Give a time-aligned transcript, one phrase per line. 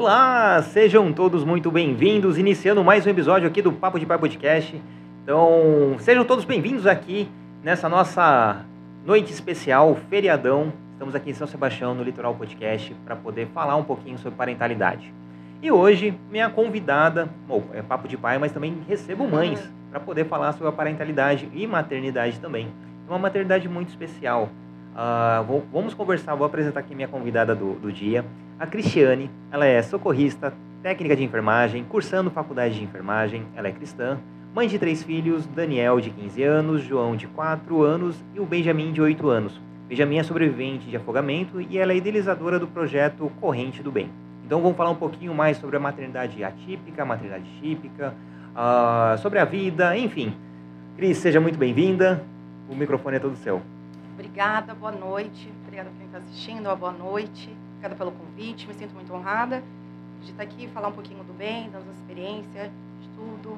[0.00, 4.80] Olá, sejam todos muito bem-vindos, iniciando mais um episódio aqui do Papo de Pai Podcast.
[5.22, 7.28] Então, sejam todos bem-vindos aqui
[7.62, 8.64] nessa nossa
[9.04, 10.72] noite especial, feriadão.
[10.94, 15.12] Estamos aqui em São Sebastião, no Litoral Podcast, para poder falar um pouquinho sobre parentalidade.
[15.62, 20.24] E hoje, minha convidada, bom, é Papo de Pai, mas também recebo mães para poder
[20.24, 22.68] falar sobre a parentalidade e maternidade também.
[23.06, 24.48] É uma maternidade muito especial.
[24.94, 28.24] Uh, vou, vamos conversar, vou apresentar aqui minha convidada do, do dia,
[28.60, 29.30] a Cristiane.
[29.50, 33.46] Ela é socorrista, técnica de enfermagem, cursando faculdade de enfermagem.
[33.56, 34.18] Ela é cristã,
[34.54, 38.92] mãe de três filhos: Daniel, de 15 anos, João, de 4 anos e o Benjamin,
[38.92, 39.58] de 8 anos.
[39.88, 44.10] Benjamin é sobrevivente de afogamento e ela é idealizadora do projeto Corrente do Bem.
[44.44, 48.14] Então vamos falar um pouquinho mais sobre a maternidade atípica, a maternidade típica,
[48.54, 50.34] uh, sobre a vida, enfim.
[50.96, 52.22] Cris, seja muito bem-vinda.
[52.68, 53.62] O microfone é todo seu.
[54.14, 55.50] Obrigada, boa noite.
[55.62, 57.50] Obrigada por quem está assistindo, boa noite.
[57.80, 59.62] Obrigada pelo convite, me sinto muito honrada
[60.20, 63.56] de estar aqui falar um pouquinho do bem, das nossas experiências, de tudo.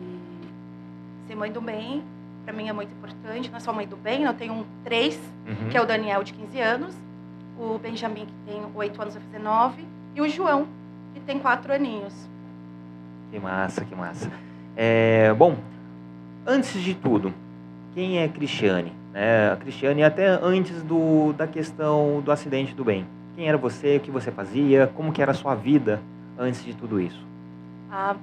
[0.00, 2.02] E ser mãe do bem,
[2.42, 3.50] para mim é muito importante.
[3.50, 5.68] Não é só mãe do bem, eu tenho um três, uhum.
[5.68, 6.94] que é o Daniel, de 15 anos,
[7.58, 9.84] o Benjamin, que tem 8 anos, vai fazer 9,
[10.14, 10.66] e o João,
[11.12, 12.14] que tem 4 aninhos.
[13.30, 14.32] Que massa, que massa.
[14.74, 15.54] É, bom,
[16.46, 17.34] antes de tudo,
[17.94, 18.94] quem é Cristiane?
[19.12, 23.06] É, a Cristiane, até antes do, da questão do acidente do bem.
[23.38, 23.98] Quem era você?
[23.98, 24.88] O que você fazia?
[24.96, 26.02] Como que era a sua vida
[26.36, 27.24] antes de tudo isso?
[27.88, 28.16] A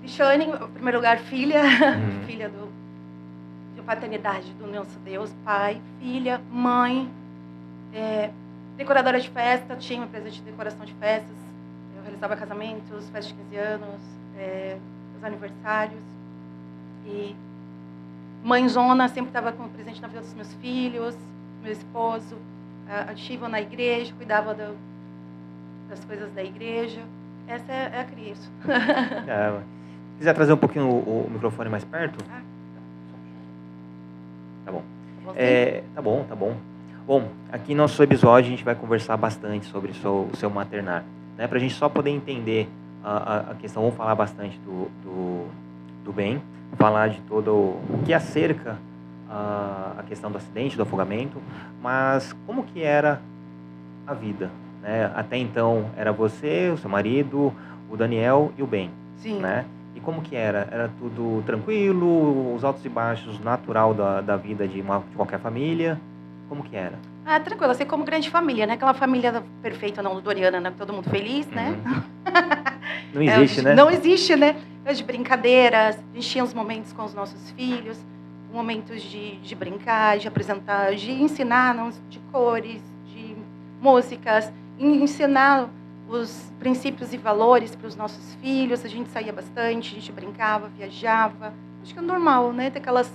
[0.00, 2.22] Cristiane, em primeiro lugar, filha, uhum.
[2.26, 2.68] filha do,
[3.76, 7.08] de paternidade do nosso Deus, pai, filha, mãe,
[7.94, 8.32] é,
[8.76, 11.36] decoradora de festa, tinha uma empresa de decoração de festas,
[11.96, 14.00] eu realizava casamentos, festas de 15 anos,
[14.36, 14.76] é,
[15.16, 16.02] os aniversários,
[17.06, 17.36] e
[18.42, 21.16] mãezona, sempre estava presente na vida dos meus filhos,
[21.62, 22.36] meu esposo,
[22.88, 24.76] ativa na igreja, cuidava do,
[25.88, 27.00] das coisas da igreja.
[27.46, 28.50] Essa é, é a Cris.
[29.26, 29.60] é,
[30.12, 32.24] se quiser trazer um pouquinho o, o microfone mais perto?
[32.30, 32.40] Ah.
[34.64, 34.82] Tá bom.
[35.24, 36.56] Tá bom, é, tá bom, tá bom.
[37.06, 40.50] Bom, aqui no nosso episódio a gente vai conversar bastante sobre o seu, o seu
[40.50, 41.04] maternar.
[41.38, 41.46] Né?
[41.46, 42.68] Para a gente só poder entender
[43.02, 45.46] a, a, a, questão, vamos falar bastante do, do,
[46.04, 46.42] do bem,
[46.76, 48.76] falar de todo o que acerca
[49.30, 51.40] a, questão do acidente, do afogamento,
[51.82, 53.20] mas como que era
[54.06, 54.50] a vida?
[54.82, 55.10] Né?
[55.14, 57.52] Até então era você, o seu marido,
[57.90, 58.90] o Daniel e o Ben.
[59.18, 59.38] Sim.
[59.40, 59.64] Né?
[59.94, 60.68] E como que era?
[60.70, 65.40] Era tudo tranquilo, os altos e baixos natural da, da vida de, uma, de qualquer
[65.40, 66.00] família?
[66.48, 66.98] Como que era?
[67.26, 68.74] Ah, tranquilo, assim como grande família, né?
[68.74, 70.72] Aquela família perfeita, não Doriana, né?
[70.78, 71.76] Todo mundo feliz, né?
[71.84, 72.02] Uhum.
[73.12, 73.74] Não existe, é, né?
[73.74, 74.56] Não existe, né?
[74.94, 77.98] De brincadeiras, a gente tinha os momentos com os nossos filhos,
[78.52, 83.36] momentos de, de brincar, de apresentar, de ensinar de cores, de
[83.80, 85.68] músicas, ensinar
[86.08, 88.84] os princípios e valores para os nossos filhos.
[88.84, 91.52] A gente saía bastante, a gente brincava, viajava.
[91.82, 92.70] Acho que é normal, né?
[92.70, 93.12] Ter aquelas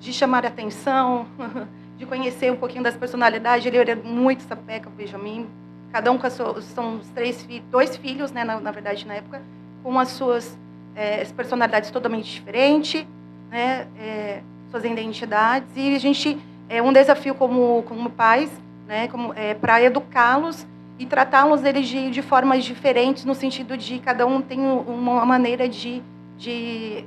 [0.00, 1.26] de chamar a atenção,
[1.96, 3.64] de conhecer um pouquinho das personalidades.
[3.66, 5.46] Ele era muito sapeca, o Benjamin.
[5.92, 9.14] Cada um com as suas, são os três dois filhos, né, na, na verdade, na
[9.14, 9.42] época,
[9.82, 10.56] com as suas
[10.94, 13.06] é, personalidades totalmente diferentes,
[13.50, 15.68] né, é, suas identidades.
[15.76, 16.38] E a gente,
[16.68, 18.50] é um desafio como, como pais,
[18.88, 20.66] né, como, é, para educá-los
[20.98, 25.68] e tratá-los eles de, de formas diferentes, no sentido de cada um tem uma maneira
[25.68, 26.02] de,
[26.38, 27.04] de,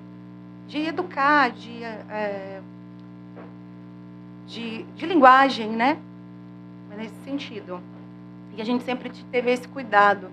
[0.68, 2.62] de educar, de, é,
[4.48, 5.98] de, de linguagem, né?
[6.98, 7.82] Nesse sentido.
[8.56, 10.30] E a gente sempre teve esse cuidado.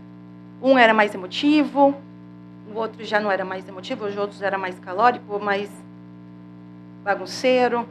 [0.63, 1.95] Um era mais emotivo,
[2.73, 5.69] o outro já não era mais emotivo, os outros era mais calórico, mais
[7.03, 7.87] bagunceiro.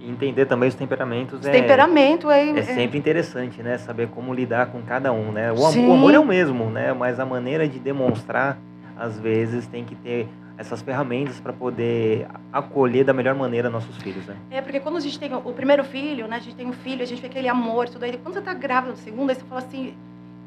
[0.00, 3.78] E entender também os temperamentos os é, temperamento é, é, é sempre interessante, né?
[3.78, 5.52] Saber como lidar com cada um, né?
[5.52, 6.92] O, o amor é o mesmo, né?
[6.92, 8.58] Mas a maneira de demonstrar,
[8.96, 14.26] às vezes, tem que ter essas ferramentas para poder acolher da melhor maneira nossos filhos,
[14.26, 14.36] né?
[14.50, 16.36] É, porque quando a gente tem o primeiro filho, né?
[16.36, 18.18] A gente tem um filho, a gente vê aquele amor, tudo aí.
[18.18, 19.94] Quando você está grávida do segundo, aí você fala assim...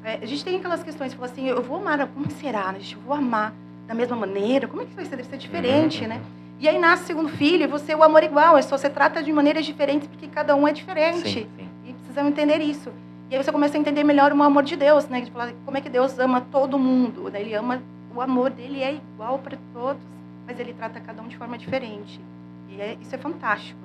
[0.04, 2.72] É, a gente tem aquelas questões, você fala assim, eu vou amar, como será?
[2.72, 2.80] Né?
[2.92, 3.54] Eu vou amar
[3.88, 4.68] da mesma maneira?
[4.68, 5.16] Como é que vai ser?
[5.16, 6.10] Deve ser diferente, uhum.
[6.10, 6.22] né?
[6.60, 8.90] E aí nasce o segundo filho e você, o amor é igual, é só você
[8.90, 11.30] trata de maneiras diferentes porque cada um é diferente.
[11.30, 11.70] Sim, sim.
[11.86, 12.92] E precisamos entender isso.
[13.30, 15.22] E aí você começa a entender melhor o amor de Deus, né?
[15.22, 17.30] De falar como é que Deus ama todo mundo.
[17.30, 17.42] Né?
[17.42, 17.82] Ele ama,
[18.16, 20.02] o amor dele é igual para todos,
[20.48, 22.22] mas ele trata cada um de forma diferente.
[22.70, 23.80] E é, isso é fantástico.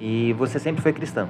[0.00, 1.28] E você sempre foi cristã?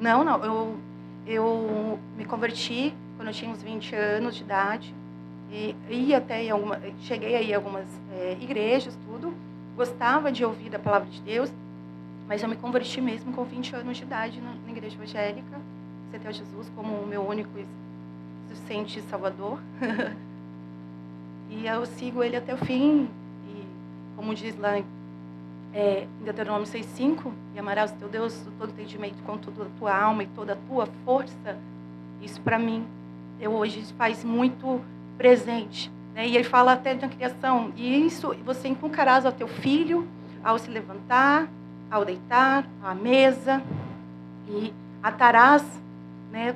[0.00, 0.44] Não, não.
[0.44, 0.76] Eu,
[1.24, 4.92] eu me converti quando eu tinha uns 20 anos de idade.
[5.52, 9.32] E ia até em alguma, cheguei aí algumas é, igrejas, tudo
[9.76, 11.52] gostava de ouvir da palavra de Deus,
[12.28, 15.60] mas eu me converti mesmo com 20 anos de idade na, na igreja evangélica,
[16.08, 17.50] aceitei Jesus como o meu único
[18.66, 19.58] sente salvador.
[21.50, 23.08] e eu sigo ele até o fim.
[23.48, 23.66] E,
[24.16, 24.78] como diz lá
[25.72, 29.78] é, em Deuteronômio 6,5, e amarás o teu Deus do todo entendimento com toda a
[29.78, 31.58] tua alma e toda a tua força,
[32.22, 32.86] isso para mim,
[33.40, 34.80] eu hoje faz muito
[35.18, 35.90] presente.
[36.14, 36.28] Né?
[36.28, 40.06] E ele fala até na criação, e isso você inculcarás ao teu filho
[40.44, 41.48] ao se levantar,
[41.90, 43.62] ao deitar, à mesa,
[44.46, 44.72] e
[45.02, 45.64] atarás
[46.30, 46.54] né,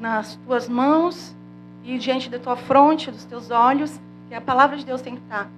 [0.00, 1.36] nas tuas mãos
[1.84, 5.22] e diante da tua fronte, dos teus olhos, que a palavra de Deus tem que
[5.22, 5.48] estar.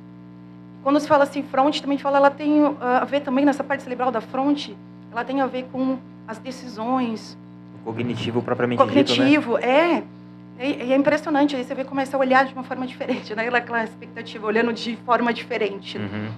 [0.82, 3.82] Quando se fala assim, fronte, também fala, ela tem uh, a ver também nessa parte
[3.82, 4.76] cerebral da fronte,
[5.10, 7.38] ela tem a ver com as decisões.
[7.80, 10.00] O cognitivo propriamente cognitivo, dito, né?
[10.00, 10.04] é.
[10.58, 13.48] E é impressionante, aí você vê começa a olhar de uma forma diferente, né?
[13.48, 15.96] Aquela expectativa, olhando de forma diferente.
[15.96, 16.30] Uhum.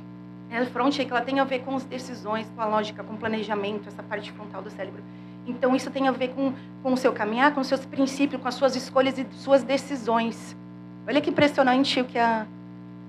[0.50, 3.14] É a fronte que ela tem a ver com as decisões, com a lógica, com
[3.14, 5.02] o planejamento, essa parte frontal do cérebro.
[5.46, 6.52] Então, isso tem a ver com,
[6.82, 10.56] com o seu caminhar, com os seus princípios, com as suas escolhas e suas decisões.
[11.08, 12.46] Olha que impressionante o que a,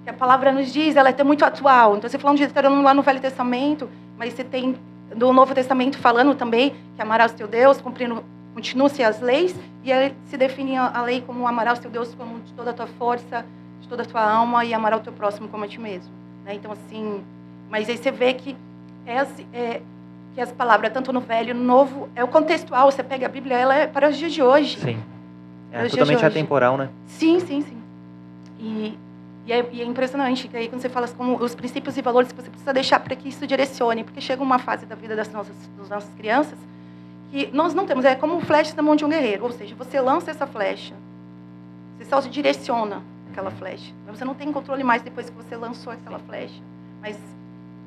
[0.03, 1.97] que a palavra nos diz, ela é muito atual.
[1.97, 4.77] Então, você falando de Deuteronômio lá no Velho Testamento, mas você tem
[5.15, 9.91] do Novo Testamento falando também que amarás o teu Deus, cumprindo, continua-se as leis, e
[9.91, 12.87] aí se define a lei como amarás o teu Deus como de toda a tua
[12.87, 13.45] força,
[13.81, 16.11] de toda a tua alma, e amarás o teu próximo como a ti mesmo.
[16.45, 16.55] Né?
[16.55, 17.23] Então, assim,
[17.69, 18.55] mas aí você vê que
[19.05, 19.81] é, assim, é,
[20.33, 22.91] que as palavras, tanto no Velho no Novo, é o contextual.
[22.91, 24.77] Você pega a Bíblia, ela é para os dias de hoje.
[24.79, 25.01] Sim.
[25.71, 26.89] É totalmente atemporal, né?
[27.07, 27.77] Sim, sim, sim.
[28.59, 28.97] E,
[29.45, 32.31] e, é, e é impressionante que aí quando você fala como os princípios e valores
[32.31, 35.31] que você precisa deixar para que isso direcione, porque chega uma fase da vida das
[35.31, 36.59] nossas, das nossas crianças
[37.31, 39.99] que nós não temos, é como flecha na mão de um guerreiro, ou seja, você
[40.01, 40.93] lança essa flecha,
[41.97, 43.01] você só se direciona
[43.31, 46.61] aquela flecha, você não tem controle mais depois que você lançou aquela flecha,
[47.01, 47.17] mas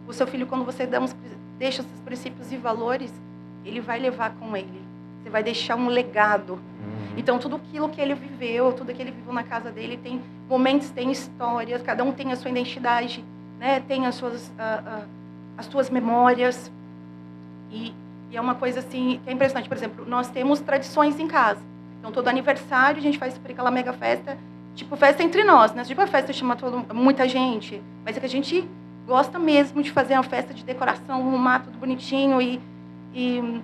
[0.07, 1.15] o seu filho, quando você dá uns,
[1.59, 3.13] deixa esses princípios e valores,
[3.65, 4.83] ele vai levar com ele.
[5.23, 6.55] Você vai deixar um legado.
[6.55, 7.15] Uhum.
[7.17, 10.91] Então, tudo aquilo que ele viveu, tudo que ele viveu na casa dele, tem momentos,
[10.91, 13.25] tem histórias, cada um tem a sua identidade,
[13.59, 13.81] né?
[13.81, 15.09] tem as suas, uh, uh,
[15.57, 16.71] as suas memórias.
[17.73, 17.95] E,
[18.35, 19.69] e, é uma coisa assim que é impressionante.
[19.69, 21.61] Por exemplo, nós temos tradições em casa.
[21.99, 24.37] Então, todo aniversário a gente faz aquela mega festa,
[24.75, 25.85] tipo festa entre nós, né?
[25.85, 28.69] Tipo a festa chama todo, muita gente, mas é que a gente
[29.07, 32.61] gosta mesmo de fazer uma festa de decoração, arrumar tudo bonitinho e,
[33.15, 33.61] e,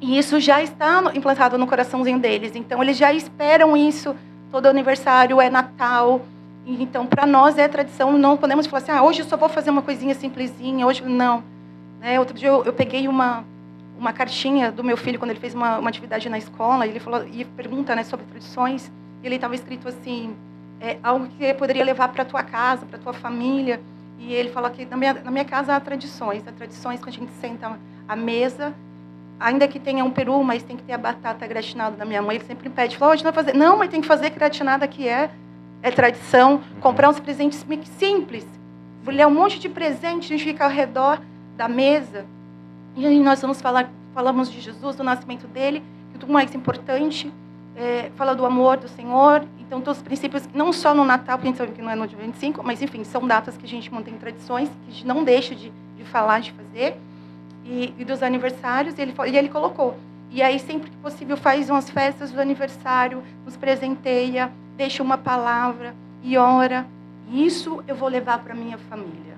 [0.00, 2.56] e, isso já está implantado no coraçãozinho deles.
[2.56, 4.14] Então eles já esperam isso.
[4.50, 6.20] Todo aniversário é Natal.
[6.66, 8.18] Então para nós é tradição.
[8.18, 10.86] Não podemos falar assim, ah, hoje eu só vou fazer uma coisinha simplesinha.
[10.86, 11.42] Hoje não.
[12.00, 12.18] Né?
[12.18, 13.44] Outro dia eu, eu peguei uma
[14.02, 16.84] uma cartinha do meu filho quando ele fez uma, uma atividade na escola.
[16.84, 18.90] Ele falou e pergunta né, sobre tradições.
[19.22, 20.34] E ele estava escrito assim,
[20.80, 23.80] é, algo que poderia levar para tua casa, para tua família.
[24.18, 26.42] E ele fala que na minha, na minha casa há tradições.
[26.48, 27.78] Há tradições que a gente senta
[28.08, 28.74] à mesa,
[29.38, 32.34] ainda que tenha um peru, mas tem que ter a batata gratinada da minha mãe.
[32.34, 33.56] Ele sempre pede, fala, hoje não vai fazer.
[33.56, 35.30] Não, mas tem que fazer gratinada que é,
[35.80, 36.54] é tradição.
[36.54, 36.80] Uhum.
[36.80, 37.64] Comprar uns presentes
[37.98, 38.44] simples.
[39.06, 41.20] Ler um monte de presente, a gente fica ao redor
[41.56, 42.26] da mesa.
[42.96, 45.82] E nós vamos falar, falamos de Jesus, do nascimento dele,
[46.18, 47.32] que o mais importante
[47.74, 49.44] é, fala do amor do Senhor.
[49.58, 51.94] Então, todos os princípios, não só no Natal, porque a gente sabe que não é
[51.94, 55.06] no dia 25, mas, enfim, são datas que a gente mantém tradições, que a gente
[55.06, 56.96] não deixa de, de falar, de fazer.
[57.64, 59.96] E, e dos aniversários, e ele, e ele colocou.
[60.30, 65.94] E aí, sempre que possível, faz umas festas do aniversário, nos presenteia, deixa uma palavra
[66.22, 66.86] e ora.
[67.30, 69.36] E isso eu vou levar para minha família.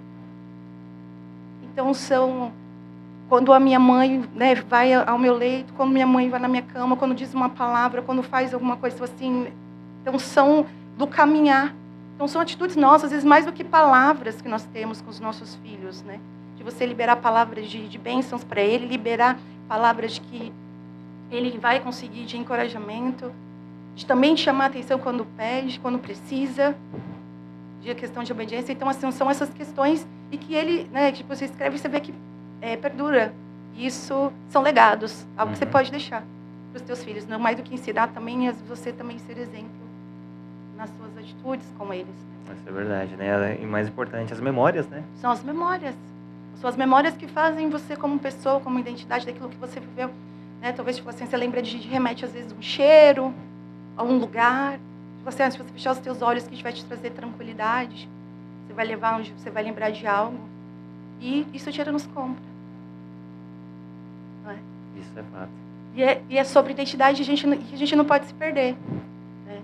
[1.62, 2.52] Então, são
[3.28, 6.62] quando a minha mãe né, vai ao meu leito, quando minha mãe vai na minha
[6.62, 9.48] cama, quando diz uma palavra, quando faz alguma coisa assim.
[10.02, 10.66] Então, são
[10.96, 11.74] do caminhar.
[12.14, 15.18] Então, são atitudes nossas, às vezes mais do que palavras que nós temos com os
[15.18, 16.20] nossos filhos, né?
[16.56, 20.52] De você liberar palavras de, de bênçãos para ele, liberar palavras que
[21.30, 23.32] ele vai conseguir de encorajamento,
[23.96, 26.76] de também chamar atenção quando pede, quando precisa,
[27.80, 28.72] de questão de obediência.
[28.72, 32.00] Então, assim, são essas questões e que ele, né, tipo, você escreve e você vê
[32.00, 32.14] que
[32.64, 33.34] é, perdura.
[33.76, 35.52] Isso são legados, algo uhum.
[35.52, 35.70] que você uhum.
[35.70, 36.22] pode deixar
[36.72, 37.26] para os seus filhos.
[37.26, 39.84] Não mais do que ensinar também, você também ser exemplo
[40.76, 42.14] nas suas atitudes com eles.
[42.56, 43.58] Isso é verdade, né?
[43.60, 45.02] E mais importante, as memórias, né?
[45.16, 45.94] São as memórias.
[46.60, 50.10] Suas memórias que fazem você como pessoa, como identidade daquilo que você viveu.
[50.62, 50.72] Né?
[50.72, 53.34] Talvez tipo assim, você lembra de, de remete às vezes um cheiro,
[53.96, 54.78] a um lugar.
[55.18, 58.08] Tipo se você fechar os seus olhos, que vai te trazer tranquilidade.
[58.66, 60.38] Você vai levar onde você vai lembrar de algo.
[61.20, 62.53] E isso tira nos compra.
[64.96, 65.50] Isso é fato.
[65.94, 68.34] E é, e é sobre identidade que a gente, que a gente não pode se
[68.34, 68.76] perder.
[69.46, 69.60] Né?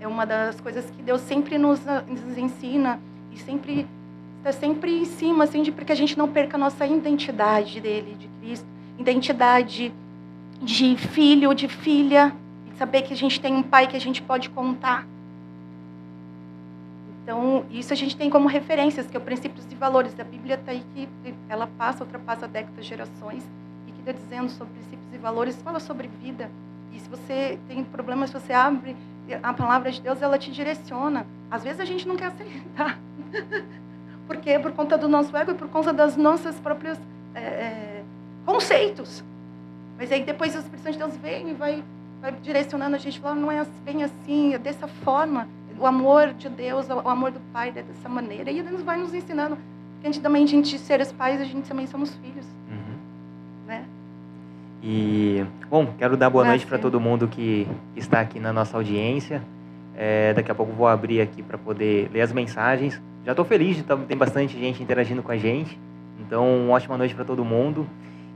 [0.00, 3.00] é uma das coisas que Deus sempre nos, nos ensina
[3.32, 3.86] e sempre
[4.38, 7.80] está sempre em cima, assim, de, para que a gente não perca a nossa identidade
[7.80, 8.66] dele, de Cristo,
[8.98, 9.92] identidade
[10.62, 12.32] de filho, de filha,
[12.78, 15.06] saber que a gente tem um pai que a gente pode contar.
[17.22, 20.54] Então, isso a gente tem como referências, que é o princípios e valores da Bíblia,
[20.54, 21.08] está aí que
[21.48, 23.42] ela passa, ultrapassa décadas, gerações,
[24.12, 26.50] dizendo sobre princípios e valores, fala sobre vida.
[26.92, 28.96] E se você tem problemas, se você abre
[29.42, 31.26] a palavra de Deus, ela te direciona.
[31.50, 32.98] Às vezes a gente não quer aceitar.
[34.26, 36.98] Porque por conta do nosso ego e por conta das nossas próprias
[37.34, 38.04] é, é,
[38.44, 39.22] conceitos.
[39.98, 41.82] Mas aí depois o Espírito Santo de Deus vem e vai,
[42.20, 45.48] vai direcionando a gente, fala, não é bem assim, é dessa forma.
[45.78, 48.50] O amor de Deus, o amor do Pai é dessa maneira.
[48.50, 49.56] E Deus vai nos ensinando.
[49.94, 52.46] Porque a gente também, gente ser os pais, a gente também somos filhos.
[54.88, 57.66] E, bom, quero dar boa ah, noite para todo mundo que
[57.96, 59.42] está aqui na nossa audiência.
[59.96, 63.02] É, daqui a pouco vou abrir aqui para poder ler as mensagens.
[63.24, 65.76] Já estou feliz de ter tem bastante gente interagindo com a gente.
[66.20, 67.84] Então, uma ótima noite para todo mundo.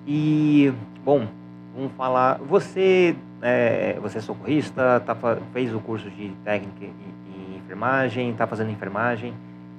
[0.05, 0.73] E,
[1.05, 1.29] bom,
[1.73, 2.39] vamos falar.
[2.39, 5.17] Você, é, você é socorrista, tá,
[5.53, 9.35] fez o curso de técnica em, em enfermagem, está fazendo enfermagem.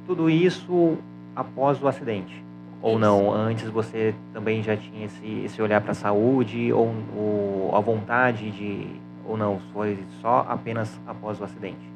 [0.07, 0.97] Tudo isso
[1.35, 2.41] após o acidente.
[2.81, 3.31] Ou não?
[3.31, 8.49] Antes você também já tinha esse, esse olhar para a saúde ou, ou a vontade
[8.51, 8.87] de.
[9.25, 9.59] Ou não?
[9.71, 11.91] Foi só apenas após o acidente?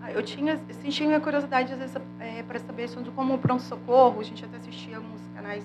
[0.00, 4.20] Ah, eu tinha, sentia curiosidade, às vezes, é, para saber sobre como o pronto-socorro.
[4.20, 5.64] A gente até assistia alguns canais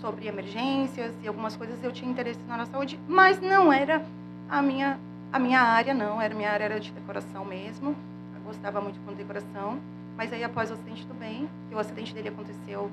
[0.00, 1.82] sobre emergências e algumas coisas.
[1.82, 4.04] Eu tinha interesse na saúde, mas não era
[4.48, 4.98] a minha,
[5.32, 6.22] a minha área, não.
[6.22, 7.96] Era minha área era de decoração mesmo.
[8.36, 9.80] Eu gostava muito de decoração.
[10.16, 12.88] Mas aí, após o acidente do bem, que o acidente dele aconteceu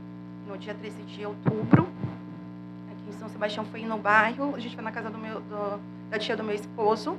[0.48, 1.88] no dia 13 de outubro,
[2.92, 4.56] aqui em São Sebastião, foi no bairro.
[4.56, 5.80] A gente foi na casa do meu, do,
[6.10, 7.18] da tia do meu esposo.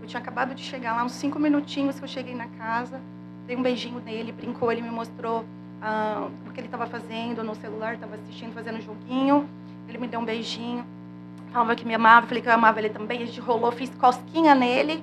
[0.00, 3.00] Eu tinha acabado de chegar lá, uns cinco minutinhos que eu cheguei na casa.
[3.46, 5.44] Dei um beijinho nele, brincou, ele me mostrou
[5.80, 9.48] ah, o que ele estava fazendo no celular, estava assistindo, fazendo um joguinho.
[9.88, 10.84] Ele me deu um beijinho,
[11.52, 13.22] falava que me amava, falei que eu amava ele também.
[13.22, 15.02] A gente rolou, fiz cosquinha nele.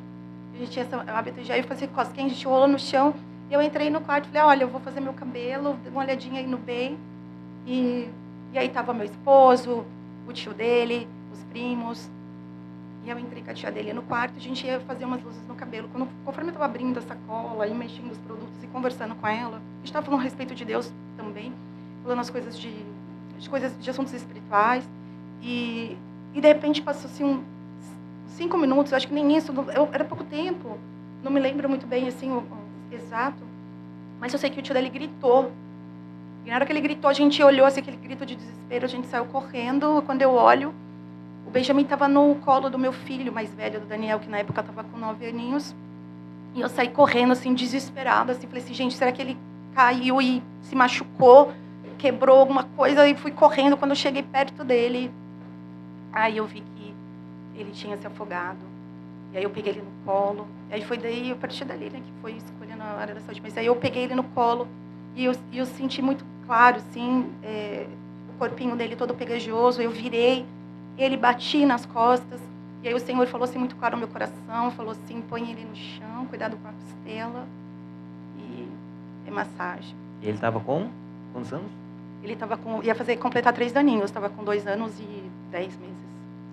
[0.53, 3.13] A gente tinha esse hábito de aí fazer cosquinha, a gente rolou no chão.
[3.49, 6.01] E eu entrei no quarto e falei, olha, eu vou fazer meu cabelo, dei uma
[6.01, 6.97] olhadinha aí no bem.
[7.65, 8.09] E,
[8.53, 9.85] e aí tava meu esposo,
[10.27, 12.09] o tio dele, os primos.
[13.05, 15.45] E eu entrei com a tia dele no quarto, a gente ia fazer umas luzes
[15.47, 15.89] no cabelo.
[15.91, 19.57] Quando, conforme eu estava abrindo a sacola e mexendo os produtos e conversando com ela,
[19.57, 21.51] a gente estava falando a respeito de Deus também,
[22.01, 22.73] falando as coisas de,
[23.37, 24.87] de coisas de assuntos espirituais.
[25.41, 25.97] E,
[26.33, 27.43] e de repente passou assim um,
[28.27, 30.77] cinco minutos, acho que nem isso, eu, era pouco tempo,
[31.21, 33.43] não me lembro muito bem assim o, o exato,
[34.19, 35.51] mas eu sei que o tio dele gritou
[36.45, 38.89] e na hora que ele gritou, a gente olhou, assim, aquele grito de desespero, a
[38.89, 40.03] gente saiu correndo.
[40.05, 40.73] Quando eu olho,
[41.47, 44.59] o Benjamin estava no colo do meu filho mais velho, do Daniel, que na época
[44.59, 45.73] estava com nove aninhos.
[46.53, 49.37] E eu saí correndo, assim, desesperada, assim, falei assim, gente, será que ele
[49.73, 51.53] caiu e se machucou,
[51.97, 53.07] quebrou alguma coisa?
[53.07, 55.09] E fui correndo, quando eu cheguei perto dele,
[56.11, 56.93] aí eu vi que
[57.55, 58.59] ele tinha se afogado.
[59.31, 60.45] E aí eu peguei ele no colo.
[60.69, 63.41] E aí foi daí, a partir dali, né, que foi escolhendo a área da saúde.
[63.41, 64.67] Mas aí eu peguei ele no colo
[65.15, 67.85] e eu, eu senti muito claro, assim, é,
[68.29, 69.81] o corpinho dele todo pegajoso.
[69.81, 70.45] Eu virei,
[70.97, 72.39] ele bati nas costas.
[72.81, 75.63] E aí o Senhor falou assim muito claro no meu coração, falou assim, põe ele
[75.63, 77.47] no chão, cuidado com a costela
[78.37, 78.67] e
[79.25, 79.95] é massagem.
[80.21, 80.89] E ele estava com
[81.31, 81.71] quantos anos?
[82.21, 85.95] Ele estava com, ia fazer completar três aninhos, estava com dois anos e dez meses.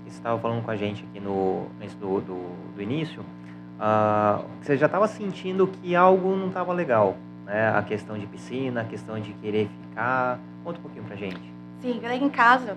[0.04, 1.66] Você estava falando com a gente aqui no
[1.98, 7.16] do, do, do início, uh, você já estava sentindo que algo não estava legal
[7.50, 7.76] né?
[7.76, 10.38] A questão de piscina, a questão de querer ficar.
[10.62, 11.40] Conta um pouquinho pra gente.
[11.80, 12.76] Sim, em casa,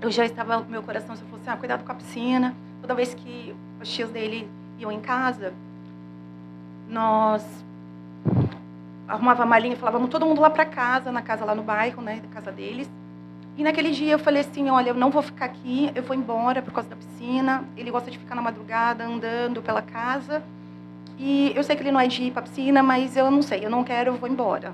[0.00, 2.54] eu já estava, meu coração já falou assim, ah, cuidado com a piscina.
[2.82, 5.54] Toda vez que os tios dele iam em casa,
[6.88, 7.44] nós
[9.06, 12.02] arrumava a malinha e falávamos todo mundo lá para casa, na casa lá no bairro,
[12.02, 12.90] né, casa deles.
[13.56, 16.60] E naquele dia eu falei assim, olha, eu não vou ficar aqui, eu vou embora
[16.60, 17.64] por causa da piscina.
[17.76, 20.42] Ele gosta de ficar na madrugada andando pela casa.
[21.18, 23.64] E eu sei que ele não é de ir para piscina, mas eu não sei,
[23.64, 24.72] eu não quero, eu vou embora.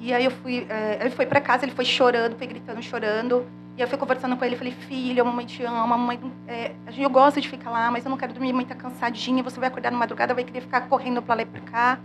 [0.00, 3.46] E aí eu fui, é, ele foi para casa, ele foi chorando, foi gritando, chorando.
[3.76, 6.72] E eu fui conversando com ele, falei, filho, a mamãe te ama, a mamãe, é,
[6.96, 9.68] eu gosto de ficar lá, mas eu não quero dormir, a tá cansadinha, você vai
[9.68, 11.98] acordar na madrugada, vai querer ficar correndo para lá e para cá.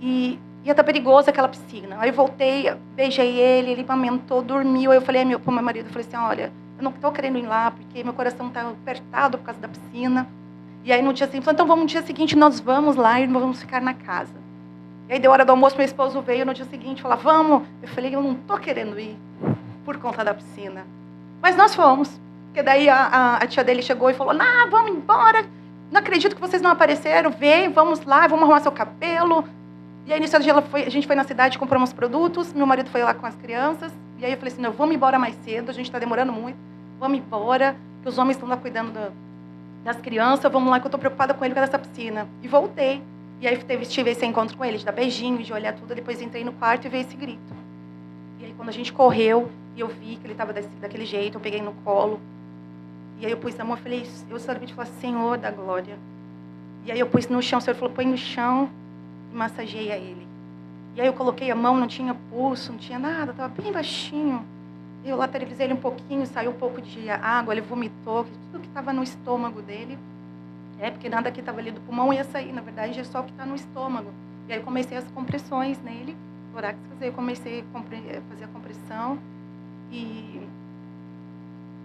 [0.00, 1.96] E ia estar tá perigoso aquela piscina.
[2.00, 4.90] Aí eu voltei, beijei ele, ele amamentou, dormiu.
[4.90, 7.46] Aí eu falei meu, pro meu marido, falei assim, olha, eu não estou querendo ir
[7.46, 10.26] lá, porque meu coração está apertado por causa da piscina.
[10.86, 13.60] E aí no dia seguinte, então vamos no dia seguinte, nós vamos lá e vamos
[13.60, 14.32] ficar na casa.
[15.08, 17.66] E aí deu hora do almoço, meu esposo veio no dia seguinte, falou, vamos.
[17.82, 19.16] Eu falei, eu não estou querendo ir
[19.84, 20.86] por conta da piscina.
[21.42, 22.20] Mas nós fomos.
[22.46, 25.44] Porque daí a, a, a tia dele chegou e falou, não, vamos embora.
[25.90, 27.32] Não acredito que vocês não apareceram.
[27.32, 29.44] Vem, vamos lá, vamos arrumar seu cabelo.
[30.06, 32.52] E aí, nisso, a, foi, a gente foi na cidade, compramos produtos.
[32.52, 33.92] Meu marido foi lá com as crianças.
[34.20, 36.56] E aí eu falei assim, não, vamos embora mais cedo, a gente está demorando muito.
[37.00, 37.74] Vamos embora,
[38.04, 39.25] que os homens estão lá cuidando do,
[39.86, 42.28] das crianças, vamos lá que eu estou preocupada com ele com essa piscina.
[42.42, 43.00] E voltei.
[43.40, 45.94] E aí teve, tive esse encontro com ele, de dar beijinho, de olhar tudo.
[45.94, 47.54] Depois entrei no quarto e veio esse grito.
[48.40, 51.40] E aí quando a gente correu, e eu vi que ele estava daquele jeito, eu
[51.40, 52.20] peguei no colo.
[53.20, 55.96] E aí eu pus a mão e falei, eu solamente falei, Senhor da glória.
[56.84, 58.68] E aí eu pus no chão, o Senhor falou, põe no chão
[59.32, 60.26] e massageia ele.
[60.96, 64.44] E aí eu coloquei a mão, não tinha pulso, não tinha nada, estava bem baixinho.
[65.06, 68.92] Eu lateralizei ele um pouquinho, saiu um pouco de água, ele vomitou, tudo que estava
[68.92, 69.96] no estômago dele.
[70.80, 73.24] É, porque nada que estava ali do pulmão ia sair, na verdade é só o
[73.24, 74.10] que está no estômago.
[74.48, 76.16] E aí comecei as compressões nele,
[76.52, 79.18] torácicas, aí comecei a fazer a compressão.
[79.90, 80.40] E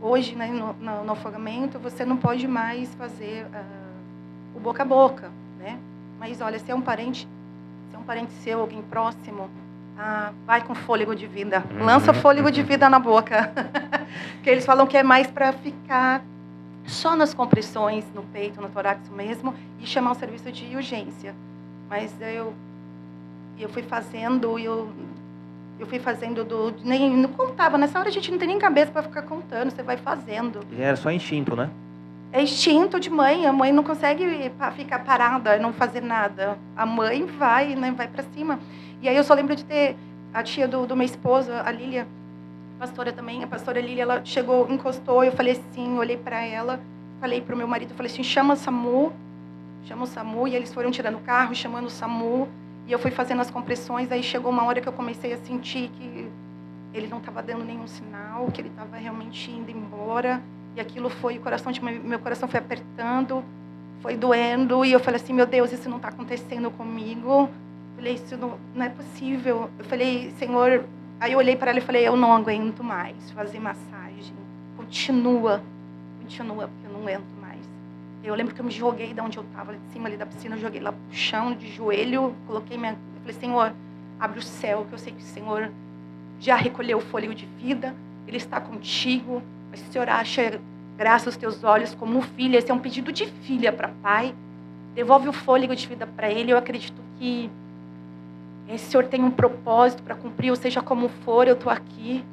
[0.01, 4.85] hoje, né, no, no, no afogamento, você não pode mais fazer uh, o boca a
[4.85, 5.79] boca, né?
[6.19, 7.27] Mas olha, se é um parente,
[7.89, 9.49] se é um parente seu, alguém próximo,
[10.03, 11.63] ah, vai com fôlego de vida.
[11.70, 11.86] Uhum.
[11.86, 13.53] Lança fôlego de vida na boca.
[14.41, 16.24] que eles falam que é mais para ficar
[16.88, 21.36] só nas compressões, no peito, no tórax mesmo, e chamar o serviço de urgência.
[21.88, 22.51] Mas eu,
[23.60, 24.89] eu fui fazendo, eu,
[25.79, 26.74] eu fui fazendo do.
[26.84, 27.77] Nem, não contava.
[27.77, 30.62] Nessa hora a gente não tem nem cabeça para ficar contando, você vai fazendo.
[30.72, 31.70] E era só instinto, né?
[32.33, 33.45] É instinto de mãe.
[33.45, 36.57] A mãe não consegue ficar parada, não fazer nada.
[36.75, 38.59] A mãe vai, né, vai para cima.
[39.01, 39.97] E aí eu só lembro de ter
[40.33, 42.07] a tia do, do meu esposo, a Lília,
[42.79, 46.79] pastora também, a pastora Lília, ela chegou, encostou, eu falei assim, olhei para ela,
[47.19, 49.11] falei para o meu marido, falei assim, chama o SAMU,
[49.83, 52.47] chama o SAMU, e eles foram tirando o carro, chamando o SAMU,
[52.88, 55.89] e eu fui fazendo as compressões, aí chegou uma hora que eu comecei a sentir
[55.89, 56.29] que
[56.93, 60.41] ele não estava dando nenhum sinal, que ele estava realmente indo embora,
[60.75, 63.43] e aquilo foi, o coração de meu coração foi apertando,
[64.01, 67.49] foi doendo, e eu falei assim, meu Deus, isso não está acontecendo comigo,
[67.95, 69.69] falei, isso não, não é possível.
[69.77, 70.85] Eu falei, Senhor,
[71.19, 74.33] aí eu olhei para ela e falei, eu não aguento mais fazer massagem.
[74.75, 75.61] Continua,
[76.21, 77.59] continua, porque eu não aguento mais.
[78.24, 80.55] Eu lembro que eu me joguei de onde eu estava, de cima ali da piscina,
[80.55, 82.93] eu joguei lá pro chão, de joelho, coloquei minha.
[82.93, 83.74] Eu falei, Senhor,
[84.19, 85.72] abre o céu, que eu sei que o Senhor
[86.39, 87.93] já recolheu o fôlego de vida,
[88.27, 89.43] Ele está contigo.
[89.72, 90.60] Mas se o Senhor acha
[90.98, 94.36] graça aos teus olhos como filho, esse é um pedido de filha para pai,
[94.94, 96.51] devolve o fôlego de vida para ele.
[96.51, 97.50] Eu acredito que
[98.70, 102.24] esse Senhor tem um propósito para cumprir, ou seja como for, eu estou aqui.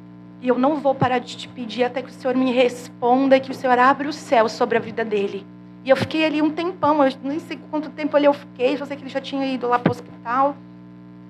[0.41, 3.41] E eu não vou parar de te pedir até que o Senhor me responda e
[3.41, 5.45] que o Senhor abra o céu sobre a vida dele.
[5.85, 8.85] E eu fiquei ali um tempão, eu nem sei quanto tempo ali eu fiquei, só
[8.85, 10.57] sei que ele já tinha ido lá para o hospital.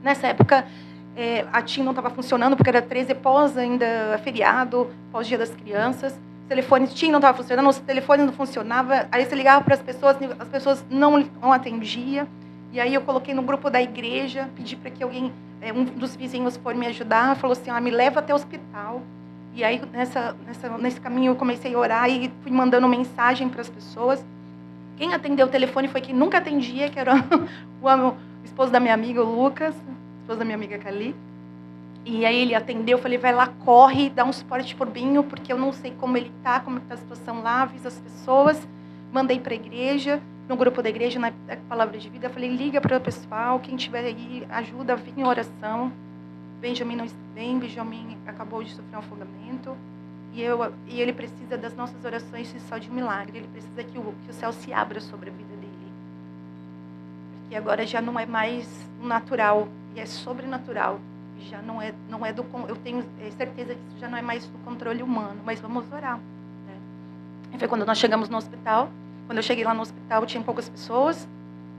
[0.03, 0.67] Nessa época,
[1.19, 6.13] é, a TIM não estava funcionando, porque era 13 pós ainda feriado, pós-dia das crianças.
[6.13, 9.09] O telefone TIM não estava funcionando, o telefone não funcionava.
[9.11, 12.25] Aí você ligava para as pessoas, as pessoas não, não atendiam.
[12.73, 16.15] E aí eu coloquei no grupo da igreja, pedi para que alguém, é, um dos
[16.15, 19.03] vizinhos for me ajudar, falou assim, ah, me leva até o hospital.
[19.55, 23.63] E aí nessa, nessa, nesse caminho eu comecei a orar e fui mandando mensagem para
[23.63, 24.25] as pessoas.
[24.97, 27.17] Quem atendeu o telefone foi quem nunca atendia, que era
[27.83, 29.75] o, o esposo da minha amiga, o Lucas,
[30.29, 31.15] esposo da minha amiga Cali.
[32.05, 35.51] E aí ele atendeu, eu falei, vai lá, corre, dá um suporte por Binho, porque
[35.53, 38.69] eu não sei como ele está, como está a situação lá, avisa as pessoas.
[39.11, 41.33] Mandei para a igreja, no grupo da igreja, na
[41.69, 45.25] Palavra de Vida, eu falei, liga para o pessoal, quem tiver aí, ajuda, vem em
[45.25, 45.91] oração.
[46.61, 49.77] Benjamin não está bem, Benjamin acabou de sofrer um afogamento.
[50.35, 53.39] E, eu, e ele precisa das nossas orações e só de milagre.
[53.39, 55.93] Ele precisa que o, que o céu se abra sobre a vida dele.
[57.41, 58.69] Porque agora já não é mais
[59.03, 61.01] natural, e é sobrenatural.
[61.51, 62.45] Já não é, não é do.
[62.69, 63.05] Eu tenho
[63.37, 66.17] certeza que isso já não é mais do controle humano, mas vamos orar.
[66.17, 66.77] Né?
[67.55, 68.91] E foi quando nós chegamos no hospital.
[69.27, 71.29] Quando eu cheguei lá no hospital, tinha poucas pessoas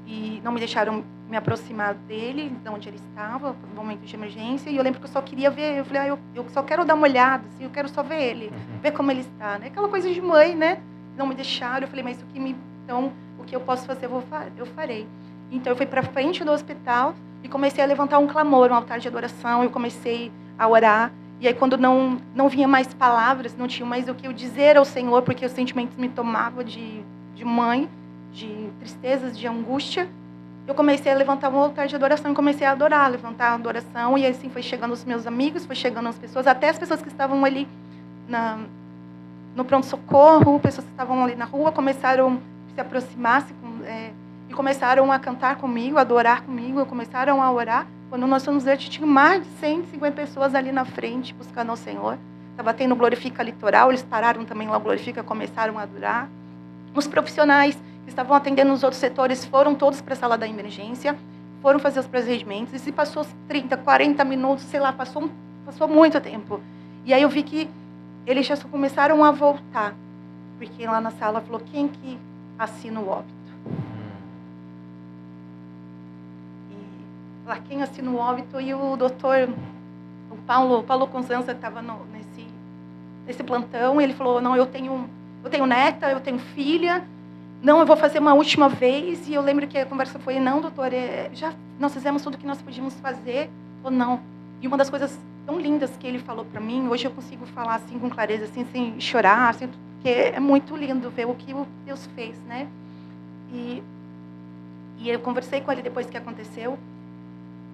[0.06, 4.70] e não me deixaram me aproximar dele, de onde ele estava, no momento de emergência.
[4.70, 6.86] E eu lembro que eu só queria ver, eu falei, ah, eu, eu só quero
[6.86, 8.80] dar uma olhada, assim, eu quero só ver ele, uhum.
[8.82, 9.68] ver como ele está, né?
[9.68, 10.82] Aquela coisa de mãe, né?
[11.18, 11.82] Não me deixaram.
[11.82, 14.24] Eu falei, mas o que me, então, o que eu posso fazer, eu, vou,
[14.58, 15.08] eu farei.
[15.52, 19.00] Então eu fui para frente do hospital e comecei a levantar um clamor, um altar
[19.00, 19.64] de adoração.
[19.64, 21.12] Eu comecei a orar.
[21.40, 24.78] E aí quando não não vinha mais palavras, não tinha mais o que eu dizer
[24.78, 27.04] ao Senhor, porque os sentimentos me tomavam de
[27.36, 27.90] de mãe,
[28.34, 30.10] de tristezas, de angústia,
[30.70, 34.16] eu comecei a levantar um altar de adoração e comecei a adorar, levantar a adoração.
[34.20, 37.08] E assim foi chegando os meus amigos, foi chegando as pessoas, até as pessoas que
[37.08, 37.68] estavam ali
[38.28, 38.60] na,
[39.56, 44.12] no pronto-socorro, pessoas que estavam ali na rua, começaram a se aproximar se, é,
[44.60, 47.88] começaram a cantar comigo, a adorar comigo, começaram a orar.
[48.10, 52.18] Quando nós fomos ver, tinha mais de 150 pessoas ali na frente buscando ao Senhor.
[52.52, 56.28] Estava tendo Glorifica Litoral, eles pararam também lá, Glorifica, começaram a adorar.
[56.94, 61.16] Os profissionais que estavam atendendo nos outros setores foram todos para a sala da emergência,
[61.62, 65.30] foram fazer os procedimentos, e se passou 30, 40 minutos, sei lá, passou,
[65.66, 66.60] passou muito tempo.
[67.06, 67.70] E aí eu vi que
[68.28, 69.96] eles já começaram a voltar,
[70.58, 72.20] porque lá na sala falou, quem que
[72.60, 73.40] assina o óbito.
[77.39, 79.50] E lá quem assina o óbito e o doutor,
[80.30, 82.48] o Paulo, o Paulo Constança estava nesse,
[83.26, 85.10] nesse plantão, ele falou, não, eu tenho,
[85.44, 87.04] eu tenho neta, eu tenho filha,
[87.62, 89.28] não, eu vou fazer uma última vez.
[89.28, 92.38] E eu lembro que a conversa foi, não, doutor, é, já nós fizemos tudo o
[92.38, 93.50] que nós podíamos fazer,
[93.84, 94.22] ou não.
[94.62, 97.76] E uma das coisas tão lindas que ele falou para mim, hoje eu consigo falar
[97.76, 102.08] assim com clareza, assim, sem chorar, assim, porque é muito lindo ver o que Deus
[102.16, 102.68] fez, né?
[103.52, 103.82] E,
[105.00, 106.78] e eu conversei com ele depois que aconteceu,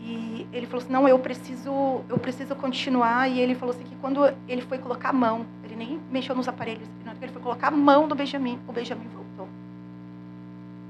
[0.08, 3.28] e ele falou assim, não, eu preciso, eu preciso continuar.
[3.28, 6.48] E ele falou assim que quando ele foi colocar a mão, ele nem mexeu nos
[6.48, 6.88] aparelhos,
[7.20, 9.48] ele foi colocar a mão do Benjamin, o Benjamin voltou.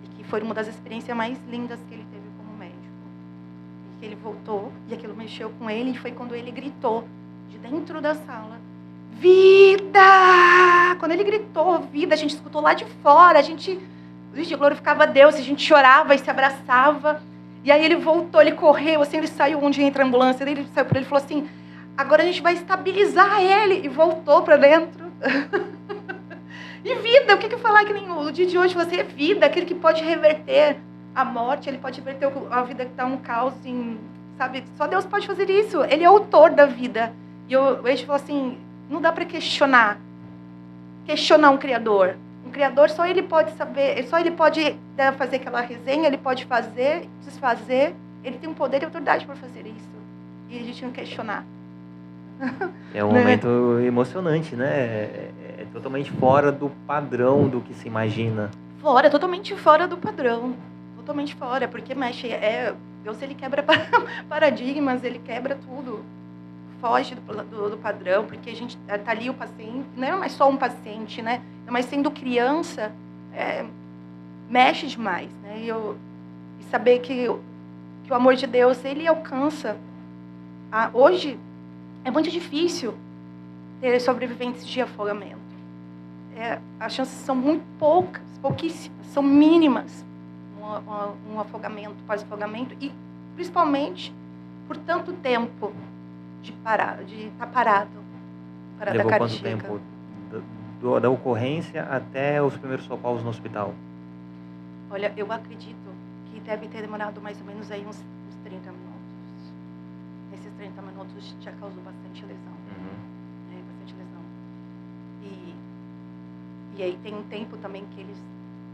[0.03, 2.75] E que foi uma das experiências mais lindas que ele teve como médico.
[3.95, 7.07] E que ele voltou e aquilo mexeu com ele e foi quando ele gritou
[7.49, 8.59] de dentro da sala,
[9.11, 10.97] vida!
[10.99, 13.79] Quando ele gritou vida, a gente escutou lá de fora, a gente,
[14.33, 17.21] a gente glorificava a Deus, a gente chorava e se abraçava.
[17.65, 20.85] E aí ele voltou, ele correu, assim, ele saiu onde entra a ambulância, ele saiu
[20.85, 21.49] para ele e falou assim:
[21.97, 23.83] agora a gente vai estabilizar ele.
[23.83, 25.03] E voltou para dentro.
[26.85, 29.47] e vida, o que, que falar que nem o dia de hoje você é vida,
[29.47, 30.77] aquele que pode reverter
[31.15, 33.55] a morte, ele pode reverter a vida que está um caos,
[34.37, 34.63] sabe?
[34.77, 35.83] Só Deus pode fazer isso.
[35.85, 37.11] Ele é autor da vida.
[37.49, 39.97] E eu, eu falou assim: não dá para questionar.
[41.07, 42.15] Questionar um criador.
[42.55, 47.05] Criador só ele pode saber, só ele pode né, fazer aquela resenha, ele pode fazer,
[47.21, 47.93] desfazer.
[48.23, 49.89] Ele tem um poder e autoridade para fazer isso.
[50.49, 51.43] E a gente não questionar.
[52.93, 53.19] É um né?
[53.19, 54.69] momento emocionante, né?
[54.69, 58.49] É, é totalmente fora do padrão do que se imagina.
[58.79, 60.55] Fora, totalmente fora do padrão.
[60.95, 62.29] Totalmente fora, porque mexe.
[62.29, 63.65] É, Deus ele quebra
[64.29, 66.05] paradigmas, ele quebra tudo
[66.79, 70.33] foge do, do, do, padrão, porque a gente está ali o paciente, não é mais
[70.33, 71.41] só um paciente, né?
[71.67, 72.91] Mas sendo criança,
[73.33, 73.65] é,
[74.49, 75.59] mexe demais, né?
[75.59, 75.97] E, eu,
[76.59, 77.27] e saber que,
[78.03, 79.77] que o amor de Deus, ele alcança.
[80.71, 81.39] A, hoje,
[82.03, 82.93] é muito difícil
[83.81, 85.39] ter sobreviventes de afogamento.
[86.35, 90.03] É, as chances são muito poucas, pouquíssimas, são mínimas.
[90.59, 92.91] Um, um, afogamento, pós-afogamento, e
[93.35, 94.11] principalmente
[94.67, 95.71] por tanto tempo
[96.41, 97.91] de parar, de estar tá parado.
[98.79, 99.79] Parada Levou quanto tempo?
[100.85, 103.73] Do, da ocorrência até os primeiros socorros no hospital?
[104.91, 105.75] Olha, eu acredito
[106.29, 109.53] que deve ter demorado mais ou menos aí uns, uns 30 minutos.
[110.29, 112.53] Nesses 30 minutos já causou bastante lesão.
[112.77, 113.49] Uhum.
[113.49, 113.63] Né?
[113.67, 114.21] Bastante lesão.
[115.23, 115.55] E,
[116.77, 118.23] e aí tem um tempo também que eles,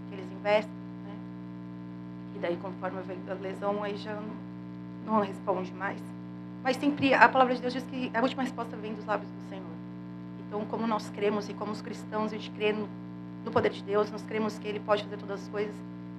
[0.09, 1.15] que eles investem, né?
[2.35, 6.01] E daí conforme a lesão aí já não, não responde mais.
[6.61, 9.47] Mas sempre a palavra de Deus diz que a última resposta vem dos lábios do
[9.47, 9.60] Senhor.
[10.51, 12.89] Então, como nós cremos e como os cristãos, a gente crê no,
[13.45, 15.73] no poder de Deus, nós cremos que Ele pode fazer todas as coisas.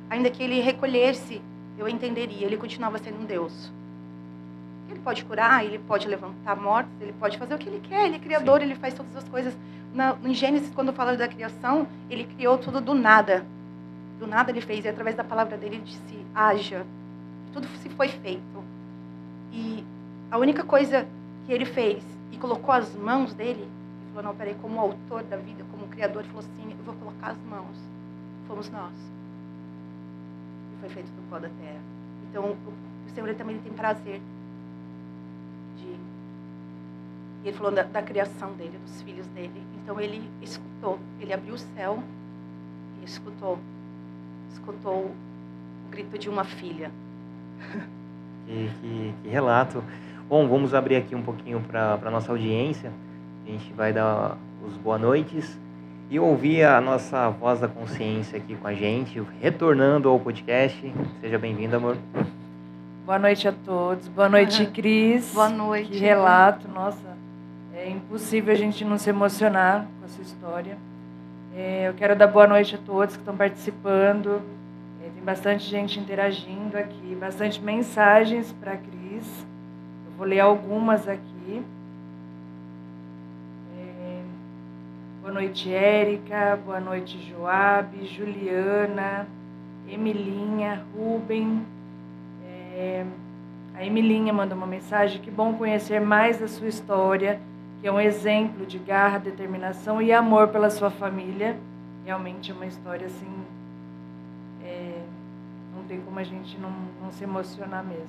[0.08, 1.42] Ainda que Ele recolhesse,
[1.76, 3.70] eu entenderia, Ele continuava sendo um Deus.
[4.88, 8.06] Ele pode curar, Ele pode levantar mortos, Ele pode fazer o que Ele quer.
[8.06, 8.64] Ele é criador, Sim.
[8.64, 9.54] Ele faz todas as coisas.
[9.92, 13.44] Na, em Gênesis, quando fala da criação, Ele criou tudo do nada.
[14.18, 16.86] Do nada Ele fez, e através da palavra dele Ele disse, haja.
[17.52, 18.64] Tudo se foi feito.
[19.52, 19.84] E
[20.30, 21.06] a única coisa
[21.44, 23.81] que ele fez e colocou as mãos dele, ele
[24.12, 27.28] falou, não, peraí, como autor da vida, como criador, ele falou assim, eu vou colocar
[27.28, 27.76] as mãos.
[28.46, 28.92] Fomos nós.
[30.72, 31.80] E foi feito do pó da terra.
[32.28, 34.20] Então, o Senhor ele também tem prazer
[35.76, 35.86] de...
[37.44, 39.62] E ele falou da, da criação dele, dos filhos dele.
[39.82, 40.98] Então, ele escutou.
[41.20, 42.02] Ele abriu o céu
[43.00, 43.58] e escutou.
[44.52, 46.90] Escutou o grito de uma filha.
[48.44, 49.84] Que, que, que relato.
[50.28, 52.92] Bom, vamos abrir aqui um pouquinho para a nossa audiência.
[53.44, 55.58] A gente vai dar os boa noites
[56.10, 60.92] e ouvir a nossa voz da consciência aqui com a gente, retornando ao podcast.
[61.20, 61.96] Seja bem-vindo, amor.
[63.04, 64.06] Boa noite a todos.
[64.08, 65.32] Boa noite, Cris.
[65.34, 65.90] Boa noite.
[65.90, 66.68] Que relato.
[66.68, 67.16] Nossa,
[67.74, 70.78] é impossível a gente não se emocionar com essa história.
[71.54, 74.40] É, eu quero dar boa noite a todos que estão participando.
[75.04, 79.46] É, tem bastante gente interagindo aqui, bastante mensagens para a Cris.
[80.16, 81.62] Vou ler algumas aqui.
[83.76, 84.22] É...
[85.22, 86.58] Boa noite, Érica.
[86.64, 89.28] Boa noite, Joabe, Juliana,
[89.88, 91.64] Emilinha, Rubem.
[92.74, 93.06] É...
[93.72, 95.22] A Emilinha mandou uma mensagem.
[95.22, 97.40] Que bom conhecer mais da sua história,
[97.80, 101.56] que é um exemplo de garra, determinação e amor pela sua família.
[102.04, 103.32] Realmente é uma história assim.
[104.64, 105.04] É...
[105.76, 108.08] Não tem como a gente não, não se emocionar mesmo.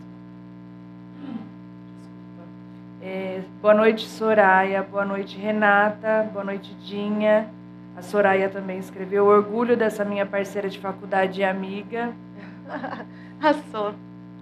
[3.06, 4.82] É, boa noite, Soraya.
[4.82, 6.30] Boa noite, Renata.
[6.32, 7.50] Boa noite, Dinha.
[7.98, 12.14] A Soraya também escreveu orgulho dessa minha parceira de faculdade e amiga.
[13.42, 13.94] Arrasou.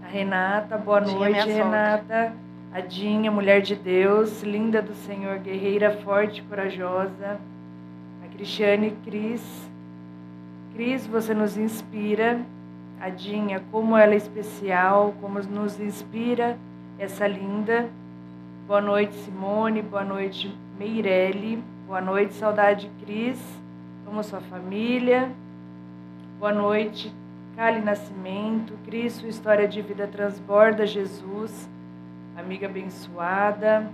[0.03, 1.49] A Renata, boa Dinha, noite.
[1.49, 2.33] Renata.
[2.71, 7.39] A Dinha, mulher de Deus, linda do Senhor, guerreira, forte e corajosa.
[8.23, 9.41] A Cristiane Cris.
[10.75, 12.39] Cris, você nos inspira.
[13.01, 16.59] A Dinha, como ela é especial, como nos inspira
[16.99, 17.89] essa linda.
[18.71, 19.81] Boa noite, Simone.
[19.81, 21.61] Boa noite, Meirelli.
[21.85, 23.37] Boa noite, saudade, Cris.
[24.05, 25.27] Como sua família.
[26.39, 27.13] Boa noite,
[27.57, 28.71] Cali Nascimento.
[28.85, 31.69] Cris, sua história de vida transborda Jesus.
[32.37, 33.89] Amiga abençoada.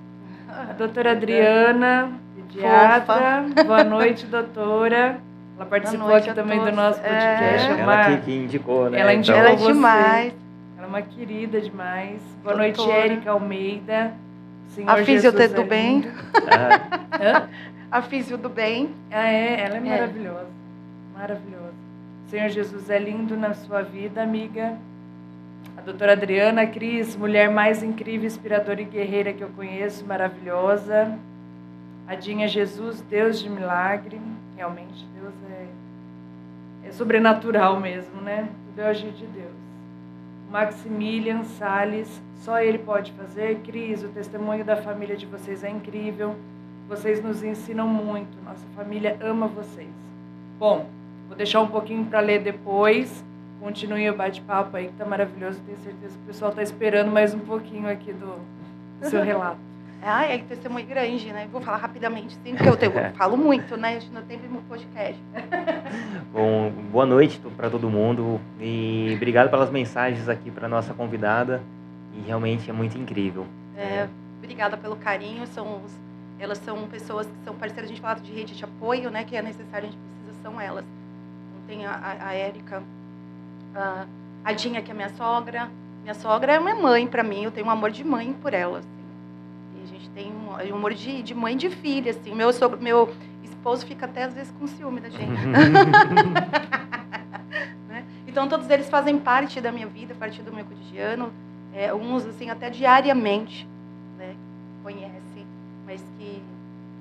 [0.48, 3.46] A doutora Adriana, pediatra.
[3.66, 5.20] Boa noite, doutora.
[5.56, 6.78] Ela participou noite aqui também do todos.
[6.78, 7.68] nosso podcast.
[7.72, 7.84] É.
[7.84, 9.00] uma- Ela que, que indicou, né?
[9.00, 9.74] Ela Então, indicou Ela é você.
[9.74, 10.34] demais.
[10.78, 12.22] Ela é uma querida demais.
[12.44, 13.00] Boa noite, Doutora.
[13.00, 14.14] Érica Almeida.
[14.70, 16.04] Senhor A físio Jesus do é bem.
[16.52, 17.48] ah?
[17.90, 18.90] A físio do bem.
[19.10, 19.82] Ah, é, ela é É.
[19.82, 20.48] maravilhosa.
[21.18, 21.74] Maravilhosa.
[22.26, 24.78] O Senhor Jesus é lindo na sua vida, amiga.
[25.78, 31.18] A doutora Adriana Cris, mulher mais incrível, inspiradora e guerreira que eu conheço, maravilhosa.
[32.08, 34.20] A Dinha Jesus, Deus de milagre.
[34.58, 38.50] Realmente, Deus é, é sobrenatural mesmo, né?
[38.68, 39.54] Tudo é o agir de Deus.
[40.50, 43.60] Maximilian Salles, só ele pode fazer.
[43.66, 46.36] Cris, o testemunho da família de vocês é incrível.
[46.88, 48.38] Vocês nos ensinam muito.
[48.44, 49.90] Nossa família ama vocês.
[50.58, 50.88] Bom,
[51.28, 53.24] vou deixar um pouquinho para ler depois.
[53.60, 55.60] Continue o bate-papo aí, que tá maravilhoso.
[55.66, 58.40] Tenho certeza que o pessoal tá esperando mais um pouquinho aqui do
[59.10, 59.67] seu relato.
[60.02, 61.48] Ai, é testemunho grande, né?
[61.52, 63.98] Vou falar rapidamente, sim, porque eu, tenho, eu falo muito, né?
[63.98, 65.22] A gente não tem no podcast.
[66.32, 71.62] bom, boa noite para todo mundo e obrigado pelas mensagens aqui para nossa convidada.
[72.14, 73.46] E realmente é muito incrível.
[73.76, 74.08] É,
[74.38, 75.46] obrigada pelo carinho.
[75.48, 75.82] São
[76.40, 77.86] elas são pessoas que são parceiras.
[77.86, 79.24] A gente fala de rede de apoio, né?
[79.24, 80.86] Que é necessário, a gente precisa, são elas.
[80.86, 82.84] Então, tem a, a, Érica,
[83.76, 84.06] a,
[84.44, 85.70] a Dinha, que é minha sogra.
[86.04, 87.44] Minha sogra é uma mãe para mim.
[87.44, 88.82] Eu tenho um amor de mãe por ela.
[90.74, 92.12] Amor de, de mãe e de filha.
[92.12, 92.34] Assim.
[92.34, 95.46] Meu, sogro, meu esposo fica até às vezes com ciúme da gente.
[97.88, 98.06] né?
[98.28, 101.32] Então todos eles fazem parte da minha vida, parte do meu cotidiano,
[101.74, 103.68] é, uns assim até diariamente,
[104.18, 104.36] né?
[104.84, 105.46] Conhecem,
[105.86, 106.42] mas que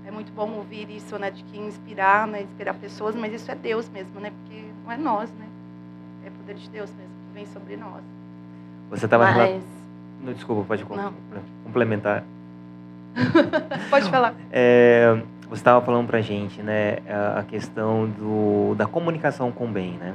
[0.06, 1.30] é muito bom ouvir isso, né?
[1.30, 2.42] De que inspirar, né?
[2.42, 4.30] Inspirar pessoas, mas isso é Deus mesmo, né?
[4.30, 5.46] Porque não é nós, né?
[6.24, 8.02] É poder de Deus mesmo que vem sobre nós.
[8.90, 9.62] Você estava mas
[10.34, 11.12] Desculpa, pode com- Não.
[13.90, 14.34] pode falar.
[14.50, 15.16] É,
[15.48, 20.14] você estava falando pra gente, né, a- questão do, da comunicação com o bem, né?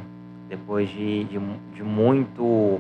[0.49, 1.39] Depois de, de,
[1.73, 2.79] de muito,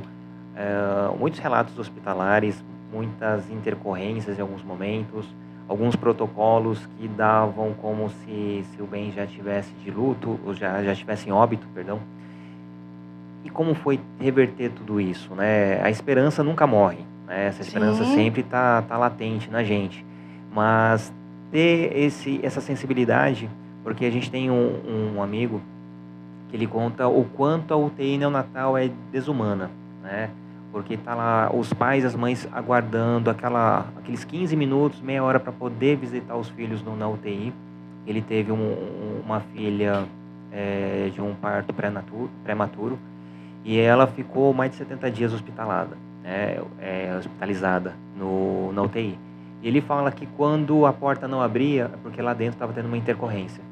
[0.55, 5.25] é, muitos relatos hospitalares, muitas intercorrências em alguns momentos,
[5.69, 10.83] alguns protocolos que davam como se, se o bem já tivesse de luto, ou já,
[10.83, 11.99] já estivesse em óbito, perdão.
[13.45, 15.81] E como foi reverter tudo isso, né?
[15.81, 17.47] A esperança nunca morre, né?
[17.47, 18.13] Essa esperança Sim.
[18.13, 20.05] sempre tá, tá latente na gente.
[20.53, 21.11] Mas
[21.51, 23.49] ter esse, essa sensibilidade,
[23.83, 25.61] porque a gente tem um, um amigo
[26.49, 29.71] que ele conta o quanto a UTI neonatal é desumana,
[30.03, 30.29] né?
[30.71, 35.51] Porque tá lá os pais as mães aguardando aquela, aqueles 15 minutos, meia hora para
[35.51, 37.53] poder visitar os filhos no, na UTI.
[38.07, 40.05] Ele teve um- um- uma filha
[40.51, 41.73] eh, de um parto
[42.43, 42.99] prematuro
[43.63, 46.57] e ela ficou mais de 70 dias hospitalada, né?
[46.79, 49.17] É, hospitalizada no, na UTI.
[49.61, 52.87] E ele fala que quando a porta não abria, é porque lá dentro estava tendo
[52.87, 53.63] uma intercorrência.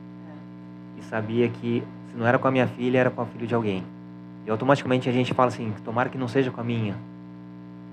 [0.97, 3.55] E sabia que se não era com a minha filha, era com a filha de
[3.55, 3.83] alguém.
[4.45, 6.95] E automaticamente a gente fala assim, tomara que não seja com a minha.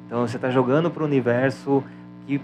[0.06, 1.82] Então você está jogando para o universo
[2.26, 2.40] que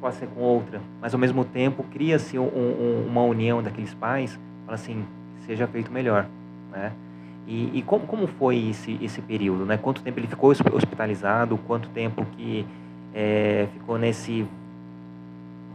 [0.00, 0.80] pode ser com outra.
[1.00, 5.04] Mas ao mesmo tempo cria-se um- um- uma união daqueles pais, fala assim,
[5.46, 6.26] seja feito melhor.
[6.70, 6.92] Né?
[7.46, 9.64] E, e como, como foi esse, esse período?
[9.64, 9.76] Né?
[9.76, 11.58] Quanto tempo ele ficou hosp- hospitalizado?
[11.66, 12.64] Quanto tempo que
[13.14, 14.46] eh, ficou nesse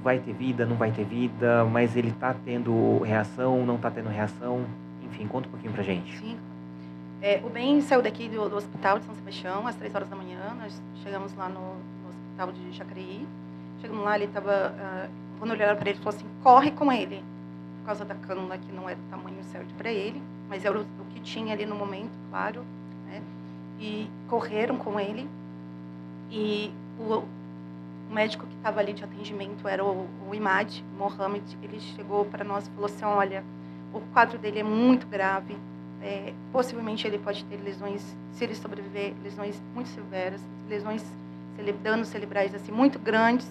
[0.06, 4.08] vai ter vida, não vai ter vida, mas ele está tendo reação, não está tendo
[4.08, 4.64] reação?
[5.04, 6.16] Enfim, conta um pouquinho pra gente.
[6.20, 6.38] Sim.
[7.24, 10.16] É, o Ben saiu daqui do, do hospital de São Sebastião às três horas da
[10.16, 10.56] manhã.
[10.60, 13.28] Nós chegamos lá no, no hospital de Jacareí.
[13.82, 15.10] Chegamos lá, ele estava.
[15.40, 17.24] quando olharam para ele, falou assim: corre com ele.
[17.80, 20.82] Por causa da cânula que não era o tamanho certo para ele, mas era o,
[20.82, 22.64] o que tinha ali no momento, claro.
[23.08, 23.24] Né?
[23.80, 25.28] E correram com ele.
[26.30, 27.24] E o,
[28.10, 31.44] o médico que estava ali de atendimento era o, o Imad Mohamed.
[31.62, 33.44] Ele chegou para nós e falou assim: olha,
[33.94, 35.58] o quadro dele é muito grave.
[36.02, 41.04] É, possivelmente ele pode ter lesões, se ele sobreviver, lesões muito severas, lesões,
[41.82, 43.50] danos cerebrais assim muito grandes.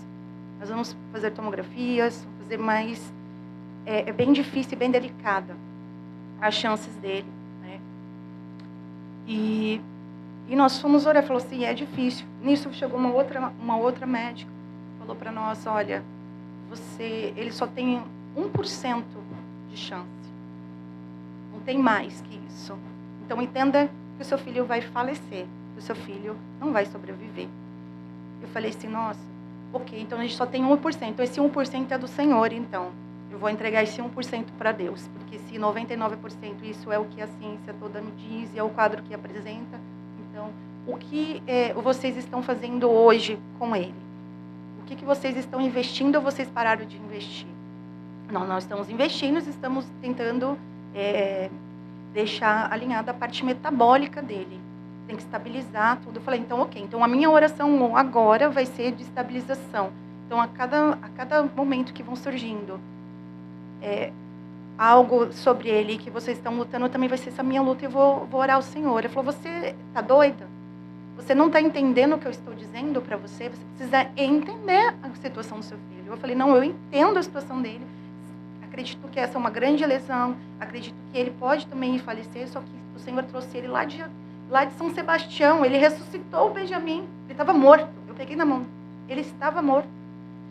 [0.60, 3.12] Nós vamos fazer tomografias, fazer mais
[3.86, 5.56] é, é bem difícil e bem delicada
[6.40, 7.26] as chances dele.
[7.62, 7.80] Né?
[9.26, 9.80] E,
[10.48, 12.26] e nós fomos orar, falou assim, é difícil.
[12.42, 14.50] Nisso chegou uma outra, uma outra médica,
[14.98, 16.02] falou para nós, olha,
[16.68, 18.02] você, ele só tem
[18.36, 19.02] 1%
[19.70, 20.08] de chance.
[21.52, 22.76] Não tem mais que isso.
[23.24, 27.48] Então entenda que o seu filho vai falecer, que o seu filho não vai sobreviver.
[28.42, 29.20] Eu falei assim, nossa,
[29.72, 31.08] ok, então a gente só tem 1%.
[31.08, 32.92] Então esse 1% é do Senhor, então.
[33.30, 37.26] Eu vou entregar esse 1% para Deus, porque se 99% isso é o que a
[37.26, 39.80] ciência toda me diz e é o quadro que apresenta,
[40.86, 43.94] o que é, vocês estão fazendo hoje com ele?
[44.80, 47.46] O que, que vocês estão investindo ou vocês pararam de investir?
[48.30, 50.58] Não, nós estamos investindo, estamos tentando
[50.94, 51.50] é,
[52.12, 54.60] deixar alinhada a parte metabólica dele.
[55.06, 56.18] Tem que estabilizar tudo.
[56.18, 56.82] Eu falei, então, ok.
[56.82, 59.90] Então, a minha oração agora vai ser de estabilização.
[60.26, 62.80] Então, a cada, a cada momento que vão surgindo
[63.82, 64.12] é,
[64.76, 67.90] algo sobre ele que vocês estão lutando, também vai ser essa minha luta e eu
[67.90, 68.98] vou, vou orar ao Senhor.
[68.98, 70.53] Ele falou, você está doida?
[71.24, 73.48] Você não está entendendo o que eu estou dizendo para você?
[73.48, 76.12] Você precisa entender a situação do seu filho.
[76.12, 77.84] Eu falei, não, eu entendo a situação dele
[78.74, 82.72] acredito que essa é uma grande lesão, acredito que ele pode também falecer, só que
[82.96, 84.04] o Senhor trouxe ele lá de,
[84.50, 88.66] lá de São Sebastião, ele ressuscitou o Benjamim, ele estava morto, eu peguei na mão,
[89.08, 89.88] ele estava morto,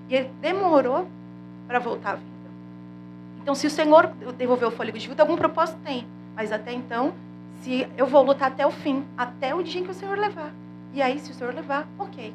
[0.09, 1.05] e ele demorou
[1.67, 2.31] para voltar à vida.
[3.41, 4.07] Então, se o Senhor
[4.37, 7.13] devolveu o fôlego de vida, algum propósito tem, mas até então,
[7.61, 10.53] se eu vou lutar até o fim, até o dia em que o Senhor levar.
[10.93, 12.33] E aí, se o Senhor levar, ok.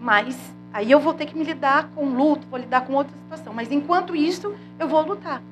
[0.00, 0.36] Mas
[0.72, 3.52] Aí eu vou ter que me lidar com luto, vou lidar com outra situação.
[3.52, 5.42] Mas enquanto isso, eu vou lutar.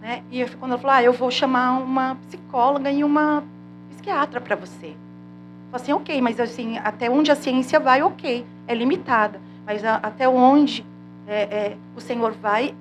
[0.00, 0.22] Né?
[0.30, 3.44] E eu, quando eu falo, ah, eu vou chamar uma psicóloga e uma
[3.90, 4.86] psiquiatra para você.
[4.86, 9.38] Eu falo assim, ok, mas assim, até onde a ciência vai, ok, é limitada.
[9.66, 10.84] Mas a, até onde
[11.26, 12.74] é, é, o Senhor vai,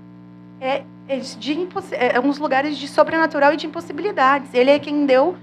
[0.61, 4.53] é, é, de é, é uns lugares de sobrenatural e de impossibilidades.
[4.53, 5.35] Ele é quem deu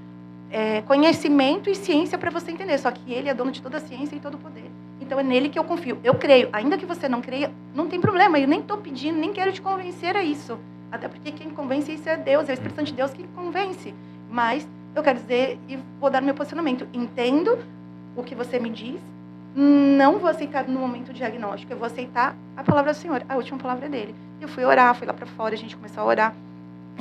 [0.50, 2.78] é, conhecimento e ciência para você entender.
[2.78, 4.70] Só que ele é dono de toda a ciência e todo o poder.
[5.00, 5.98] Então é nele que eu confio.
[6.02, 6.48] Eu creio.
[6.52, 8.38] Ainda que você não creia, não tem problema.
[8.38, 10.58] Eu nem estou pedindo, nem quero te convencer a isso.
[10.90, 13.94] Até porque quem convence isso é Deus, é o Espírito Santo de Deus que convence.
[14.28, 16.86] Mas eu quero dizer e vou dar meu posicionamento.
[16.92, 17.58] Entendo
[18.16, 19.00] o que você me diz,
[19.54, 23.58] não vou aceitar no momento diagnóstico, eu vou aceitar a palavra do Senhor, a última
[23.58, 24.14] palavra dele.
[24.40, 26.34] Eu fui orar, fui lá para fora, a gente começou a orar.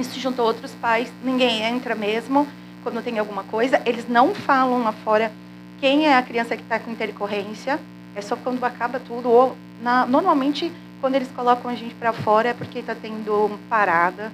[0.02, 2.48] Se juntou outros pais, ninguém entra mesmo
[2.84, 3.82] quando tem alguma coisa.
[3.86, 5.32] Eles não falam lá fora
[5.80, 7.80] quem é a criança que está com intercorrência.
[8.16, 9.30] É só quando acaba tudo.
[9.30, 14.32] Ou na, normalmente, quando eles colocam a gente para fora, é porque está tendo parada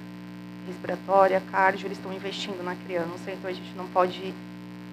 [0.66, 4.34] respiratória, cardio, eles estão investindo na criança, então a gente não pode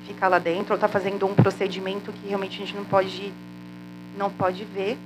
[0.06, 3.34] ficar lá dentro, ou está fazendo um procedimento que realmente a gente não pode,
[4.18, 4.98] não pode ver,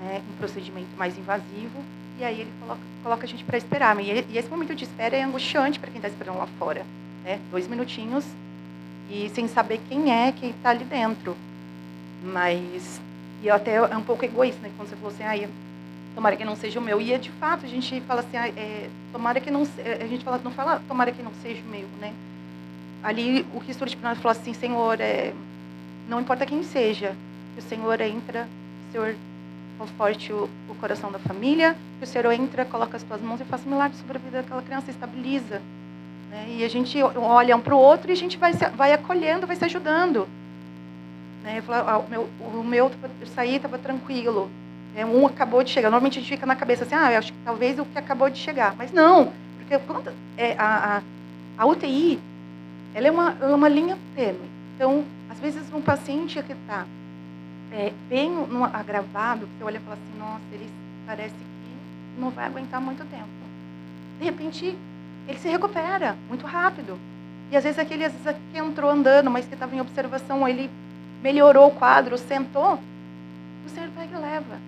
[0.00, 1.82] né, um procedimento mais invasivo,
[2.18, 3.98] e aí ele coloca, coloca a gente para esperar.
[4.00, 6.84] E, e, esse momento de espera é angustiante para quem está esperando lá fora.
[7.24, 7.38] Né?
[7.50, 8.24] Dois minutinhos
[9.10, 11.36] e sem saber quem é que está ali dentro.
[12.24, 13.00] Mas,
[13.42, 14.70] e até é um pouco egoísta, né?
[14.76, 15.48] Quando você falou assim, ah,
[16.14, 17.00] tomara que não seja o meu.
[17.00, 20.40] E é de fato, a gente fala assim, é, tomara que não, a gente fala,
[20.42, 22.12] não fala, tomara que não seja o meu, né?
[23.02, 25.32] Ali o Cristo de nós falou assim, Senhor, é,
[26.08, 27.14] não importa quem seja,
[27.54, 28.48] que o Senhor entra,
[28.88, 29.14] o Senhor
[29.78, 33.44] conforte o, o coração da família, que o Senhor entra, coloca as tuas mãos e
[33.44, 35.60] faça um milagre sobre a vida daquela criança, estabiliza.
[36.30, 36.56] Né?
[36.58, 39.56] E a gente olha um para o outro e a gente vai, vai acolhendo, vai
[39.56, 40.28] se ajudando.
[41.42, 41.62] Né?
[41.62, 44.50] Falo, ah, o meu, o meu eu saí estava tranquilo.
[44.96, 45.90] É, um acabou de chegar.
[45.90, 48.30] Normalmente a gente fica na cabeça assim, ah, eu acho que talvez o que acabou
[48.30, 48.74] de chegar.
[48.76, 50.96] Mas não, porque quando, é, a,
[51.58, 52.18] a, a, UTI
[52.94, 54.48] ela é uma, é uma linha tênue.
[54.74, 56.86] Então, às vezes, um paciente que está
[57.72, 60.70] é, bem no, agravado, você olha e fala assim, nossa, ele
[61.06, 63.28] parece que não vai aguentar muito tempo.
[64.18, 64.76] De repente,
[65.28, 66.98] ele se recupera muito rápido.
[67.50, 70.70] E às vezes aquele às vezes, que entrou andando, mas que estava em observação, ele
[71.22, 72.78] melhorou o quadro, sentou,
[73.64, 74.58] o Senhor pega e leva.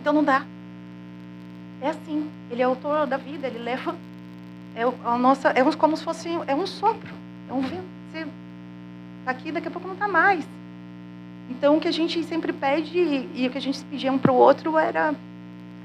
[0.00, 0.44] Então não dá.
[1.80, 2.28] É assim.
[2.50, 3.94] Ele é autor da vida, ele leva.
[4.76, 7.14] É a nossa, é como se fosse é um sopro,
[7.48, 7.84] é um vento.
[8.10, 8.26] Você
[9.20, 10.44] está aqui, daqui a pouco não está mais.
[11.50, 12.98] Então o que a gente sempre pede
[13.34, 15.14] e o que a gente pedia um para o outro era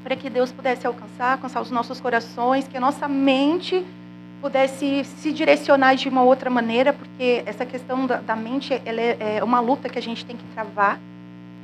[0.03, 3.85] para que Deus pudesse alcançar, alcançar os nossos corações, que a nossa mente
[4.41, 9.37] pudesse se direcionar de uma outra maneira, porque essa questão da, da mente ela é,
[9.37, 10.97] é, uma luta que a gente tem que travar,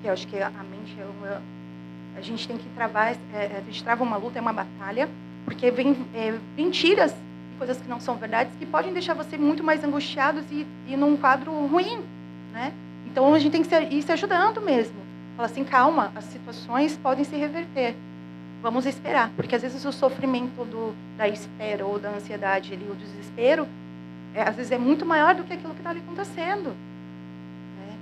[0.01, 1.41] que eu acho que a mente é uma,
[2.17, 5.09] a gente tem que travar, é, é, a gente trava uma luta, é uma batalha,
[5.45, 7.15] porque vem é, mentiras
[7.57, 11.15] coisas que não são verdades que podem deixar você muito mais angustiado e, e num
[11.15, 12.03] quadro ruim,
[12.51, 12.73] né?
[13.05, 14.95] Então a gente tem que ir se ajudando mesmo.
[15.35, 17.95] Falar assim, calma, as situações podem se reverter.
[18.61, 22.95] vamos esperar, porque às vezes o sofrimento do, da espera ou da ansiedade ali, o
[22.95, 23.67] desespero,
[24.33, 26.69] é, às vezes é muito maior do que aquilo que está acontecendo.
[26.69, 27.97] Né?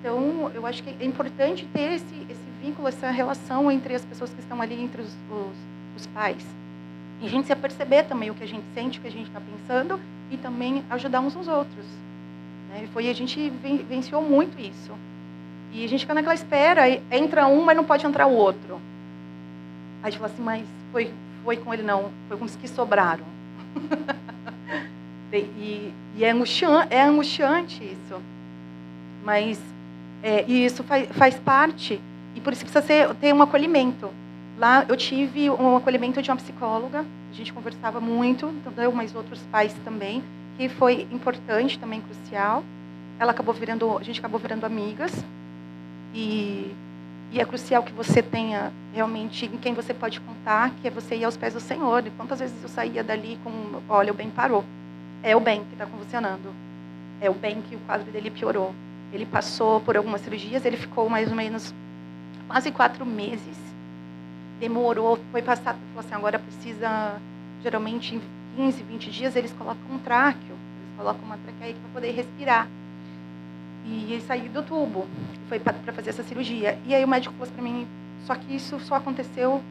[0.00, 4.30] Então, eu acho que é importante ter esse, esse vínculo, essa relação entre as pessoas
[4.30, 5.56] que estão ali, entre os, os,
[5.96, 6.44] os pais.
[7.20, 9.28] E a gente se aperceber também o que a gente sente, o que a gente
[9.28, 10.00] está pensando
[10.30, 11.86] e também ajudar uns aos outros.
[12.68, 12.88] Né?
[12.92, 13.50] Foi a gente
[13.88, 14.92] venciou muito isso.
[15.72, 18.80] E a gente fica naquela espera, entra um, mas não pode entrar o outro.
[20.02, 21.12] Aí a gente fala assim, mas foi,
[21.44, 23.24] foi com ele não, foi com os que sobraram.
[25.32, 28.20] e, e é, angustiante, é angustiante isso.
[29.24, 29.60] Mas
[30.22, 32.00] é, e isso faz, faz parte,
[32.34, 34.10] e por isso precisa ser, ter um acolhimento.
[34.58, 38.90] Lá eu tive um acolhimento de uma psicóloga, a gente conversava muito, entendeu?
[38.90, 40.22] mas outros pais também,
[40.58, 42.64] que foi importante também, crucial.
[43.18, 45.12] Ela acabou virando, a gente acabou virando amigas,
[46.12, 46.74] e,
[47.32, 51.14] e é crucial que você tenha realmente em quem você pode contar, que é você
[51.14, 52.04] ir aos pés do Senhor.
[52.04, 54.64] E quantas vezes eu saía dali com, olha, o bem parou.
[55.22, 56.52] É o bem que está convulsionando.
[57.20, 58.74] É o bem que o quadro dele piorou.
[59.12, 61.72] Ele passou por algumas cirurgias, ele ficou mais ou menos
[62.48, 63.56] quase quatro meses.
[64.58, 67.16] Demorou, foi passado, falou assim, agora precisa,
[67.62, 68.20] geralmente
[68.56, 72.68] 15, 20 dias, eles colocam um tráqueo, eles colocam uma traqueia para poder respirar.
[73.86, 75.06] E ele saiu do tubo,
[75.48, 76.78] foi para fazer essa cirurgia.
[76.86, 77.86] E aí o médico falou para mim,
[78.26, 79.62] só que isso só aconteceu,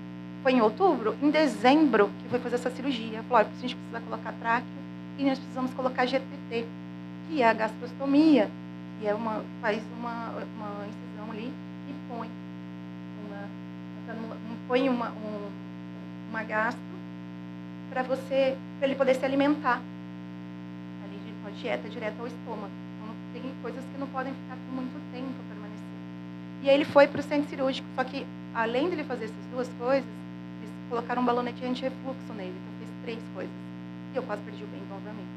[0.42, 3.22] foi em outubro, em dezembro que foi fazer essa cirurgia.
[3.24, 4.68] Falou, a gente precisa colocar tráqueo
[5.20, 6.66] e nós precisamos colocar GTT,
[7.30, 8.50] que é a gastrostomia,
[9.00, 11.52] que é uma, faz uma, uma incisão ali
[11.90, 12.30] e põe
[13.28, 13.48] uma,
[14.68, 15.50] põe uma, um,
[16.30, 16.87] uma gastro
[17.98, 19.82] para você, para ele poder se alimentar
[21.04, 22.72] ali de uma dieta direta ao estômago
[23.34, 25.98] tem coisas que não podem ficar por muito tempo permanecendo.
[26.64, 29.68] E aí ele foi para o centro cirúrgico, só que além dele fazer essas duas
[29.80, 30.10] coisas,
[30.62, 33.54] eles colocaram um balonete anti-refluxo nele, então fez três coisas.
[34.14, 35.34] E eu quase perdi o bem novamente.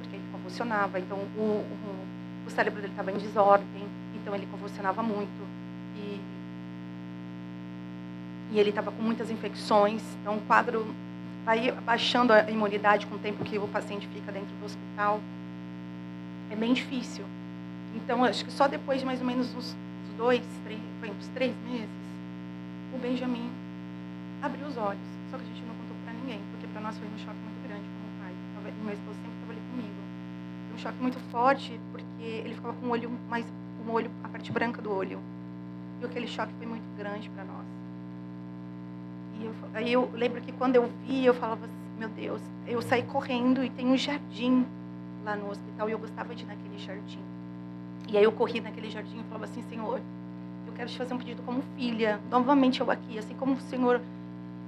[0.00, 5.02] Porque ele convulsionava, então o, o, o cérebro dele estava em desordem, então ele convulsionava
[5.02, 5.46] muito.
[5.96, 6.20] E,
[8.52, 10.86] e ele estava com muitas infecções, então o quadro
[11.46, 15.20] vai baixando a imunidade com o tempo que o paciente fica dentro do hospital.
[16.50, 17.24] É bem difícil.
[17.94, 19.76] Então, acho que só depois de mais ou menos uns
[20.18, 21.88] dois, três, foi uns três meses,
[22.92, 23.48] o Benjamin
[24.42, 25.00] abriu os olhos.
[25.30, 27.68] Só que a gente não contou para ninguém, porque para nós foi um choque muito
[27.68, 28.32] grande como pai.
[28.80, 29.94] O meu esposo sempre estava ali comigo.
[30.66, 33.46] Foi um choque muito forte, porque ele ficava com o olho mais,
[33.86, 35.20] um olho, a parte branca do olho.
[36.02, 37.75] E aquele choque foi muito grande para nós.
[39.46, 43.02] Eu, aí eu lembro que quando eu vi, eu falava assim, meu Deus, eu saí
[43.04, 44.66] correndo e tem um jardim
[45.24, 47.20] lá no hospital e eu gostava de ir naquele jardim.
[48.08, 50.00] E aí eu corri naquele jardim e falava assim, Senhor,
[50.66, 52.20] eu quero te fazer um pedido como filha.
[52.30, 54.00] Novamente eu aqui, assim como o Senhor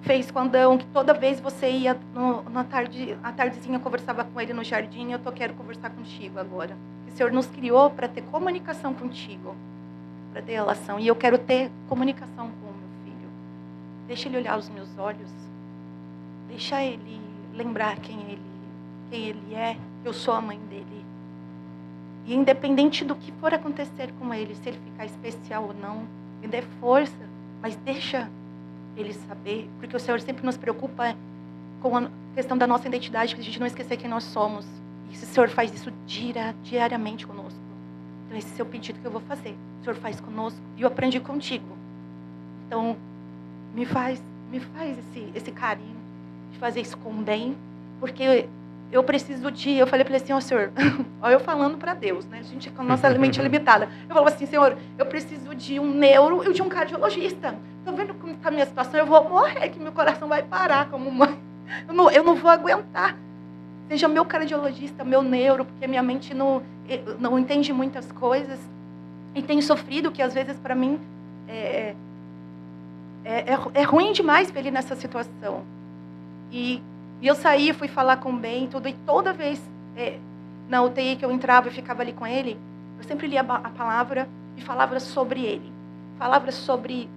[0.03, 4.41] fez com Adão, que toda vez você ia no, na tarde, a tardezinha conversava com
[4.41, 6.77] ele no jardim, eu tô, quero conversar contigo agora.
[7.05, 9.57] Que o Senhor nos criou para ter comunicação contigo,
[10.33, 10.99] para ter relação.
[11.01, 12.68] E eu quero ter comunicação com.
[14.09, 15.31] Deixa ele olhar os meus olhos.
[16.49, 17.21] Deixa ele
[17.55, 18.41] lembrar quem ele,
[19.11, 21.05] quem ele é eu sou a mãe dele.
[22.27, 26.07] E independente do que for acontecer com ele, se ele ficar especial ou não,
[26.41, 27.29] me dê força,
[27.61, 28.31] mas deixa
[28.97, 31.17] ele saber, porque o Senhor sempre nos preocupa
[31.81, 34.67] com a questão da nossa identidade, para a gente não esquecer quem nós somos.
[35.11, 35.93] E o Senhor faz isso
[36.63, 37.61] diariamente conosco.
[38.27, 39.55] Então esse é o pedido que eu vou fazer.
[39.81, 41.77] O Senhor faz conosco e eu aprendi contigo.
[42.67, 42.97] Então
[43.79, 44.21] me faz,
[44.51, 45.97] me faz esse, esse carinho
[46.53, 47.57] de fazer isso com bem,
[48.01, 48.49] porque
[48.91, 49.71] eu preciso de.
[49.77, 50.73] Eu falei para ele assim, ó oh, senhor,
[51.23, 52.41] olha eu falando para Deus, né?
[52.41, 53.89] A gente com a nossa mente é limitada.
[54.03, 57.55] Eu falava assim, senhor, eu preciso de um neuro e de um cardiologista.
[57.79, 60.91] Estou vendo como está a minha situação, eu vou morrer, que meu coração vai parar
[60.91, 61.39] como mãe.
[61.87, 63.17] Eu não, eu não vou aguentar.
[63.87, 66.63] Seja meu cardiologista, meu neuro, porque minha mente não,
[67.21, 68.59] não entende muitas coisas.
[69.35, 70.99] E tem sofrido, que às vezes para mim
[71.47, 71.95] é,
[73.29, 75.63] é, é, é ruim demais ver ele nessa situação.
[76.51, 76.83] E
[77.21, 79.61] e eu saí, fui falar com o Ben, tudo, e toda vez
[79.97, 80.19] é,
[80.69, 82.57] na UTI que eu entrava e ficava ali com ele,
[82.97, 85.73] eu sempre lia a palavra e falava sobre ele.
[86.17, 87.09] Falava sobre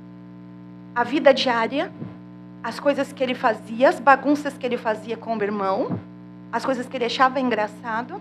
[0.96, 1.92] a vida diária,
[2.64, 6.00] as coisas que ele fazia, as bagunças que ele fazia com o irmão,
[6.52, 8.20] as coisas que ele achava engraçado,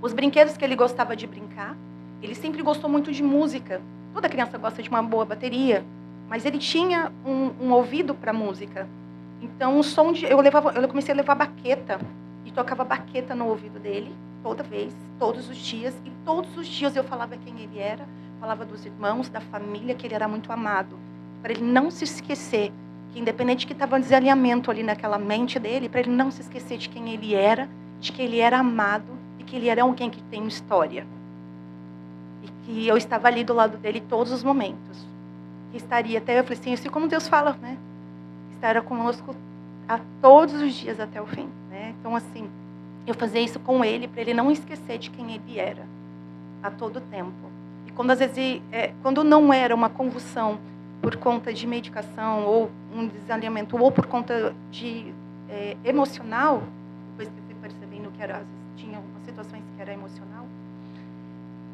[0.00, 1.76] os brinquedos que ele gostava de brincar.
[2.22, 3.80] Ele sempre gostou muito de música.
[4.14, 5.84] Toda criança gosta de uma boa bateria,
[6.28, 8.88] mas ele tinha um, um ouvido para música.
[9.40, 12.00] Então, o som de, eu levava, eu comecei a levar baqueta
[12.44, 16.94] e tocava baqueta no ouvido dele toda vez, todos os dias, e todos os dias
[16.94, 18.06] eu falava quem ele era,
[18.40, 20.96] falava dos irmãos, da família, que ele era muito amado,
[21.42, 22.72] para ele não se esquecer
[23.12, 26.78] que independente que estava um desalinhamento ali naquela mente dele, para ele não se esquecer
[26.78, 27.68] de quem ele era,
[28.00, 31.06] de que ele era amado e que ele era alguém que tem história.
[32.42, 35.07] E que eu estava ali do lado dele todos os momentos.
[35.70, 37.76] Que estaria até, eu falei assim, assim como Deus fala, né?
[38.54, 39.34] Estará conosco
[39.88, 41.94] a todos os dias até o fim, né?
[41.98, 42.48] Então assim,
[43.06, 45.86] eu fazia isso com ele para ele não esquecer de quem ele era
[46.62, 47.32] a todo tempo.
[47.86, 50.58] E quando às vezes, é, quando não era uma convulsão
[51.00, 55.12] por conta de medicação ou um desalinhamento ou por conta de
[55.48, 56.62] é, emocional,
[57.10, 58.42] depois que eu fui percebendo que era,
[58.76, 60.46] tinha umas situações que era emocional,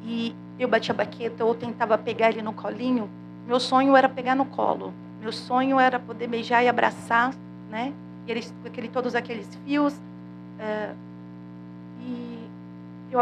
[0.05, 3.09] e eu batia a baqueta ou tentava pegar ele no colinho,
[3.47, 4.93] meu sonho era pegar no colo.
[5.21, 7.35] Meu sonho era poder beijar e abraçar,
[7.71, 7.93] né?
[8.27, 9.95] E eles, aquele, todos aqueles fios.
[10.59, 10.93] É,
[12.01, 12.49] e
[13.11, 13.21] eu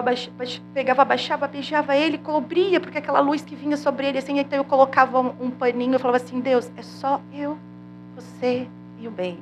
[0.73, 4.65] pegava, abaixava, beijava ele, cobria, porque aquela luz que vinha sobre ele, assim, então eu
[4.65, 7.59] colocava um, um paninho, eu falava assim, Deus, é só eu,
[8.15, 8.67] você
[8.99, 9.39] e o bem.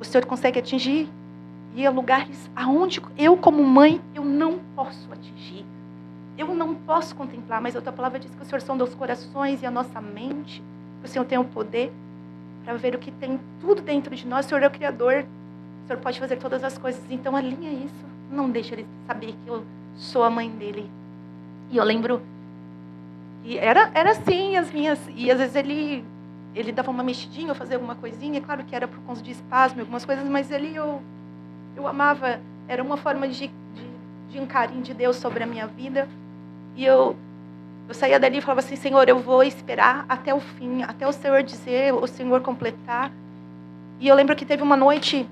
[0.00, 1.08] O Senhor consegue atingir
[1.74, 5.64] e a lugares aonde eu, como mãe, eu não posso atingir.
[6.38, 9.62] Eu não posso contemplar, mas a tua palavra diz que o Senhor são dos corações
[9.62, 10.62] e a nossa mente,
[11.00, 11.92] que o Senhor tem o poder
[12.64, 14.44] para ver o que tem tudo dentro de nós.
[14.44, 15.24] O Senhor é o Criador,
[15.84, 17.02] o Senhor pode fazer todas as coisas.
[17.10, 19.64] Então alinha isso não deixa ele saber que eu
[19.96, 20.90] sou a mãe dele.
[21.70, 22.20] E eu lembro
[23.42, 25.00] que era, era assim as minhas.
[25.14, 26.04] E às vezes ele,
[26.54, 28.40] ele dava uma mexidinha, eu fazia alguma coisinha.
[28.40, 31.00] Claro que era por conta de espasmo, algumas coisas, mas ele eu,
[31.76, 32.40] eu amava.
[32.68, 33.52] Era uma forma de, de,
[34.30, 36.08] de um carinho de Deus sobre a minha vida.
[36.76, 37.16] E eu,
[37.88, 41.12] eu saía dali e falava assim: Senhor, eu vou esperar até o fim, até o
[41.12, 43.10] Senhor dizer, o Senhor completar.
[43.98, 45.26] E eu lembro que teve uma noite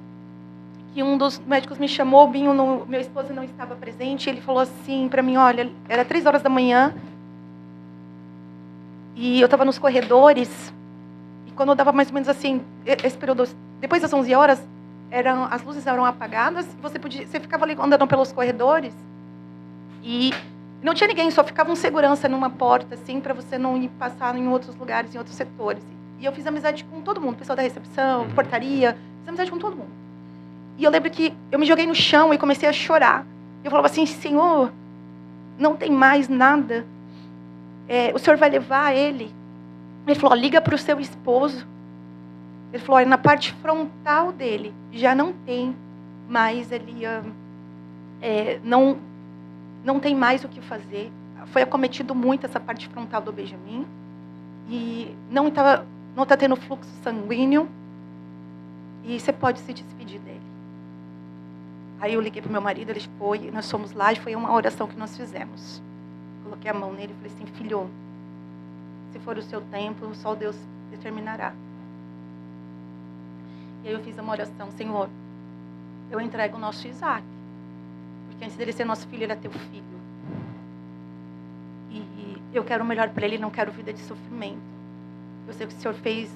[0.94, 4.60] que um dos médicos me chamou, Binho, no, meu esposo não estava presente, ele falou
[4.62, 6.94] assim para mim, olha, era três horas da manhã,
[9.16, 10.72] e eu estava nos corredores,
[11.48, 13.44] e quando eu dava mais ou menos assim, esse período,
[13.80, 14.62] depois das 11 horas,
[15.10, 18.94] eram, as luzes eram apagadas, você, podia, você ficava ali andando pelos corredores,
[20.00, 20.32] e
[20.84, 24.36] não tinha ninguém, só ficava um segurança numa porta, assim, para você não ir passar
[24.36, 25.82] em outros lugares, em outros setores.
[26.20, 28.34] E eu fiz amizade com todo mundo, pessoal da recepção, uhum.
[28.34, 29.88] portaria, fiz amizade com todo mundo.
[30.76, 33.24] E eu lembro que eu me joguei no chão e comecei a chorar.
[33.64, 34.70] Eu falava assim: Senhor,
[35.58, 36.84] não tem mais nada.
[37.88, 39.32] É, o Senhor vai levar ele.
[40.06, 41.66] Ele falou: liga para o seu esposo.
[42.72, 45.74] Ele falou: na parte frontal dele já não tem
[46.28, 47.06] mais ali.
[48.20, 48.98] É, não,
[49.84, 51.12] não tem mais o que fazer.
[51.46, 53.86] Foi acometido muito essa parte frontal do Benjamin.
[54.68, 55.84] E não está
[56.16, 57.68] não tá tendo fluxo sanguíneo.
[59.04, 60.40] E você pode se despedir dele.
[62.00, 64.86] Aí eu liguei para meu marido, ele foi, nós fomos lá e foi uma oração
[64.86, 65.82] que nós fizemos.
[66.42, 67.88] Coloquei a mão nele e falei assim: Filho,
[69.12, 70.56] se for o seu tempo, só Deus
[70.90, 71.52] determinará.
[73.82, 75.08] E aí eu fiz uma oração: Senhor,
[76.10, 77.24] eu entrego o nosso Isaac.
[78.34, 79.94] Porque antes dele ser nosso filho, ele é teu filho.
[81.90, 84.58] E eu quero o melhor para ele, não quero vida de sofrimento.
[85.46, 86.30] Eu sei que o Senhor fez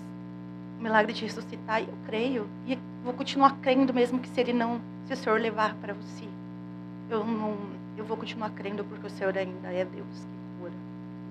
[0.79, 2.47] o milagre de ressuscitar e eu creio.
[2.67, 6.29] E vou continuar crendo mesmo que se ele não se o Senhor levar para você,
[7.09, 7.57] eu não,
[7.97, 10.73] eu vou continuar crendo porque o Senhor ainda é Deus que cura,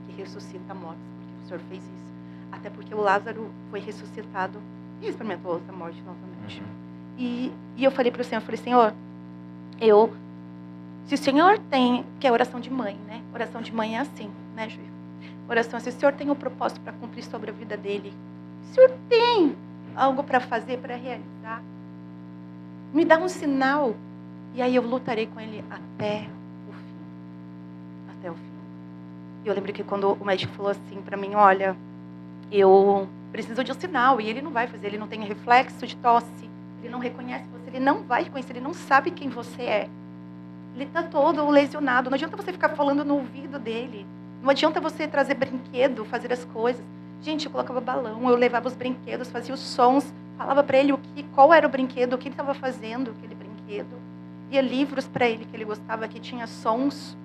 [0.07, 2.13] que ressuscita a morte, porque o Senhor fez isso.
[2.51, 4.59] Até porque o Lázaro foi ressuscitado
[4.99, 6.59] e experimentou a morte novamente.
[6.59, 6.68] Uhum.
[7.20, 8.93] E, e eu falei para o Senhor, eu falei, Senhor,
[9.80, 10.11] eu,
[11.08, 13.22] se o Senhor tem, que é oração de mãe, né?
[13.34, 14.91] Oração de mãe é assim, né, Juiz?
[15.49, 18.14] Oração, se o Senhor tem um propósito para cumprir sobre a vida dele,
[18.64, 19.55] se o Senhor tem
[19.95, 21.64] algo para fazer, para realizar,
[22.93, 23.95] me dá um sinal.
[24.53, 26.28] E aí eu lutarei com ele até
[26.68, 28.10] o fim.
[28.18, 28.41] Até o fim.
[29.45, 31.78] Eu lembro que quando o médico falou assim para mim, olha,
[32.51, 34.20] eu preciso de um sinal.
[34.20, 36.49] E ele não vai fazer, ele não tem reflexo de tosse.
[36.82, 39.89] Ele não reconhece você, ele não vai reconhecer, ele não sabe quem você é.
[40.78, 42.10] Ele está todo lesionado.
[42.10, 44.06] Não adianta você ficar falando no ouvido dele.
[44.42, 46.82] Não adianta você trazer brinquedo, fazer as coisas.
[47.22, 50.98] Gente, eu colocava balão, eu levava os brinquedos, fazia os sons falava para ele o
[50.98, 54.00] que, qual era o brinquedo, o que ele estava fazendo, aquele brinquedo.
[54.52, 57.18] Ia livros para ele que ele gostava, que tinha sons.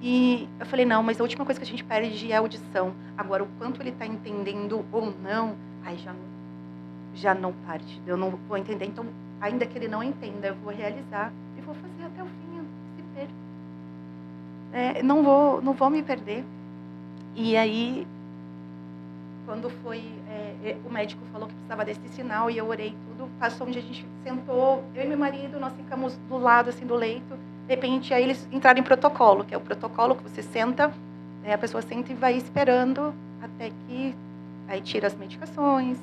[0.00, 2.94] E eu falei, não, mas a última coisa que a gente perde é a audição.
[3.18, 6.14] Agora, o quanto ele está entendendo ou não, aí já
[7.14, 8.00] já não parte.
[8.06, 8.84] Eu não vou entender.
[8.84, 9.06] Então,
[9.40, 12.60] ainda que ele não entenda, eu vou realizar e vou fazer até o fim,
[12.94, 13.34] se perder.
[14.76, 16.44] É, não vou, não vou me perder.
[17.34, 18.06] E aí
[19.46, 23.30] quando foi, é, é, o médico falou que precisava desse sinal e eu orei tudo,
[23.38, 26.96] passou onde a gente sentou, eu e meu marido, nós ficamos do lado assim do
[26.96, 27.36] leito,
[27.68, 30.92] de repente aí eles entraram em protocolo, que é o protocolo que você senta,
[31.44, 34.14] é, a pessoa senta e vai esperando até que
[34.66, 35.96] aí tira as medicações,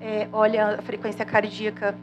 [0.00, 1.96] é, olha a frequência cardíaca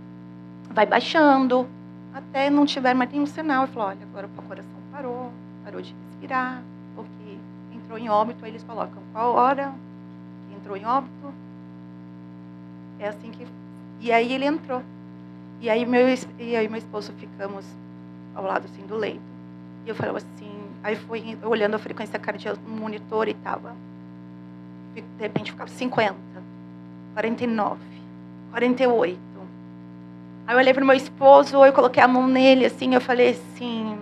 [0.70, 1.66] vai baixando,
[2.14, 3.64] até não tiver mais nenhum sinal.
[3.64, 5.32] E falou, olha, agora o coração parou,
[5.76, 6.64] parou de respirar,
[6.96, 7.38] porque
[7.74, 9.74] entrou em óbito, aí eles colocam qual hora
[10.48, 11.34] que entrou em óbito.
[13.00, 13.46] É assim que.
[14.00, 14.82] E aí ele entrou.
[15.60, 16.08] E aí meu,
[16.40, 17.66] e aí meu esposo ficamos
[18.34, 19.22] ao lado assim do leito.
[19.86, 20.52] E eu falava assim,
[20.84, 23.76] aí foi olhando a frequência cardíaca no monitor e tava.
[24.94, 26.16] De repente ficava 50,
[27.14, 27.80] 49,
[28.52, 29.20] 48.
[30.48, 33.98] Aí eu olhei pro meu esposo, eu coloquei a mão nele assim, eu falei assim,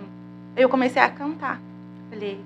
[0.56, 1.60] eu comecei a cantar.
[2.10, 2.40] Falei,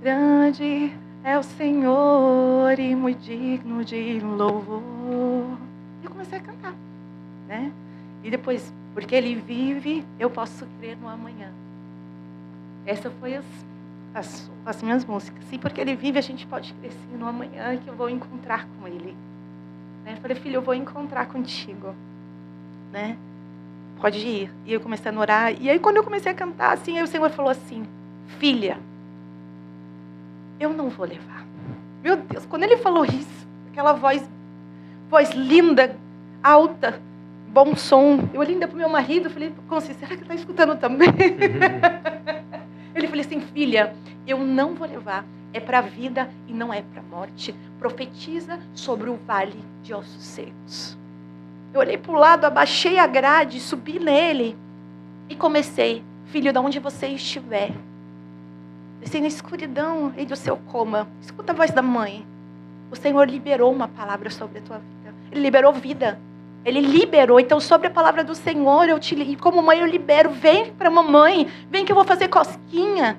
[0.00, 4.82] grande é o Senhor e muito digno de louvor.
[6.02, 6.74] Eu comecei a cantar,
[7.46, 7.72] né?
[8.22, 11.50] E depois, porque ele vive, eu posso crer no amanhã.
[12.86, 13.44] Essa foi as,
[14.14, 15.44] as, as minhas músicas.
[15.50, 18.86] Sim, porque ele vive, a gente pode crescer no amanhã que eu vou encontrar com
[18.86, 19.16] ele.
[20.04, 20.16] Né?
[20.22, 21.94] Falei, filho, eu vou encontrar contigo.
[22.92, 23.18] Né?
[24.00, 24.52] Pode ir.
[24.64, 25.60] E eu comecei a orar.
[25.60, 27.86] E aí, quando eu comecei a cantar, assim, o Senhor falou assim:
[28.38, 28.78] Filha,
[30.60, 31.46] eu não vou levar.
[32.02, 34.28] Meu Deus, quando ele falou isso, aquela voz,
[35.08, 35.96] voz linda,
[36.42, 37.00] alta,
[37.48, 38.28] bom som.
[38.32, 40.76] Eu olhei ainda para o meu marido e falei, Conce, será que ele está escutando
[40.78, 41.08] também?
[42.94, 43.94] ele falou assim, filha,
[44.26, 45.24] eu não vou levar.
[45.52, 47.54] É para a vida e não é para a morte.
[47.78, 50.98] Profetiza sobre o vale de ossos secos.
[51.72, 54.56] Eu olhei para o lado, abaixei a grade, subi nele
[55.28, 56.02] e comecei.
[56.26, 57.72] Filho, de onde você estiver,
[59.00, 62.26] descei na escuridão e do seu coma, escuta a voz da mãe.
[62.90, 65.14] O Senhor liberou uma palavra sobre a tua vida.
[65.30, 66.18] Ele liberou vida.
[66.64, 67.38] Ele liberou.
[67.38, 70.30] Então, sobre a palavra do Senhor, eu te, e como mãe eu libero.
[70.30, 71.48] Vem para mamãe.
[71.70, 73.18] Vem que eu vou fazer cosquinha.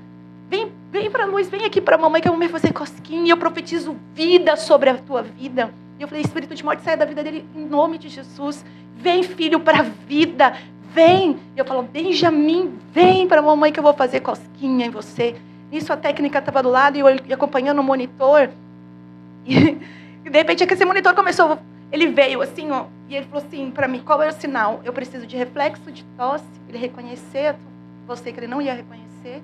[0.49, 1.49] Vem, vem para a luz.
[1.49, 3.31] Vem aqui para a mamãe que eu vou fazer cosquinha.
[3.31, 5.73] Eu profetizo vida sobre a tua vida.
[5.97, 8.63] E eu falei, espírito de morte, saia da vida dele em nome de Jesus.
[8.95, 10.57] Vem, filho, para a vida.
[10.93, 11.39] Vem.
[11.55, 15.35] E eu falo, Benjamin, vem para a mamãe que eu vou fazer cosquinha em você.
[15.71, 18.49] Nisso a técnica estava do lado e eu acompanhando o monitor.
[19.45, 19.77] E,
[20.25, 21.57] e de repente, esse monitor começou
[21.91, 24.81] ele veio assim, ó, e ele falou assim para mim: qual é o sinal?
[24.83, 26.45] Eu preciso de reflexo de tosse.
[26.67, 27.55] Ele reconhecer,
[28.05, 29.41] você que ele não ia reconhecer,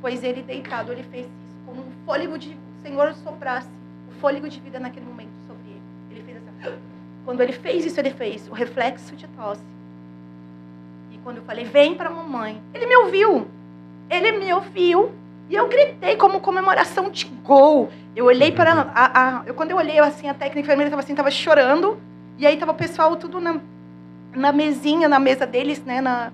[0.00, 2.50] pois ele deitado, ele fez isso como um fôlego de.
[2.50, 3.68] O Senhor soprasse
[4.08, 5.82] o fôlego de vida naquele momento sobre ele.
[6.10, 6.78] Ele fez assim.
[7.30, 9.62] Quando ele fez isso, ele fez o reflexo de tosse.
[11.12, 13.46] E quando eu falei: vem para mamãe, ele me ouviu.
[14.10, 15.12] Ele me ouviu
[15.48, 17.88] e eu gritei como comemoração de gol.
[18.16, 21.12] Eu olhei para a, a eu, quando eu olhei assim a técnica enfermeira estava assim,
[21.12, 22.00] estava chorando.
[22.36, 23.60] E aí estava o pessoal tudo na,
[24.34, 26.32] na mesinha, na mesa deles, né, na,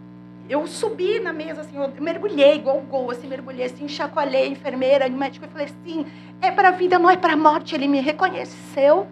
[0.49, 5.07] eu subi na mesa, assim, eu mergulhei, igual gol, assim, mergulhei, assim, chacoalhei a enfermeira,
[5.07, 6.07] o médico, eu falei assim,
[6.41, 7.75] é para a vida, não é para a morte.
[7.75, 9.07] Ele me reconheceu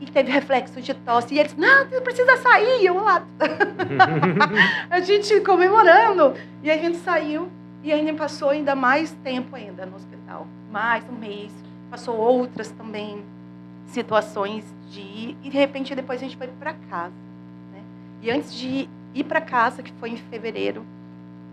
[0.00, 1.34] e teve reflexo de tosse.
[1.34, 2.84] E ele disse, não, você precisa sair.
[2.84, 3.26] Eu lá,
[4.90, 6.34] a gente comemorando.
[6.62, 7.48] E a gente saiu.
[7.82, 11.52] E ainda passou ainda mais tempo ainda no hospital, mais um mês.
[11.90, 13.24] Passou outras também
[13.86, 17.14] situações de ir, e de repente depois a gente foi para casa.
[17.72, 17.80] Né?
[18.20, 20.84] E antes de ir para casa, que foi em fevereiro,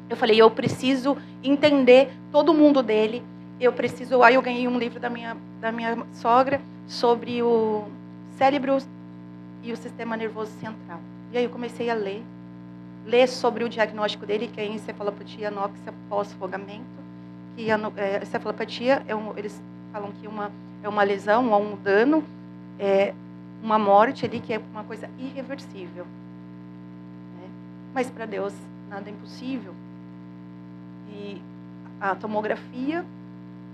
[0.09, 3.23] eu falei, eu preciso entender todo mundo dele.
[3.59, 4.21] Eu preciso.
[4.21, 7.85] Aí eu ganhei um livro da minha da minha sogra sobre o
[8.38, 8.77] cérebro
[9.63, 10.99] e o sistema nervoso central.
[11.31, 12.23] E aí eu comecei a ler
[13.05, 16.83] ler sobre o diagnóstico dele, que é encefalopatia anóxia pós-fogamento,
[17.55, 19.61] que a é, encefalopatia, é um, eles
[19.93, 20.51] falam que uma,
[20.83, 22.23] é uma lesão ou um dano,
[22.79, 23.13] é
[23.63, 26.05] uma morte ali, que é uma coisa irreversível.
[27.38, 27.47] Né?
[27.93, 28.53] Mas para Deus
[28.89, 29.73] nada é impossível.
[31.09, 31.41] E
[32.01, 33.05] a tomografia,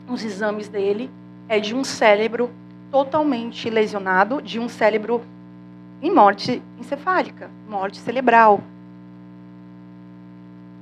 [0.09, 1.09] os exames dele,
[1.47, 2.49] é de um cérebro
[2.91, 5.21] totalmente lesionado, de um cérebro
[6.01, 8.61] em morte encefálica, morte cerebral.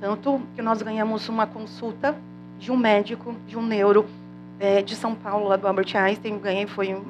[0.00, 2.16] Tanto que nós ganhamos uma consulta
[2.58, 4.06] de um médico, de um neuro
[4.58, 6.38] é, de São Paulo, lá do Albert Einstein.
[6.38, 7.00] Ganhei foi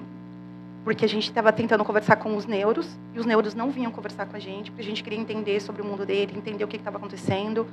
[0.84, 4.26] porque a gente estava tentando conversar com os neuros e os neuros não vinham conversar
[4.26, 6.76] com a gente, porque a gente queria entender sobre o mundo dele, entender o que
[6.76, 7.66] estava acontecendo,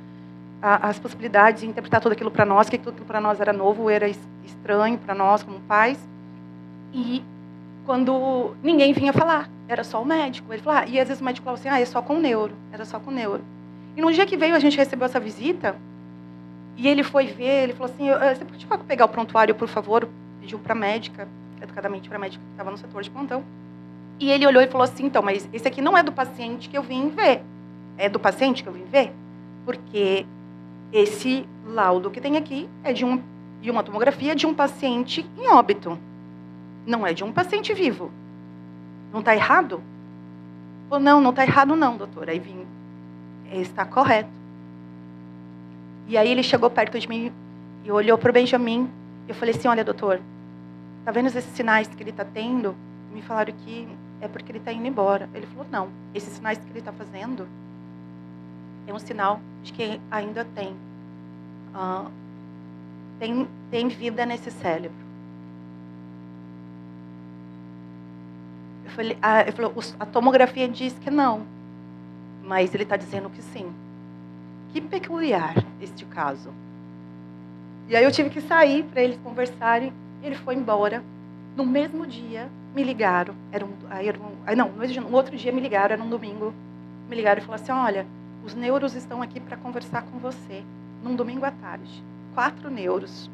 [0.60, 3.88] a, as possibilidades, interpretar tudo aquilo para nós, que tudo aquilo para nós era novo,
[3.88, 4.08] era
[4.44, 5.98] estranho para nós como pais.
[6.92, 7.22] E
[7.84, 10.52] quando ninguém vinha falar, era só o médico.
[10.52, 12.20] Ele falava, ah, e às vezes o médico falava assim, ah, é só com o
[12.20, 13.42] neuro, era só com o neuro.
[13.96, 15.76] E no dia que veio, a gente recebeu essa visita,
[16.76, 20.08] e ele foi ver, ele falou assim, você pode pegar o prontuário, por favor?
[20.40, 21.26] Pediu para a médica,
[21.60, 23.42] educadamente para a médica que estava no setor de plantão.
[24.20, 26.78] E ele olhou e falou assim, então, mas esse aqui não é do paciente que
[26.78, 27.42] eu vim ver.
[27.96, 29.12] É do paciente que eu vim ver?
[29.64, 30.24] Porque
[30.92, 33.20] esse laudo que tem aqui é de um,
[33.60, 35.98] e uma tomografia de um paciente em óbito.
[36.86, 38.10] Não é de um paciente vivo.
[39.12, 39.82] Não está errado?
[40.88, 42.28] Falou, não, não está errado não, doutor.
[42.28, 42.66] Aí vim,
[43.52, 44.30] está correto.
[46.06, 47.32] E aí ele chegou perto de mim
[47.84, 48.90] e olhou para o Benjamin.
[49.26, 50.20] Eu falei assim, olha, doutor,
[51.04, 52.74] tá vendo esses sinais que ele está tendo?
[53.12, 53.86] Me falaram que
[54.20, 55.28] é porque ele está indo embora.
[55.34, 57.46] Ele falou, não, esses sinais que ele está fazendo
[58.86, 60.74] é um sinal de que ainda tem,
[61.74, 62.10] uh,
[63.18, 65.07] tem, tem vida nesse cérebro.
[68.88, 71.42] Eu falei, ah, ele falou, a tomografia diz que não,
[72.42, 73.70] mas ele está dizendo que sim.
[74.72, 76.50] Que peculiar este caso.
[77.86, 79.92] E aí eu tive que sair para eles conversarem.
[80.22, 81.04] Ele foi embora.
[81.54, 83.34] No mesmo dia, me ligaram.
[83.52, 84.70] Era um, era um, não,
[85.02, 86.54] no outro dia me ligaram, era um domingo.
[87.10, 88.06] Me ligaram e falaram assim: olha,
[88.42, 90.62] os neuros estão aqui para conversar com você.
[91.04, 92.02] Num domingo à tarde.
[92.34, 93.30] Quatro neuros.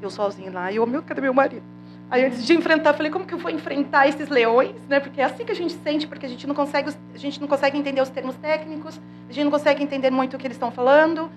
[0.00, 0.72] Eu sozinho lá.
[0.72, 1.73] E eu, meu, cadê meu marido?
[2.10, 5.00] Aí antes de enfrentar, falei, como que eu vou enfrentar esses leões, né?
[5.00, 7.48] Porque é assim que a gente sente, porque a gente não consegue, a gente não
[7.48, 10.70] consegue entender os termos técnicos, a gente não consegue entender muito o que eles estão
[10.70, 11.30] falando.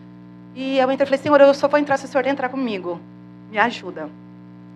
[0.53, 2.99] E eu entrei e falei, senhor, eu só vou entrar se o senhor entrar comigo.
[3.49, 4.09] Me ajuda.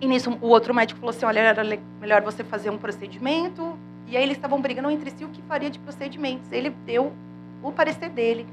[0.00, 1.62] E nisso o outro médico falou assim, olha, era
[2.00, 3.76] melhor você fazer um procedimento.
[4.08, 6.50] E aí eles estavam brigando entre si o que faria de procedimentos.
[6.50, 7.12] Ele deu
[7.62, 8.46] o parecer dele,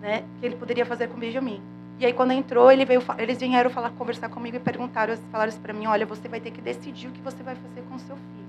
[0.00, 0.22] né?
[0.38, 1.60] Que ele poderia fazer com o Benjamin.
[1.98, 5.60] E aí quando entrou, ele veio, eles vieram falar, conversar comigo e perguntaram, falaram isso
[5.60, 8.16] para mim, olha, você vai ter que decidir o que você vai fazer com seu
[8.16, 8.46] filho.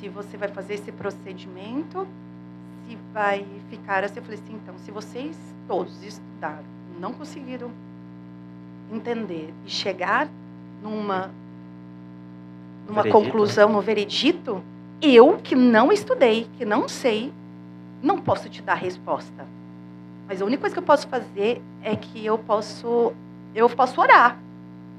[0.00, 2.08] Se você vai fazer esse procedimento,
[2.88, 4.16] se vai ficar assim.
[4.16, 6.64] Eu falei assim, então, se vocês todos estudaram,
[6.98, 7.70] não conseguiram
[8.92, 10.28] entender e chegar
[10.82, 11.30] numa
[12.88, 13.74] numa veredito, conclusão, né?
[13.74, 14.64] no veredito,
[15.00, 17.32] eu que não estudei, que não sei,
[18.02, 19.46] não posso te dar resposta.
[20.30, 23.12] Mas a única coisa que eu posso fazer é que eu posso,
[23.52, 24.38] eu posso orar.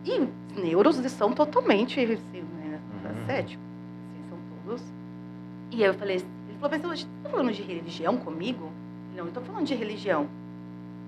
[0.03, 3.25] E os neuros são totalmente assim, né, uhum.
[3.25, 3.63] céticos.
[3.63, 4.83] Assim, são todos.
[5.71, 8.69] E aí eu falei, ele falou, mas você está falando de religião comigo?
[9.15, 10.27] Não, eu estou falando de religião.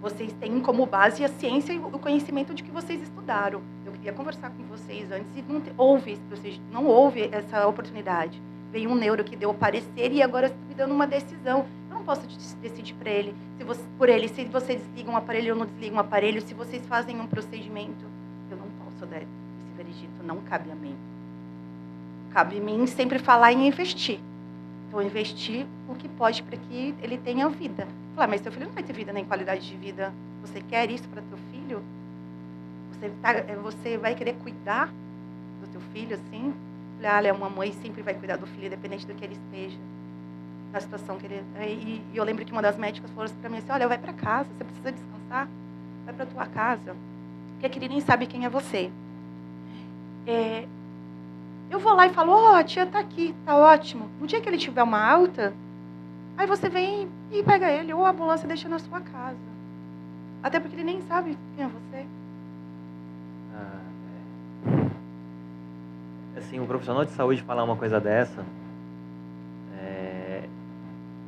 [0.02, 3.62] Vocês têm como base a ciência e o conhecimento de que vocês estudaram.
[3.86, 6.18] Eu queria conversar com vocês antes e não houve,
[6.72, 8.42] não houve essa oportunidade.
[8.72, 12.04] Veio um neuro que deu o parecer e agora está me dando uma decisão não
[12.04, 12.22] posso
[12.62, 15.96] decidir para ele, se você, por ele, se você desliga um aparelho ou não desliga
[15.96, 18.06] um aparelho, se vocês fazem um procedimento.
[18.50, 19.28] Eu não posso dar esse
[19.76, 20.96] veredito, não cabe a mim.
[22.32, 24.20] Cabe a mim sempre falar em investir.
[24.88, 27.88] Então, investir o que pode para que ele tenha vida.
[28.16, 30.14] Falar, mas seu filho não vai ter vida nem qualidade de vida.
[30.42, 31.82] Você quer isso para teu filho?
[32.92, 34.88] Você, tá, é, você vai querer cuidar
[35.62, 36.54] do teu filho assim?
[37.04, 39.78] Ah, uma mãe sempre vai cuidar do filho, independente do que ele esteja
[40.74, 41.44] na situação que ele.
[41.62, 43.98] E, e eu lembro que uma das médicas falou assim para mim assim: olha, vai
[43.98, 45.48] para casa, você precisa descansar,
[46.04, 46.96] vai para tua casa,
[47.60, 48.92] porque ele nem sabe quem é você.
[50.26, 50.66] É,
[51.70, 54.10] eu vou lá e falo: ó, oh, a tia tá aqui, tá ótimo.
[54.20, 55.54] No dia que ele tiver uma alta,
[56.36, 59.54] aí você vem e pega ele, ou a ambulância deixa na sua casa.
[60.42, 62.06] Até porque ele nem sabe quem é você.
[63.56, 63.80] Ah,
[66.36, 66.40] é.
[66.40, 68.44] Assim, um profissional de saúde falar uma coisa dessa,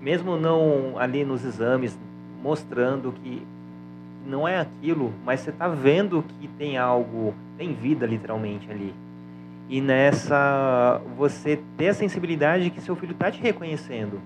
[0.06, 1.98] mesmo não ali nos exames
[2.44, 3.42] mostrando que
[4.24, 8.94] não é aquilo, mas você está vendo que tem algo, tem vida literalmente ali.
[9.68, 14.22] E nessa, você ter a sensibilidade que seu filho está te reconhecendo.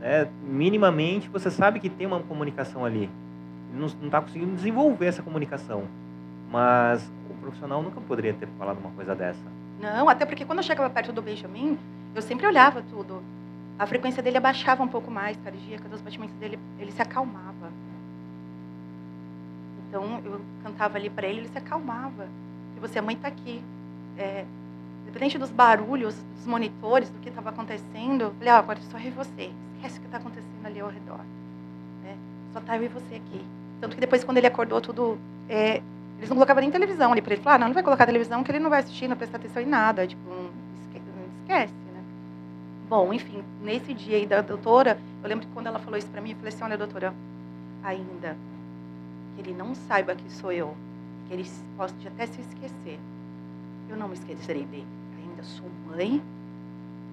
[0.00, 0.28] Né?
[0.44, 3.10] Minimamente você sabe que tem uma comunicação ali.
[3.70, 5.82] Ele não está conseguindo desenvolver essa comunicação.
[6.50, 9.44] Mas o profissional nunca poderia ter falado uma coisa dessa.
[9.78, 11.78] Não, até porque quando eu chegava perto do Benjamin,
[12.14, 13.22] eu sempre olhava tudo
[13.82, 17.68] a frequência dele abaixava um pouco mais cardíaca, os batimentos dele, ele se acalmava.
[19.88, 22.28] Então eu cantava ali para ele, ele se acalmava.
[22.76, 23.60] E você, a mãe está aqui.
[24.16, 24.44] É,
[25.02, 29.08] independente dos barulhos, dos monitores, do que estava acontecendo, eu falei, ah, agora só eu
[29.08, 29.50] e você.
[29.74, 31.18] Esquece o que está acontecendo ali ao redor.
[32.04, 32.16] Né?
[32.52, 33.44] Só tá eu e você aqui.
[33.80, 35.18] Tanto que depois, quando ele acordou, tudo.
[35.48, 35.82] É,
[36.18, 37.42] eles não colocavam nem televisão ali para ele.
[37.42, 39.60] Falar, ah, não, não vai colocar televisão, que ele não vai assistir, não prestar atenção
[39.60, 40.06] em nada.
[40.06, 40.30] Tipo,
[41.42, 41.81] esquece.
[42.88, 46.20] Bom, enfim, nesse dia aí da doutora, eu lembro que quando ela falou isso para
[46.20, 47.14] mim, eu falei assim: olha, doutora,
[47.82, 48.36] ainda
[49.34, 50.76] que ele não saiba que sou eu,
[51.26, 52.98] que ele possa até se esquecer,
[53.88, 54.86] eu não me esquecerei dele.
[55.18, 56.22] Ainda sou mãe,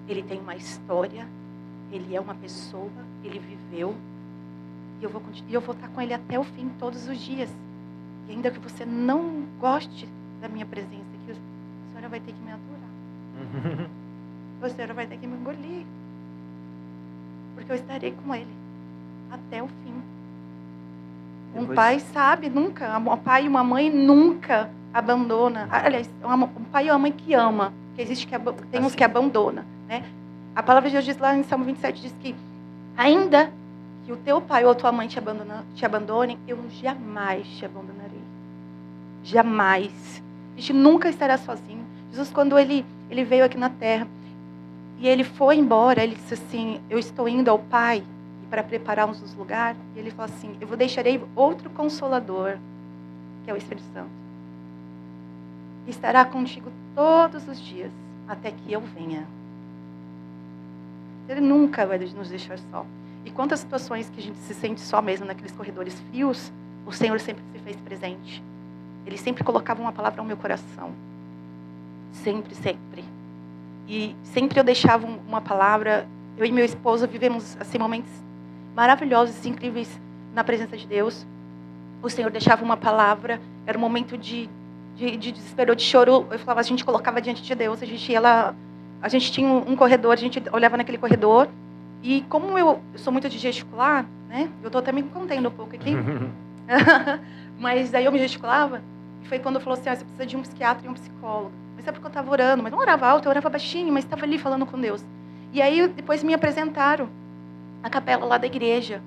[0.08, 1.26] ele tem uma história,
[1.90, 2.90] ele é uma pessoa,
[3.24, 3.94] ele viveu,
[5.00, 7.50] e eu vou, e eu vou estar com ele até o fim, todos os dias.
[8.28, 10.08] E ainda que você não goste
[10.40, 13.90] da minha presença aqui, a senhora vai ter que me aturar.
[14.60, 15.84] você vai ter que me engolir.
[17.54, 18.54] Porque eu estarei com ele
[19.30, 19.94] até o fim.
[21.54, 26.90] Um pai sabe nunca, um pai e uma mãe nunca abandona, aliás, um pai e
[26.90, 28.96] uma mãe que ama, que existe que tem uns assim.
[28.96, 30.04] que abandona, né?
[30.54, 32.36] A palavra de Deus diz lá em Salmo 27 diz que
[32.96, 33.50] ainda
[34.04, 37.64] que o teu pai ou a tua mãe te, abandona, te abandonem, eu jamais te
[37.64, 38.20] abandonarei.
[39.24, 40.22] Jamais.
[40.56, 41.84] A gente nunca estará sozinho.
[42.10, 44.06] Jesus, quando ele, ele veio aqui na terra
[45.00, 48.04] e ele foi embora, ele disse assim: Eu estou indo ao Pai
[48.50, 49.80] para preparar uns lugares.
[49.96, 52.58] E ele falou assim: Eu vou deixarei outro consolador,
[53.42, 54.10] que é o Espírito Santo.
[55.86, 57.90] Que estará contigo todos os dias,
[58.28, 59.26] até que eu venha.
[61.26, 62.84] Ele nunca vai nos deixar só.
[63.24, 66.52] E quantas situações que a gente se sente só mesmo naqueles corredores frios,
[66.84, 68.42] o Senhor sempre se fez presente.
[69.06, 70.92] Ele sempre colocava uma palavra no meu coração.
[72.12, 73.04] Sempre, sempre.
[73.90, 76.06] E sempre eu deixava uma palavra.
[76.38, 78.12] Eu e meu esposo vivemos assim momentos
[78.72, 80.00] maravilhosos, incríveis
[80.32, 81.26] na presença de Deus.
[82.00, 83.40] O Senhor deixava uma palavra.
[83.66, 84.48] Era um momento de,
[84.94, 86.24] de, de desespero, de choro.
[86.30, 87.82] Eu falava, a gente colocava diante de Deus.
[87.82, 88.54] A gente lá,
[89.02, 91.48] a gente tinha um corredor, a gente olhava naquele corredor.
[92.00, 94.48] E como eu, eu sou muito de gesticular, né?
[94.62, 95.96] Eu estou até me contendo um pouco aqui.
[97.58, 98.82] Mas daí eu me gesticulava.
[99.22, 101.52] E foi quando falou assim: ah, você precisa de um psiquiatra e um psicólogo.
[101.76, 104.24] Mas é porque eu estava orando, mas não orava alto, eu orava baixinho, mas estava
[104.24, 105.04] ali falando com Deus.
[105.52, 107.08] E aí depois me apresentaram
[107.82, 109.00] a capela lá da igreja.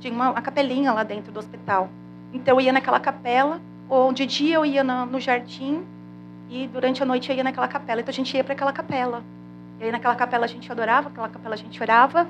[0.00, 1.88] Tinha uma, uma capelinha lá dentro do hospital.
[2.32, 5.84] Então eu ia naquela capela, ou de dia eu ia no, no jardim,
[6.50, 8.00] e durante a noite eu ia naquela capela.
[8.00, 9.22] Então a gente ia para aquela capela.
[9.80, 12.26] E aí naquela capela a gente adorava, aquela capela a gente orava.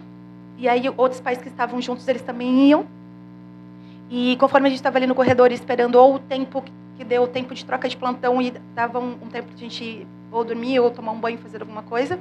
[0.58, 2.86] E aí outros pais que estavam juntos, eles também iam.
[4.10, 6.62] E conforme a gente estava ali no corredor esperando ou o tempo
[6.96, 10.06] que deu tempo de troca de plantão e dava um, um tempo para a gente
[10.30, 12.18] ou dormir ou tomar um banho, fazer alguma coisa,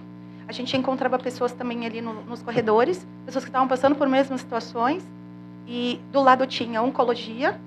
[0.48, 4.42] a gente encontrava pessoas também ali no, nos corredores, pessoas que estavam passando por mesmas
[4.42, 5.04] situações.
[5.68, 7.60] E do lado tinha oncologia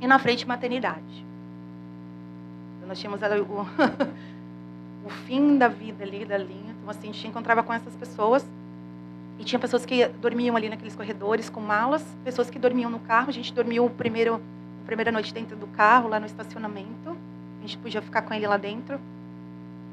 [0.00, 1.24] e na frente maternidade.
[2.76, 3.66] Então, nós tínhamos ali o,
[5.06, 6.74] o fim da vida ali, da linha.
[6.78, 8.46] Então, assim, a gente encontrava com essas pessoas.
[9.38, 13.30] E tinha pessoas que dormiam ali naqueles corredores com malas, pessoas que dormiam no carro.
[13.30, 14.38] A gente dormiu o primeiro,
[14.90, 17.16] primeira noite dentro do carro, lá no estacionamento.
[17.58, 18.98] A gente podia ficar com ele lá dentro.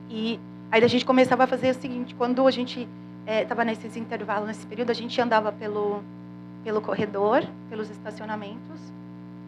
[0.10, 0.40] E
[0.72, 2.88] aí a gente começava a fazer o seguinte: quando a gente
[3.28, 6.02] estava é, nesses intervalos, nesse período, a gente andava pelo,
[6.64, 8.80] pelo corredor, pelos estacionamentos.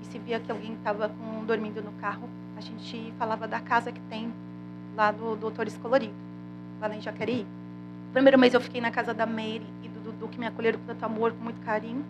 [0.03, 1.11] E se via que alguém estava
[1.47, 4.31] dormindo no carro, a gente falava da casa que tem
[4.95, 6.13] lá do Doutores Colorido,
[6.79, 7.47] lá em Jacareí.
[8.13, 10.85] Primeiro mês eu fiquei na casa da Mary e do Dudu, que me acolheram com
[10.85, 12.05] tanto amor, com muito carinho.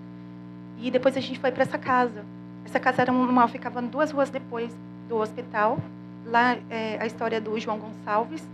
[0.77, 2.25] E depois a gente foi para essa casa.
[2.69, 4.71] Essa casa era uma, ficava duas ruas depois
[5.07, 5.79] do hospital.
[6.23, 8.47] Lá é a história do João Gonçalves,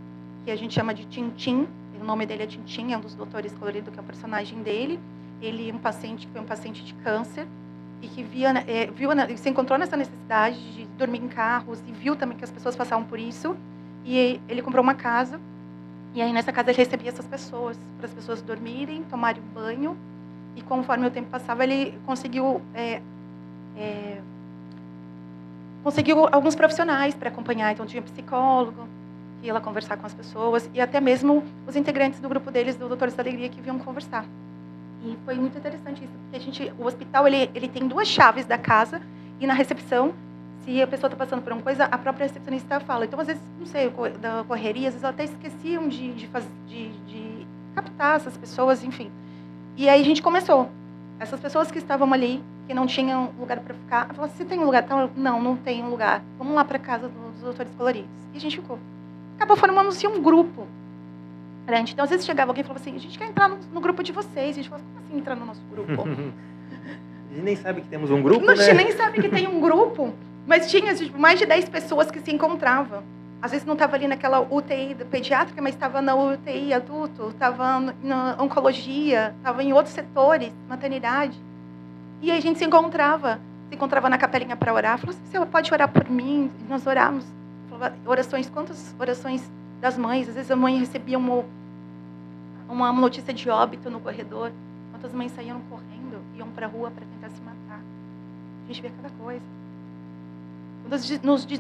[0.45, 1.68] que a gente chama de Tintim.
[1.99, 5.01] O nome dele é Tintim, é um dos doutores colorido, que é o personagem dele.
[5.41, 7.45] Ele é um paciente que foi um paciente de câncer
[8.01, 12.16] e que via, é, viu, se encontrou nessa necessidade de dormir em carros e viu
[12.16, 13.53] também que as pessoas passavam por isso
[14.05, 15.41] e ele comprou uma casa.
[16.13, 19.97] E aí nessa casa ele recebia essas pessoas, para as pessoas dormirem, tomarem banho.
[20.55, 23.01] E conforme o tempo passava, ele conseguiu é,
[23.78, 24.19] é,
[25.84, 27.71] conseguiu alguns profissionais para acompanhar.
[27.71, 28.88] Então tinha psicólogo
[29.39, 32.76] que ia lá conversar com as pessoas e até mesmo os integrantes do grupo deles,
[32.76, 34.26] do Doutores da Alegria, que vinham conversar.
[35.03, 38.45] E foi muito interessante isso, porque a gente, o hospital ele, ele tem duas chaves
[38.45, 39.01] da casa
[39.39, 40.13] e na recepção
[40.65, 43.05] se a pessoa está passando por uma coisa, a própria recepcionista fala.
[43.05, 43.88] Então, às vezes, não sei,
[44.19, 46.28] da correria, às vezes até esqueciam de, de,
[46.67, 49.11] de, de captar essas pessoas, enfim.
[49.78, 50.69] E aí a gente começou.
[51.19, 54.66] Essas pessoas que estavam ali, que não tinham lugar para ficar, falaram assim, tem um
[54.66, 54.86] lugar?
[55.16, 56.24] Não, não tem um lugar.
[56.38, 58.09] Vamos lá para casa dos doutores coloridos.
[58.34, 58.80] E a gente ficou.
[59.36, 60.68] Acabou formando-se um grupo
[61.66, 61.93] grande.
[61.93, 64.03] Então, às vezes chegava alguém e falava assim, a gente quer entrar no, no grupo
[64.03, 64.51] de vocês.
[64.51, 66.01] A gente falava, como assim entrar no nosso grupo?
[66.01, 68.84] a gente nem sabe que temos um grupo, a gente né?
[68.84, 70.13] nem sabe que tem um grupo.
[70.47, 73.03] Mas tinha tipo, mais de 10 pessoas que se encontravam.
[73.41, 78.36] Às vezes não estava ali naquela UTI pediátrica, mas estava na UTI adulto, estava na
[78.39, 81.39] oncologia, estava em outros setores, maternidade.
[82.22, 83.39] E aí a gente se encontrava,
[83.70, 84.97] se encontrava na capelinha para orar.
[84.97, 86.51] Falou assim, você pode orar por mim?
[86.59, 87.26] E nós oramos.
[88.05, 89.49] Orações, quantas orações
[89.82, 90.30] das mães?
[90.30, 91.43] Às vezes a mãe recebia uma,
[92.70, 94.51] uma notícia de óbito no corredor.
[94.91, 97.82] Quantas mães saíam correndo, iam para a rua para tentar se matar.
[98.63, 99.43] A gente vê cada coisa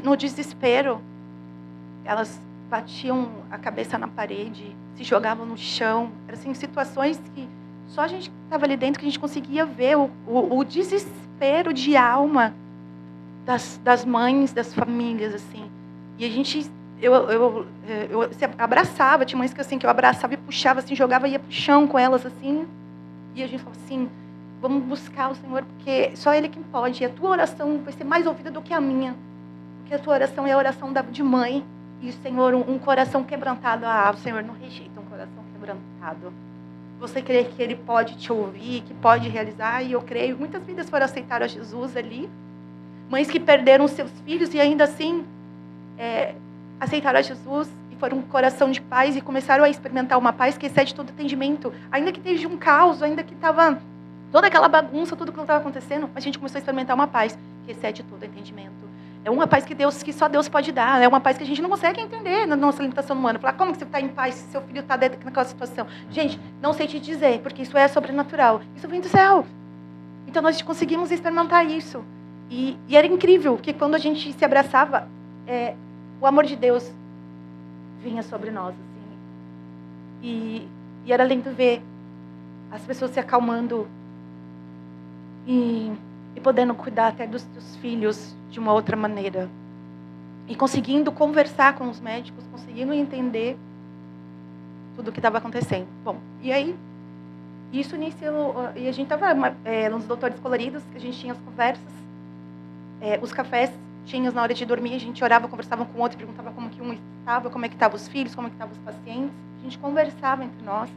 [0.03, 1.01] no desespero,
[2.03, 2.39] elas
[2.69, 6.11] batiam a cabeça na parede, se jogavam no chão.
[6.27, 7.47] Eram assim, situações que
[7.87, 11.73] só a gente estava ali dentro que a gente conseguia ver o, o, o desespero
[11.73, 12.53] de alma
[13.45, 15.69] das, das, mães, das famílias, assim.
[16.17, 16.69] E a gente,
[17.01, 20.95] eu, eu, eu, eu abraçava, tinha mães que assim que eu abraçava e puxava, assim,
[20.95, 22.65] jogava e ia pro chão com elas, assim.
[23.35, 24.09] E a gente falava assim,
[24.61, 27.03] Vamos buscar o Senhor, porque só Ele que pode.
[27.03, 29.15] E a tua oração vai ser mais ouvida do que a minha.
[29.85, 31.63] que a tua oração é a oração de mãe.
[32.01, 33.85] E, Senhor, um, um coração quebrantado.
[33.85, 36.33] Ah, o Senhor não rejeita um coração quebrantado.
[36.99, 40.37] Você crê que Ele pode te ouvir, que pode realizar, e eu creio.
[40.37, 42.29] Muitas vidas foram aceitar a Jesus ali.
[43.09, 45.23] Mães que perderam seus filhos e ainda assim
[45.97, 46.35] é,
[46.79, 50.57] aceitaram a Jesus e foram um coração de paz e começaram a experimentar uma paz
[50.57, 51.71] que excede todo entendimento.
[51.91, 53.79] Ainda que teve um caos, ainda que estava
[54.31, 57.71] toda aquela bagunça, tudo que estava acontecendo, a gente começou a experimentar uma paz que
[57.71, 58.94] excede todo entendimento.
[59.25, 61.01] É uma paz que Deus, que só Deus pode dar.
[61.01, 63.39] É uma paz que a gente não consegue entender na nossa limitação humana.
[63.39, 65.87] Falar, como que você está em paz se seu filho está dentro daquela situação?
[66.11, 68.61] Gente, não sei te dizer, porque isso é sobrenatural.
[68.75, 69.43] Isso vem do céu.
[70.27, 72.05] Então nós conseguimos experimentar isso.
[72.51, 75.09] E, e era incrível que quando a gente se abraçava,
[75.47, 75.73] é,
[76.21, 76.93] o amor de Deus
[78.03, 78.75] vinha sobre nós.
[78.75, 79.17] Assim.
[80.21, 80.67] E,
[81.03, 81.81] e era lindo ver
[82.71, 83.87] as pessoas se acalmando
[85.47, 85.91] e,
[86.35, 89.49] e podendo cuidar até dos seus filhos de uma outra maneira.
[90.47, 93.57] E conseguindo conversar com os médicos, conseguindo entender
[94.95, 95.87] tudo o que estava acontecendo.
[96.05, 96.73] Bom, e aí,
[97.73, 98.55] isso iniciou.
[98.75, 101.93] E a gente estava é, nos doutores coloridos, que a gente tinha as conversas,
[103.01, 103.69] é, os cafés
[104.05, 106.81] tinham na hora de dormir, a gente orava, conversava com o outro, perguntava como que
[106.81, 109.35] um estava, como é que estavam os filhos, como é que estavam os pacientes.
[109.59, 110.89] A gente conversava entre nós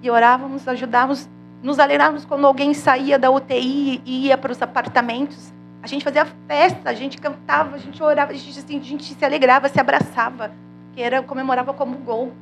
[0.00, 1.28] e orávamos, ajudávamos
[1.62, 5.52] nos alegrávamos quando alguém saía da UTI e ia para os apartamentos.
[5.84, 9.04] A gente fazia festa, a gente cantava, a gente orava, a gente, assim, a gente
[9.04, 10.50] se alegrava, se abraçava,
[10.94, 12.32] que era comemorava como gol,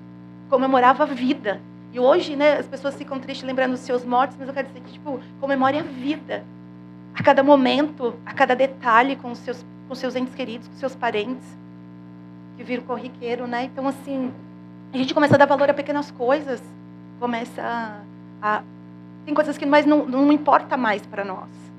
[0.49, 1.61] comemorava a vida.
[1.93, 4.81] E hoje, né, as pessoas ficam tristes lembrando dos seus mortos, mas eu quero dizer
[4.83, 6.45] que tipo, comemore a vida.
[7.17, 10.95] A cada momento, a cada detalhe com os seus com seus entes queridos, com seus
[10.95, 11.45] parentes
[12.57, 13.65] que viram corriqueiro, né?
[13.65, 14.33] Então assim,
[14.95, 16.63] a gente começa a dar valor a pequenas coisas,
[17.19, 18.03] começa a,
[18.41, 18.63] a
[19.27, 21.72] tem coisas que mais não, não importa mais para nós.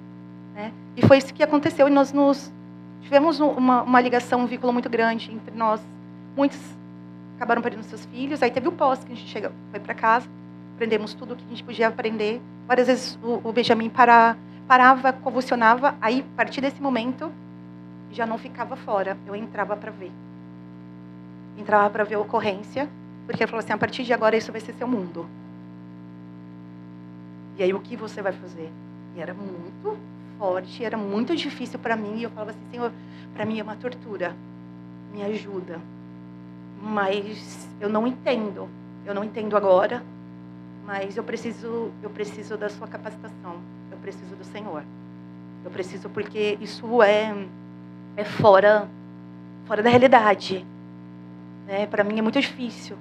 [0.53, 0.71] Né?
[0.95, 1.87] E foi isso que aconteceu.
[1.87, 2.51] E nós nos
[3.01, 5.81] tivemos uma, uma ligação, um vínculo muito grande entre nós.
[6.35, 6.59] Muitos
[7.35, 8.41] acabaram perdendo seus filhos.
[8.41, 10.27] Aí teve o pós, que a gente chega, foi para casa,
[10.75, 12.41] aprendemos tudo o que a gente podia aprender.
[12.67, 14.37] Várias vezes o, o Benjamin para,
[14.67, 15.95] parava, convulsionava.
[16.01, 17.31] Aí, a partir desse momento,
[18.11, 19.17] já não ficava fora.
[19.25, 20.11] Eu entrava para ver.
[21.57, 22.89] Entrava para ver a ocorrência,
[23.25, 25.27] porque ele falou assim: a partir de agora, isso vai ser seu mundo.
[27.57, 28.71] E aí o que você vai fazer?
[29.15, 29.97] E era muito
[30.43, 32.17] forte, era muito difícil para mim.
[32.17, 32.91] E eu falava assim, Senhor,
[33.33, 34.35] para mim é uma tortura.
[35.13, 35.79] Me ajuda.
[36.81, 38.67] Mas eu não entendo.
[39.05, 40.03] Eu não entendo agora.
[40.85, 43.55] Mas eu preciso, eu preciso da sua capacitação.
[43.89, 44.83] Eu preciso do Senhor.
[45.63, 47.33] Eu preciso porque isso é
[48.17, 48.89] é fora
[49.65, 50.65] fora da realidade.
[51.65, 51.87] Né?
[51.87, 52.97] Para mim é muito difícil.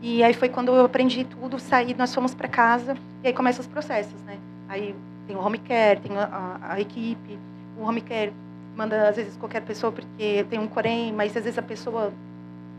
[0.00, 3.60] E aí foi quando eu aprendi tudo, saí, nós fomos para casa e aí começam
[3.60, 4.38] os processos, né?
[4.66, 4.94] Aí
[5.26, 7.38] tem o home care, tem a, a, a, equipe,
[7.78, 8.32] o home care
[8.76, 12.12] manda às vezes qualquer pessoa porque tem um corém, mas às vezes a pessoa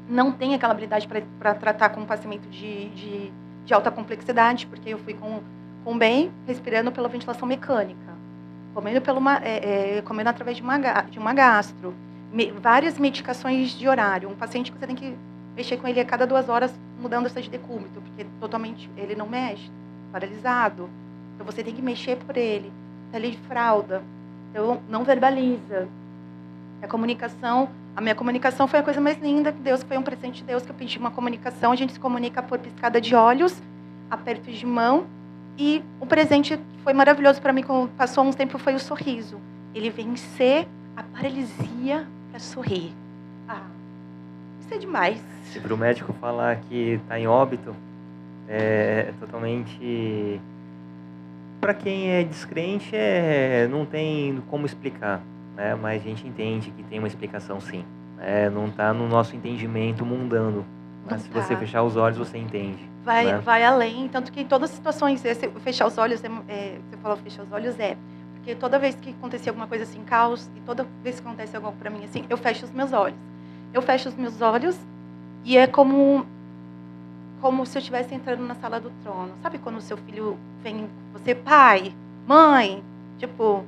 [0.10, 1.08] não tem aquela habilidade
[1.40, 3.32] para tratar com um paciente de, de,
[3.66, 5.42] de, alta complexidade, porque eu fui com,
[5.84, 8.12] com bem, respirando pela ventilação mecânica,
[8.74, 11.94] comendo, pelo uma, é, é, comendo através de uma, de uma gastro,
[12.32, 14.30] me, várias medicações de horário.
[14.30, 15.16] Um paciente que você tem que
[15.56, 19.28] mexer com ele a cada duas horas, mudando essa de decúbito, porque totalmente ele não
[19.28, 19.70] mexe,
[20.12, 20.90] paralisado.
[21.42, 22.72] Então você tem que mexer por ele.
[23.12, 24.04] Tá ali de fralda.
[24.52, 25.88] Então não verbaliza.
[26.84, 30.42] A comunicação, a minha comunicação foi a coisa mais linda que Deus, foi um presente
[30.42, 31.72] de Deus que eu pedi uma comunicação.
[31.72, 33.60] A gente se comunica por piscada de olhos,
[34.10, 35.08] aperto de mão.
[35.58, 39.40] E o presente foi maravilhoso para mim, quando passou um tempo, foi o sorriso.
[39.74, 42.94] Ele vencer a paralisia para sorrir.
[43.48, 43.66] Ah,
[44.60, 47.76] isso é demais se para o médico falar que está em óbito,
[48.48, 50.40] é totalmente.
[51.62, 55.22] Para quem é descrente, é, não tem como explicar,
[55.56, 55.76] né?
[55.76, 57.86] mas a gente entende que tem uma explicação sim.
[58.20, 60.66] É, não está no nosso entendimento mundano.
[61.06, 61.42] Mas não se tá.
[61.42, 62.90] você fechar os olhos, você entende.
[63.04, 63.38] Vai, né?
[63.40, 64.08] vai além.
[64.08, 65.24] Tanto que em todas as situações,
[65.64, 67.96] fechar os olhos, é, é, você falou fechar os olhos, é.
[68.34, 71.72] Porque toda vez que acontecia alguma coisa assim, caos, e toda vez que acontece algo
[71.74, 73.18] para mim assim, eu fecho os meus olhos.
[73.72, 74.76] Eu fecho os meus olhos
[75.46, 76.26] e é como
[77.42, 79.32] como se eu estivesse entrando na sala do trono.
[79.42, 81.94] Sabe quando o seu filho vem, você, pai,
[82.28, 82.84] mãe,
[83.18, 83.66] tipo,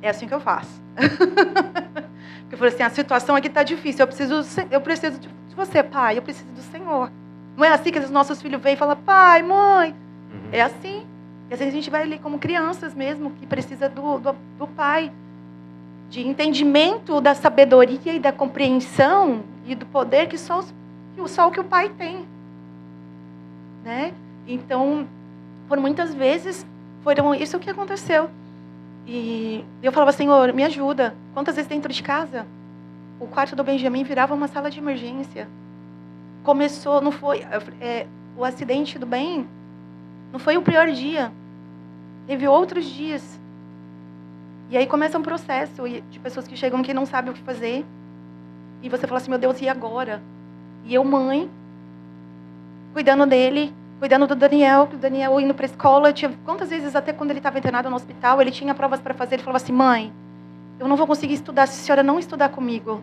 [0.00, 0.80] é assim que eu faço.
[0.96, 5.82] Porque eu falei assim, a situação aqui está difícil, eu preciso, eu preciso de você,
[5.82, 7.12] pai, eu preciso do Senhor.
[7.56, 9.94] Não é assim que os nossos filhos vêm e falam, pai, mãe.
[10.32, 10.48] Uhum.
[10.50, 11.06] É assim.
[11.50, 14.66] E às vezes a gente vai ali como crianças mesmo, que precisa do, do, do
[14.66, 15.12] pai.
[16.08, 20.74] De entendimento da sabedoria e da compreensão e do poder que só os
[21.26, 22.26] só o que o pai tem.
[23.84, 24.12] Né?
[24.46, 25.06] Então,
[25.68, 26.66] por muitas vezes,
[27.02, 28.30] foram isso que aconteceu.
[29.06, 31.14] E eu falava, Senhor, me ajuda.
[31.34, 32.46] Quantas vezes dentro de casa?
[33.20, 35.46] o quarto do Benjamin virava uma sala de emergência.
[36.42, 37.46] Começou, não foi.
[37.80, 38.06] É,
[38.36, 39.46] o acidente do bem
[40.32, 41.30] não foi o pior dia.
[42.26, 43.38] Teve outros dias.
[44.70, 47.84] E aí começa um processo de pessoas que chegam que não sabem o que fazer.
[48.82, 50.22] E você fala assim, meu Deus, e agora?
[50.86, 51.50] E eu, mãe,
[52.92, 56.12] cuidando dele, cuidando do Daniel, o Daniel indo para a escola.
[56.12, 59.36] Tinha, quantas vezes, até quando ele estava internado no hospital, ele tinha provas para fazer.
[59.36, 60.12] Ele falava assim, mãe,
[60.78, 63.02] eu não vou conseguir estudar se a senhora não estudar comigo.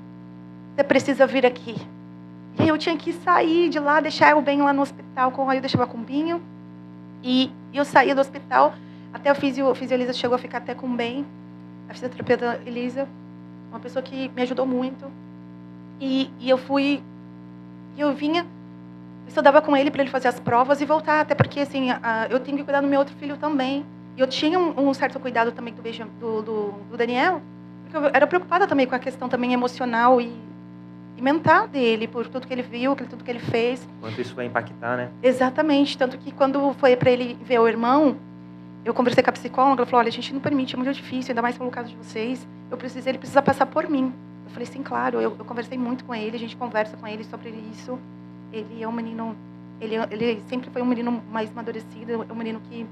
[0.76, 1.76] Você precisa vir aqui.
[2.60, 5.32] E eu tinha que sair de lá, deixar o bem lá no hospital.
[5.32, 6.42] Com, aí eu deixava com o Binho.
[7.24, 8.74] E, eu saía do hospital,
[9.14, 11.26] até a fisio, Elisa chegou a ficar até com o bem.
[11.90, 13.08] A fisioterapeuta Elisa,
[13.70, 15.06] uma pessoa que me ajudou muito.
[16.00, 17.02] E, e eu fui,
[17.98, 18.46] eu vinha,
[19.28, 22.28] eu estudava com ele para ele fazer as provas e voltar, até porque assim, a,
[22.30, 23.86] eu tenho que cuidar do meu outro filho também.
[24.16, 27.42] E eu tinha um, um certo cuidado também do, do, do, do Daniel,
[27.84, 30.48] porque eu era preocupada também com a questão também emocional e
[31.18, 33.88] e mental dele, por tudo que ele viu, por tudo que ele fez.
[34.00, 35.10] Quanto isso vai impactar, né?
[35.24, 35.98] Exatamente.
[35.98, 38.18] Tanto que quando foi para ele ver o irmão,
[38.86, 41.32] eu conversei com a psicóloga, ela falou, olha, a gente não permite, é muito difícil,
[41.32, 42.48] ainda mais pelo caso de vocês.
[42.70, 44.14] Eu preciso, ele precisa passar por mim.
[44.46, 45.20] Eu falei, sim, claro.
[45.20, 47.98] Eu, eu conversei muito com ele, a gente conversa com ele sobre isso.
[48.52, 49.36] Ele é um menino,
[49.80, 52.86] ele, ele sempre foi um menino mais amadurecido, é um menino que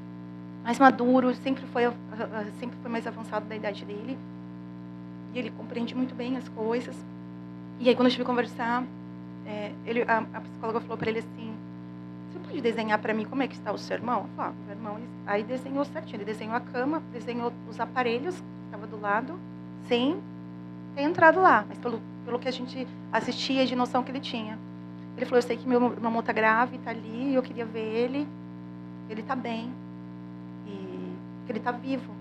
[0.63, 1.83] mais maduro, sempre foi,
[2.59, 4.17] sempre foi mais avançado da idade dele.
[5.33, 6.95] E ele compreende muito bem as coisas.
[7.79, 8.83] E aí, quando eu estive conversar,
[9.45, 11.53] é, ele, a, a, psicóloga falou para ele assim:
[12.31, 14.21] Você pode desenhar para mim como é que está o seu irmão?
[14.21, 15.07] Eu falei, ah, meu irmão.
[15.27, 16.17] Aí desenhou certinho.
[16.17, 19.39] Ele desenhou a cama, desenhou os aparelhos que estavam do lado,
[19.87, 20.19] sem
[20.95, 24.57] ter entrado lá, mas pelo, pelo que a gente assistia de noção que ele tinha.
[25.15, 28.27] Ele falou: Eu sei que meu irmão está grave, está ali, eu queria ver ele.
[29.09, 29.71] Ele está bem.
[30.67, 31.15] E
[31.47, 32.11] ele está vivo.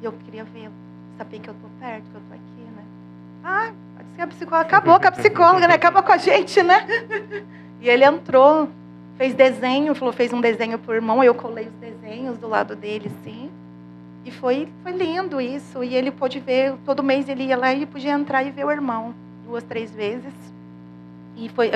[0.00, 0.72] E eu queria vê-lo.
[1.16, 2.84] Saber que eu estou perto, que eu estou aqui, né?
[3.44, 3.72] Ah,
[4.22, 5.74] a psicóloga acabou com a psicóloga, né?
[5.74, 6.86] Acabou com a gente, né?
[7.80, 8.68] E ele entrou,
[9.16, 13.08] fez desenho, falou, fez um desenho por irmão, eu colei os desenhos do lado dele,
[13.22, 13.48] sim.
[14.24, 15.84] E foi, foi lindo isso.
[15.84, 18.70] E ele pôde ver, todo mês ele ia lá e podia entrar e ver o
[18.72, 19.14] irmão,
[19.46, 20.32] duas, três vezes.
[21.38, 21.70] E foi,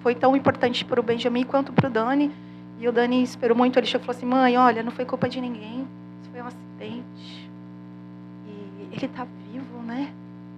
[0.00, 2.30] foi tão importante para o Benjamin quanto para o Dani.
[2.78, 5.28] E o Dani esperou muito, ele chegou e falou assim, mãe, olha, não foi culpa
[5.28, 5.80] de ninguém,
[6.22, 7.50] isso foi um acidente.
[8.46, 10.12] E ele está vivo, né?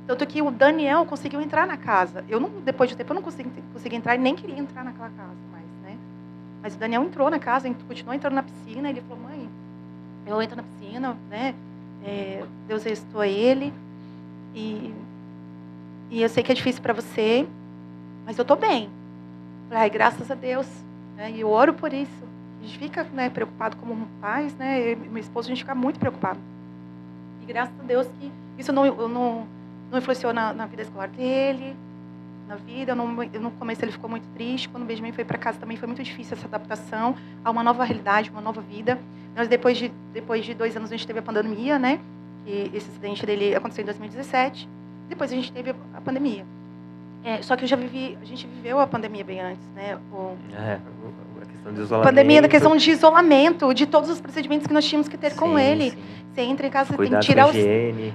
[0.07, 2.23] Tanto que o Daniel conseguiu entrar na casa.
[2.29, 5.09] Eu não, depois de tempo, eu não consegui, consegui entrar e nem queria entrar naquela
[5.09, 5.97] casa mais, né?
[6.63, 8.91] Mas o Daniel entrou na casa, continuou entrando na piscina.
[8.91, 9.49] Ele falou, mãe,
[10.27, 11.55] eu entro na piscina, né?
[12.05, 13.73] É, Deus restou a ele.
[14.55, 14.93] E,
[16.11, 17.47] e eu sei que é difícil para você,
[18.31, 18.89] mas eu estou bem.
[19.73, 20.69] Ai, graças a Deus.
[21.17, 21.33] Né?
[21.33, 22.25] E eu oro por isso.
[22.61, 24.93] A gente fica né, preocupado como pais, né?
[24.93, 26.39] Eu, meu esposo, a gente fica muito preocupado.
[27.43, 29.49] E graças a Deus que isso não, não
[29.91, 31.75] não influenciou na, na vida escolar dele,
[32.47, 32.93] na vida.
[32.93, 34.69] Eu não, no começo ele ficou muito triste.
[34.69, 37.83] Quando o Benjamin foi para casa também foi muito difícil essa adaptação a uma nova
[37.83, 38.97] realidade, uma nova vida.
[39.35, 41.99] Nós depois de depois de dois anos a gente teve a pandemia, né?
[42.47, 44.69] Esse acidente dele aconteceu em 2017.
[45.09, 46.47] Depois a gente teve a pandemia.
[47.23, 49.99] É, só que eu já vivi, a gente viveu a pandemia bem antes, né?
[50.11, 50.79] O, é,
[51.43, 52.09] a questão de isolamento.
[52.09, 55.39] Pandemia, da questão de isolamento, de todos os procedimentos que nós tínhamos que ter sim,
[55.39, 55.91] com ele.
[55.91, 55.99] Sim.
[56.33, 57.57] Você entra em casa, você tem que tirar os.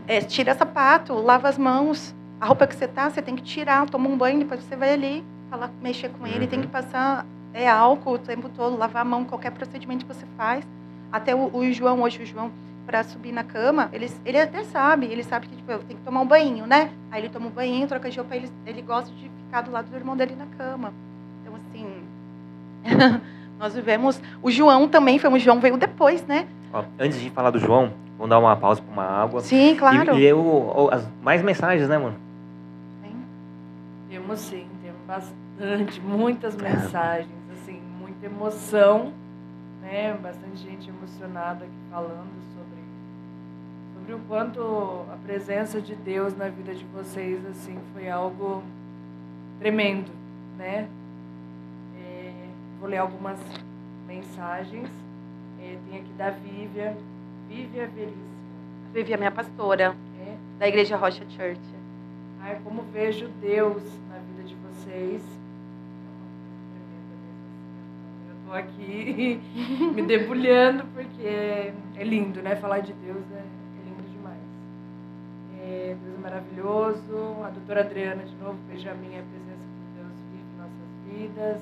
[0.07, 2.15] É, tira sapato, lava as mãos.
[2.39, 4.93] A roupa que você tá, você tem que tirar, toma um banho, depois você vai
[4.93, 6.47] ali, falar, mexer com ele, uhum.
[6.47, 10.25] tem que passar é, álcool o tempo todo, lavar a mão, qualquer procedimento que você
[10.35, 10.67] faz.
[11.11, 12.51] Até o, o João, hoje o João,
[12.85, 16.05] para subir na cama, ele, ele até sabe, ele sabe que tipo, eu tenho que
[16.05, 16.91] tomar um banho, né?
[17.11, 19.89] Aí ele toma um banho, troca de roupa, ele, ele gosta de ficar do lado
[19.89, 20.93] do irmão dele na cama.
[21.41, 21.87] Então, assim,
[23.59, 24.21] nós vivemos.
[24.41, 26.47] O João também foi, o João veio depois, né?
[26.71, 29.41] Ó, antes de falar do João, vamos dar uma pausa para uma água.
[29.41, 30.15] Sim, claro.
[30.15, 32.15] E, e eu, as, mais mensagens, né, mano?
[33.01, 33.15] Tem.
[34.09, 39.11] Temos sim, temos bastante, muitas mensagens, assim, muita emoção,
[39.81, 40.15] né?
[40.21, 42.44] Bastante gente emocionada aqui falando
[44.05, 44.61] sobre, o quanto
[45.11, 48.63] a presença de Deus na vida de vocês, assim, foi algo
[49.59, 50.11] tremendo,
[50.57, 50.87] né?
[51.99, 52.31] É,
[52.79, 53.39] vou ler algumas
[54.07, 54.87] mensagens.
[55.59, 56.95] É, tem aqui da Vívia.
[57.49, 58.23] Vívia Veríssimo.
[58.93, 59.95] Vívia, minha pastora.
[60.21, 60.35] É.
[60.59, 61.61] Da Igreja Rocha Church.
[62.41, 65.21] Ai, como vejo Deus na vida de vocês.
[68.29, 69.41] Eu estou aqui
[69.95, 72.55] me debulhando porque é lindo, né?
[72.55, 73.54] Falar de Deus é.
[75.65, 77.43] É, Deus é maravilhoso.
[77.43, 81.61] A doutora Adriana, de novo, Benjamin, a presença de Deus vive em nossas vidas.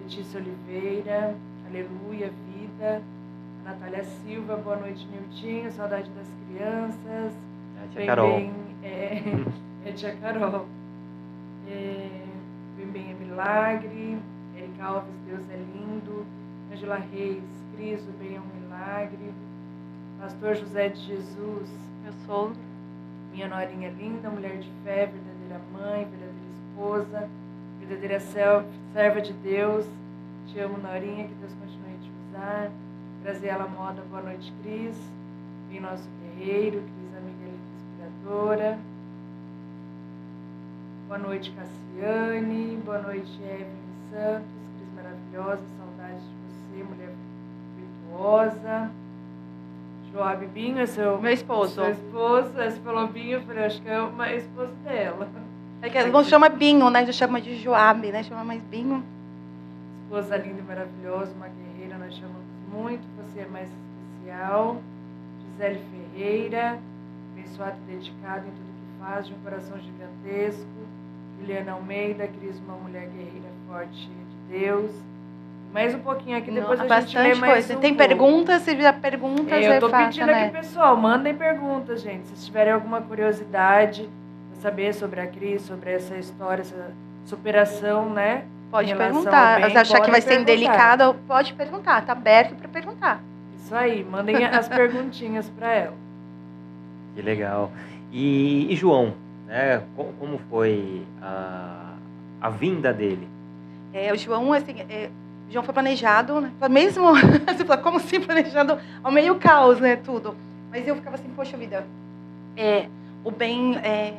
[0.00, 1.34] Letícia Oliveira,
[1.68, 3.02] aleluia, vida.
[3.62, 7.34] Natália Silva, boa noite, Niltinho, saudade das crianças.
[7.76, 8.36] É a tia Carol.
[8.36, 8.52] Bem,
[8.82, 9.22] é,
[9.84, 10.66] é a tia Carol.
[11.68, 12.22] É,
[12.90, 14.18] Bem é Milagre.
[14.56, 16.24] Erika Alves, Deus é lindo.
[16.72, 17.44] Angela Reis,
[17.74, 19.30] Cris, o bem é um milagre.
[20.18, 21.68] Pastor José de Jesus.
[22.06, 22.52] Eu sou.
[23.36, 27.28] Minha norinha linda, mulher de fé, verdadeira mãe, verdadeira esposa,
[27.78, 28.18] verdadeira
[28.94, 29.84] serva de Deus.
[30.46, 32.70] Te amo, Norinha, que Deus continue a te usar.
[33.22, 34.96] Graziela Moda, boa noite, Cris.
[35.68, 38.78] Vem nosso guerreiro, Cris, amiga linda inspiradora.
[41.06, 42.78] Boa noite, Cassiane.
[42.86, 43.68] Boa noite, Evelyn
[44.12, 44.48] Santos.
[44.78, 47.12] Cris maravilhosa, saudades de você, mulher
[47.76, 48.90] virtuosa.
[50.16, 51.20] Joab Binho é seu...
[51.20, 51.74] Meu esposo.
[51.74, 52.48] Seu esposo.
[52.54, 55.28] Você falou Binho, eu falei, acho que é o esposo dela.
[55.82, 57.00] É que não chama Binho, né?
[57.00, 58.22] A gente chama de Joab, né?
[58.22, 59.04] Chama mais Binho.
[60.04, 63.02] Esposa linda e maravilhosa, uma guerreira, nós chamamos muito.
[63.18, 64.80] Você é mais especial.
[65.50, 65.82] Gisele
[66.14, 66.78] Ferreira,
[67.32, 70.66] abençoada e dedicada em tudo que faz, de um coração gigantesco.
[71.38, 74.90] Juliana Almeida, Cris, uma mulher guerreira forte de Deus.
[75.72, 77.76] Mais um pouquinho aqui, depois Não, a gente lê mais coisa.
[77.76, 78.08] Um Tem pouco.
[78.08, 78.62] perguntas?
[78.62, 80.44] Se já perguntas, é, Eu tô é pedindo né?
[80.44, 82.28] aqui, pessoal, mandem perguntas, gente.
[82.28, 84.08] Se tiverem alguma curiosidade,
[84.60, 86.92] saber sobre a Cris, sobre essa história, essa
[87.26, 88.44] superação, né?
[88.70, 89.60] Pode perguntar.
[89.60, 92.04] Bem, achar que vai ser indelicada, pode perguntar.
[92.04, 93.22] Tá aberto para perguntar.
[93.58, 95.94] Isso aí, mandem as perguntinhas para ela.
[97.14, 97.70] Que legal.
[98.12, 99.14] E, e João,
[99.46, 99.82] né?
[99.94, 101.94] Como foi a,
[102.40, 103.28] a vinda dele?
[103.92, 105.08] É, o João, assim, é,
[105.50, 106.50] João foi planejado, né?
[106.68, 107.06] Mesmo,
[107.46, 109.96] você fala, como assim planejado ao meio caos, né?
[109.96, 110.34] Tudo.
[110.70, 111.86] Mas eu ficava assim, poxa vida,
[112.56, 112.86] é,
[113.24, 114.14] o bem é,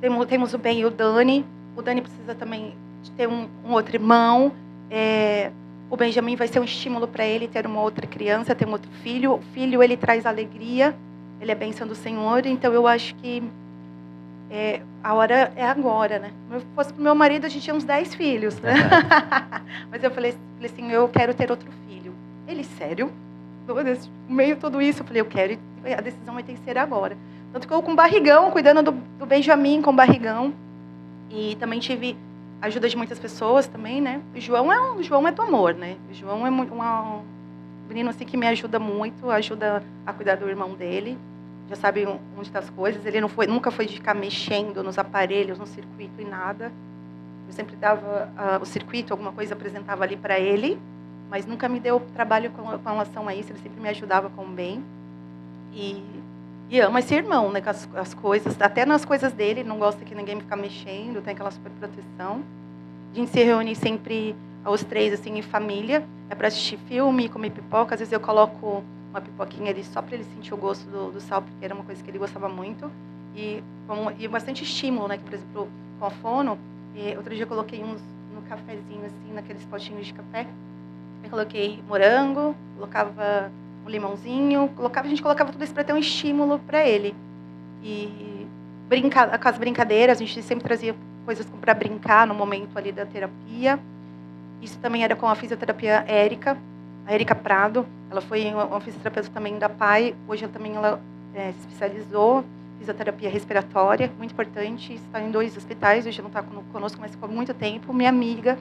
[0.00, 1.44] temos, temos o Ben e o Dani.
[1.76, 2.74] O Dani precisa também
[3.16, 4.52] ter um, um outro irmão.
[4.90, 5.50] É,
[5.90, 8.90] o Benjamin vai ser um estímulo para ele ter uma outra criança, ter um outro
[9.02, 9.34] filho.
[9.34, 10.94] O filho ele traz alegria,
[11.40, 12.46] ele é bênção do Senhor.
[12.46, 13.42] Então eu acho que
[14.50, 16.30] é, a hora é agora, né?
[16.50, 18.74] Se fosse pro meu marido, a gente tinha uns 10 filhos, né?
[19.90, 22.14] Mas eu falei, falei, assim, eu quero ter outro filho.
[22.46, 23.10] Ele, sério?
[23.66, 25.58] No meio de tudo isso, eu falei, eu quero,
[25.96, 27.16] a decisão vai ter que ser agora.
[27.52, 30.52] Tanto que eu com barrigão, cuidando do, do Benjamin com barrigão.
[31.30, 32.16] E também tive
[32.60, 34.20] ajuda de muitas pessoas também, né?
[34.34, 35.96] O João é um, o João é do amor, né?
[36.10, 37.22] O João é uma, um
[37.88, 41.18] menino assim que me ajuda muito, ajuda a cuidar do irmão dele.
[41.72, 43.06] Já sabe onde estão tá as coisas.
[43.06, 46.70] Ele não foi, nunca foi de ficar mexendo nos aparelhos, no circuito e nada.
[47.48, 50.78] Eu sempre dava uh, o circuito, alguma coisa apresentava ali para ele,
[51.30, 53.52] mas nunca me deu trabalho com, com relação a isso.
[53.52, 54.84] Ele sempre me ajudava com o bem.
[55.72, 56.04] E
[56.72, 57.62] e ama esse irmão, né?
[57.66, 61.50] As, as coisas, até nas coisas dele, não gosta que ninguém ficar mexendo, tem aquela
[61.50, 62.42] super proteção.
[63.12, 64.34] A gente se reúne sempre
[64.64, 66.02] aos três, assim, em família.
[66.30, 67.94] É para assistir filme, comer pipoca.
[67.94, 68.82] Às vezes eu coloco
[69.12, 71.84] uma pipoquinha ali só para ele sentir o gosto do, do, sal, porque era uma
[71.84, 72.90] coisa que ele gostava muito.
[73.36, 73.62] E,
[74.18, 75.18] e bastante estímulo, né?
[75.18, 75.68] Que, por exemplo,
[75.98, 76.58] com a fono,
[76.94, 78.00] e, outro dia eu coloquei uns
[78.34, 80.46] no cafezinho, assim, naqueles potinhos de café.
[81.22, 83.52] Eu coloquei morango, colocava
[83.86, 87.14] um limãozinho, colocava, a gente colocava tudo isso para ter um estímulo para ele.
[87.82, 88.46] E
[88.88, 90.94] brincar com as brincadeiras, a gente sempre trazia
[91.24, 93.78] coisas para brincar no momento ali da terapia.
[94.60, 96.56] Isso também era com a fisioterapia Érica,
[97.06, 97.86] a Érica Prado.
[98.10, 100.14] Ela foi uma fisioterapeuta também da PAI.
[100.28, 101.00] Hoje ela também ela
[101.34, 102.44] é, se especializou
[102.78, 104.94] fisioterapia respiratória, muito importante.
[104.94, 107.92] Está em dois hospitais, hoje não está conosco, mas ficou muito tempo.
[107.92, 108.58] Minha amiga,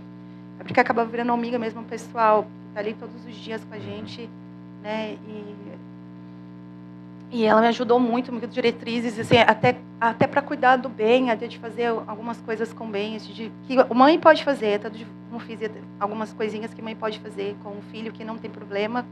[0.59, 4.30] é porque acaba virando amiga mesmo pessoal, está ali todos os dias com a gente
[4.81, 5.18] né?
[5.27, 5.55] E,
[7.32, 11.48] e ela me ajudou muito, muito diretrizes, assim, até até para cuidar do bem, até
[11.48, 15.06] de fazer algumas coisas com bem, assim, de que a mãe pode fazer, tanto de,
[15.30, 15.60] como fiz
[15.99, 19.06] algumas coisinhas que a mãe pode fazer com o filho que não tem problema,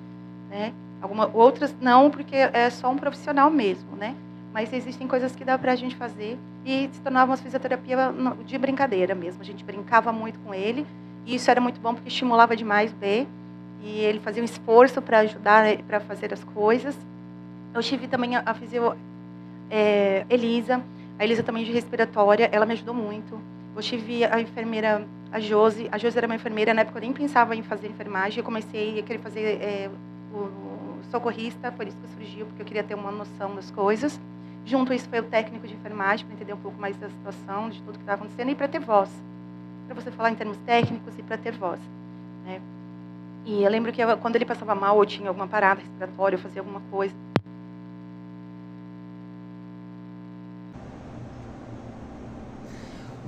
[0.50, 0.74] né?
[1.02, 4.16] Alguma, outras não, porque é só um profissional mesmo, né?
[4.52, 8.12] Mas existem coisas que dá para a gente fazer e se tornava uma fisioterapia
[8.46, 9.42] de brincadeira mesmo.
[9.42, 10.86] A gente brincava muito com ele
[11.26, 13.28] e isso era muito bom porque estimulava demais o bem
[13.84, 16.98] e ele fazia um esforço para ajudar, né, para fazer as coisas.
[17.74, 18.96] Eu tive também a, a fisio,
[19.70, 20.82] é, Elisa,
[21.18, 23.40] a Elisa também de respiratória, ela me ajudou muito.
[23.76, 27.14] Eu tive a enfermeira, a Josi, a Josi era uma enfermeira, na época eu nem
[27.14, 29.90] pensava em fazer enfermagem, eu comecei a querer fazer é,
[30.34, 30.70] o,
[31.10, 34.20] socorrista, por isso que surgiu, porque eu queria ter uma noção das coisas.
[34.66, 37.70] Junto a isso foi o técnico de enfermagem, para entender um pouco mais da situação,
[37.70, 39.10] de tudo que estava acontecendo, e para ter voz.
[39.88, 41.80] Para você falar em termos técnicos e para ter voz.
[42.46, 42.62] Né?
[43.46, 46.40] E eu lembro que eu, quando ele passava mal ou tinha alguma parada respiratória, eu
[46.40, 47.16] fazia alguma coisa.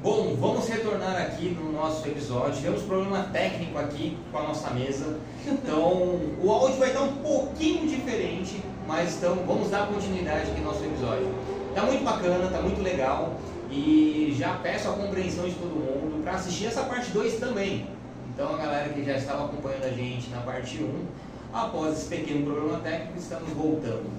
[0.04, 2.56] Bom, vamos retornar aqui no nosso episódio.
[2.56, 5.20] Tivemos problema técnico aqui com a nossa mesa.
[5.46, 10.72] Então, o áudio vai estar um pouquinho diferente, mas então, vamos dar continuidade aqui no
[10.72, 11.32] nosso episódio.
[11.76, 13.34] Tá muito bacana, tá muito legal.
[13.70, 17.86] E já peço a compreensão de todo mundo para assistir essa parte 2 também.
[18.34, 21.06] Então a galera que já estava acompanhando a gente na parte 1, um,
[21.54, 24.10] após esse pequeno problema técnico, estamos voltando.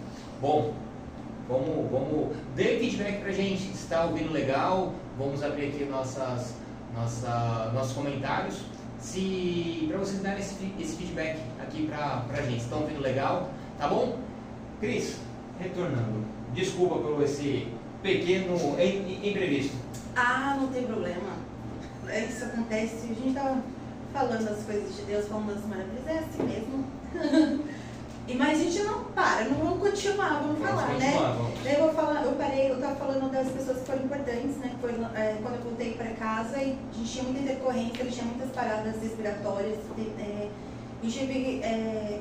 [0.41, 0.75] Bom,
[1.49, 4.93] vamos, vamos dê feedback pra gente, está ouvindo legal?
[5.19, 6.55] Vamos abrir aqui nossas,
[6.95, 8.63] nossa, nossos comentários.
[8.99, 13.51] Se para vocês darem esse, esse feedback aqui pra, pra gente, estão ouvindo legal?
[13.79, 14.19] Tá bom?
[14.81, 15.19] Cris,
[15.59, 16.25] retornando.
[16.55, 17.69] Desculpa por esse
[18.03, 18.57] pequeno
[19.23, 19.77] imprevisto.
[20.17, 21.37] Ah, não tem problema.
[22.09, 23.11] É, isso acontece.
[23.11, 23.63] A gente tava
[24.13, 26.07] falando as coisas de Deus, falando das maravilhas.
[26.07, 26.85] É assim mesmo.
[28.29, 31.13] e, mas a gente não para, não vamos continuar, vamos, vamos falar, né?
[31.13, 31.67] Vamos.
[31.67, 34.73] Eu vou falar, eu parei, eu tava falando das pessoas que foram importantes, né?
[34.81, 38.51] Foi é, quando eu voltei para casa e a gente tinha muita intercorrência, tinha muitas
[38.51, 39.79] paradas respiratórias.
[40.19, 40.49] É,
[41.03, 42.21] e tive é,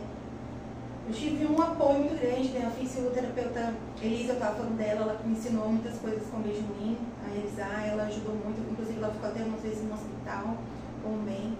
[1.07, 2.65] eu tive um apoio muito grande, né?
[2.65, 7.33] A fisioterapeuta Elisa, eu estava falando dela, ela me ensinou muitas coisas com Benjamin a
[7.33, 10.57] realizar, ela ajudou muito, inclusive ela ficou até umas vezes no hospital
[11.03, 11.57] também.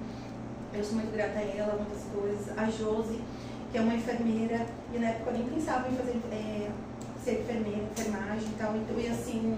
[0.74, 2.58] Eu sou muito grata a ela, muitas coisas.
[2.58, 3.20] A Josi,
[3.72, 6.70] que é uma enfermeira, e na época eu nem pensava em fazer é,
[7.24, 8.76] ser enfermeira, enfermagem e tal.
[8.76, 9.58] Então, e assim,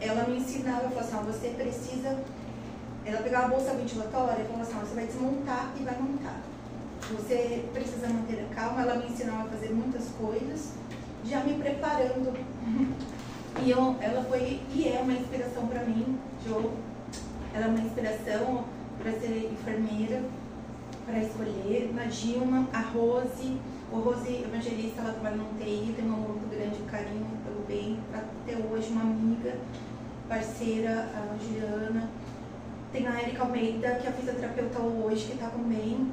[0.00, 2.18] ela me ensinava, falou assim, você precisa.
[3.04, 6.42] Ela pegava a bolsa ventilatória e falou assim, você vai desmontar e vai montar
[7.10, 8.82] você precisa manter a calma.
[8.82, 10.72] Ela me ensinou a fazer muitas coisas,
[11.24, 12.32] já me preparando.
[13.60, 16.70] E eu, ela foi e é uma inspiração para mim, Jo.
[17.54, 18.64] Ela é uma inspiração
[19.02, 20.22] para ser enfermeira,
[21.08, 21.90] para escolher.
[21.94, 23.56] Na Dilma, a Rose,
[23.90, 27.98] o Rose Evangelista, ela trabalha no TI, tem um muito grande carinho pelo bem.
[28.12, 29.56] Até hoje, uma amiga,
[30.28, 32.10] parceira, a Juliana.
[32.92, 36.08] Tem a Erika Almeida, que é a fisioterapeuta hoje, que está com bem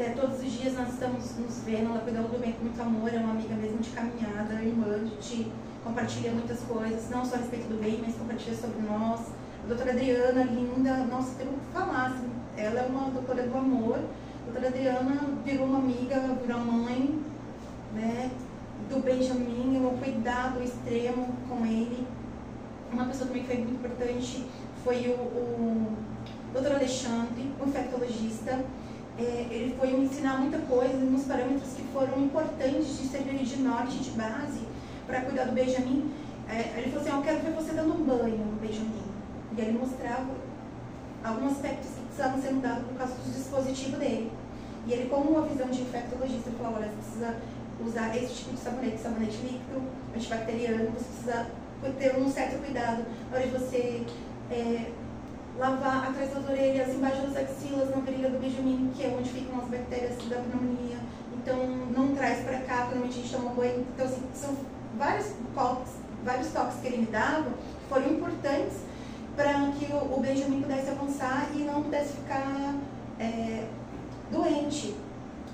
[0.00, 3.12] é, todos os dias nós estamos nos vendo, ela cuidando do bem com muito amor,
[3.12, 5.52] é uma amiga mesmo de caminhada, irmã, gente
[5.84, 9.20] compartilha muitas coisas, não só a respeito do bem, mas compartilha sobre nós.
[9.62, 13.98] A doutora Adriana, linda, nossa, tem que falar, assim, ela é uma doutora do amor.
[14.50, 17.22] Doutora Adriana virou uma amiga, virou mãe,
[17.94, 18.30] né,
[18.88, 22.04] do Benjamin, um cuidado extremo com ele.
[22.92, 24.44] Uma pessoa também que foi muito importante
[24.82, 25.96] foi o, o
[26.52, 28.64] doutor Alexandre, o infectologista,
[29.16, 33.62] é, ele foi me ensinar muita coisa, uns parâmetros que foram importantes de servir de
[33.62, 34.62] norte, de base,
[35.06, 36.10] para cuidar do Benjamin.
[36.48, 39.04] É, ele falou assim, eu quero ver você dando um banho no Benjamin.
[39.56, 40.26] E ele mostrava
[41.22, 44.39] alguns aspectos que precisavam ser mudados por causa do dispositivo dele.
[44.86, 47.36] E ele, com uma visão de infectologista, falou, olha, você precisa
[47.84, 49.82] usar esse tipo de sabonete, sabonete líquido,
[50.14, 51.46] antibacteriano, você precisa
[51.98, 54.04] ter um certo cuidado na hora de você
[54.50, 54.90] é,
[55.58, 59.60] lavar atrás das orelhas, embaixo das axilas, na virilha do Benjamin, que é onde ficam
[59.60, 60.98] as bactérias da pneumonia.
[61.34, 61.66] Então,
[61.96, 63.86] não traz para cá, normalmente a gente toma banho.
[63.94, 64.56] Então, assim, são
[64.98, 65.92] vários toques,
[66.24, 68.78] vários toques que ele me dava que foram importantes
[69.36, 72.74] para que o, o Benjamin pudesse avançar e não pudesse ficar
[73.18, 73.64] é,
[74.30, 74.94] doente.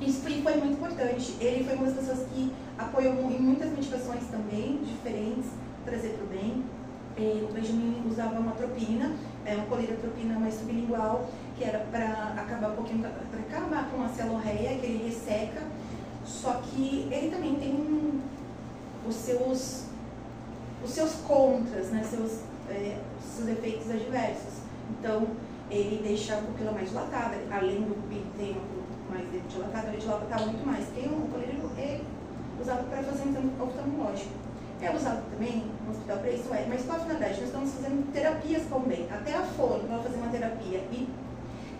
[0.00, 1.36] Isso foi muito importante.
[1.40, 5.50] Ele foi uma das pessoas que apoiou em muitas medicações também, diferentes,
[5.84, 6.64] trazer para o bem.
[7.16, 9.14] É, o Benjamin usava uma tropina,
[9.46, 14.08] é, uma colirotropina mais sublingual, que era para acabar um pouquinho, para acabar com a
[14.08, 15.62] celorreia, que ele resseca,
[16.26, 18.20] só que ele também tem
[19.08, 19.84] os seus,
[20.84, 22.98] os seus contras, né, seus, é,
[23.34, 24.60] seus efeitos adversos.
[24.90, 25.26] Então,
[25.70, 28.60] ele deixa a pupila mais dilatada, além do tempo
[29.10, 30.86] mais dilatado, ele dilata muito mais.
[30.88, 32.00] Tem um colírio é
[32.60, 34.30] usado para fazer um oftalmológico.
[34.80, 37.40] É usado também no hospital para isso, é, mas qual a finalidade?
[37.40, 41.08] Nós estamos fazendo terapias também, até a fono, para fazer uma terapia e,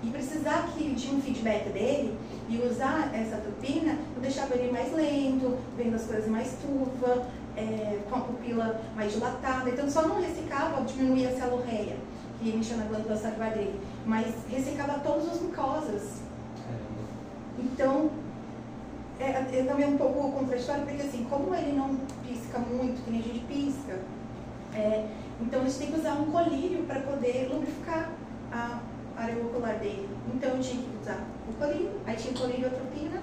[0.03, 2.17] e precisar que, de um feedback dele
[2.49, 7.99] e usar essa tropina, eu deixava ele mais lento, vendo as coisas mais turva, é,
[8.09, 9.69] com a pupila mais dilatada.
[9.69, 11.97] Então, só não ressecava, diminuía a celorreia,
[12.39, 16.21] que enchia na glândula salivar dele, mas ressecava todas as mucosas.
[17.59, 18.11] Então,
[19.19, 21.97] é, é também um pouco contraditório, porque assim, como ele não
[22.27, 23.99] pisca muito, que nem a gente pisca,
[24.75, 25.07] é,
[25.41, 28.13] então a gente tem que usar um colírio para poder lubrificar
[28.53, 28.81] a
[29.17, 30.09] área ocular dele.
[30.35, 33.23] Então eu tinha que usar o colírio, aí tinha colírio atropina,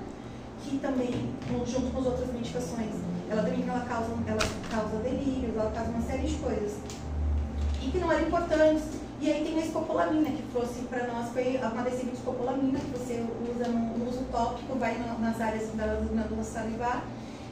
[0.63, 1.33] que também,
[1.65, 2.95] junto com as outras medicações,
[3.29, 4.41] ela também ela causa, ela
[4.71, 6.77] causa delírios, ela causa uma série de coisas.
[7.81, 9.02] E que não eram importantes.
[9.23, 12.91] E aí tem a escopolamina, que fosse para nós, foi uma adesiva de escopolamina, que
[12.91, 17.05] você usa no, no uso tópico, vai nas áreas da glândula salivar,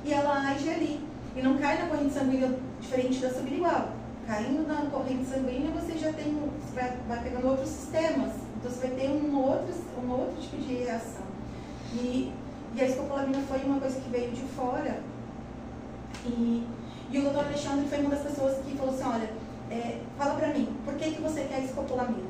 [0.03, 0.99] e ela age ali.
[1.33, 3.93] E não cai na corrente sanguínea diferente da sublingual.
[4.27, 8.33] Caindo na corrente sanguínea, você já tem, você vai, vai pegando outros sistemas.
[8.57, 9.73] Então você vai ter um outro,
[10.03, 11.23] um outro tipo de reação.
[11.93, 12.33] E,
[12.75, 14.99] e a escopolamina foi uma coisa que veio de fora.
[16.25, 16.67] E,
[17.11, 19.29] e o doutor Alexandre foi uma das pessoas que falou assim, olha,
[19.71, 22.29] é, fala pra mim, por que, que você quer escopolamina?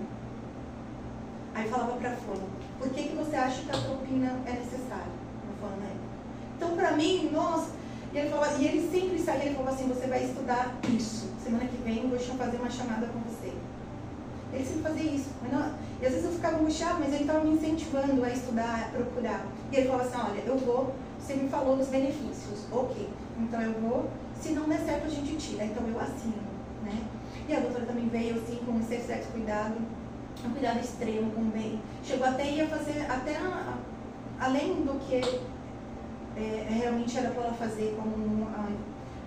[1.55, 2.47] Aí falava pra Fono,
[2.79, 5.21] por que, que você acha que a tropina é necessária?
[5.79, 5.95] Né?
[6.55, 7.71] Então, pra mim, nossa,
[8.13, 11.29] e ele, falava, e ele sempre saía e falava assim, você vai estudar isso.
[11.43, 13.53] Semana que vem eu vou fazer uma chamada com você.
[14.53, 15.29] Ele sempre fazia isso.
[15.51, 18.97] Não, e às vezes eu ficava angustiada, mas ele estava me incentivando a estudar, a
[18.97, 19.45] procurar.
[19.71, 22.65] E ele falava assim, olha, eu vou, você me falou dos benefícios.
[22.71, 23.07] Ok,
[23.39, 24.09] então eu vou.
[24.39, 25.65] Se não der certo, a gente tira.
[25.65, 26.41] Então eu assino.
[26.83, 27.01] Né?
[27.47, 29.75] E a doutora também veio assim com um sexo cuidado,
[30.45, 31.81] um cuidado extremo com o bem.
[32.03, 33.77] Chegou até ia fazer, até a,
[34.39, 35.21] além do que
[36.35, 38.69] é, realmente era para ela fazer como uma,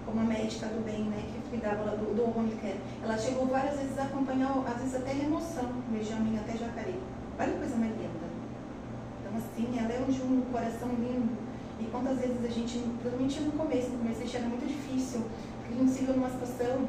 [0.04, 2.78] como médica do bem, né, que cuidava do, do home care.
[3.02, 7.00] Ela chegou várias vezes a acompanhar, às vezes até remoção, Benjamin até Jacareí.
[7.38, 8.34] Olha que coisa mais linda.
[9.20, 11.44] Então, assim, ela é um, de um coração lindo.
[11.80, 15.22] E quantas vezes a gente, principalmente no começo, no começo era muito difícil,
[15.58, 16.86] porque a gente se viu numa situação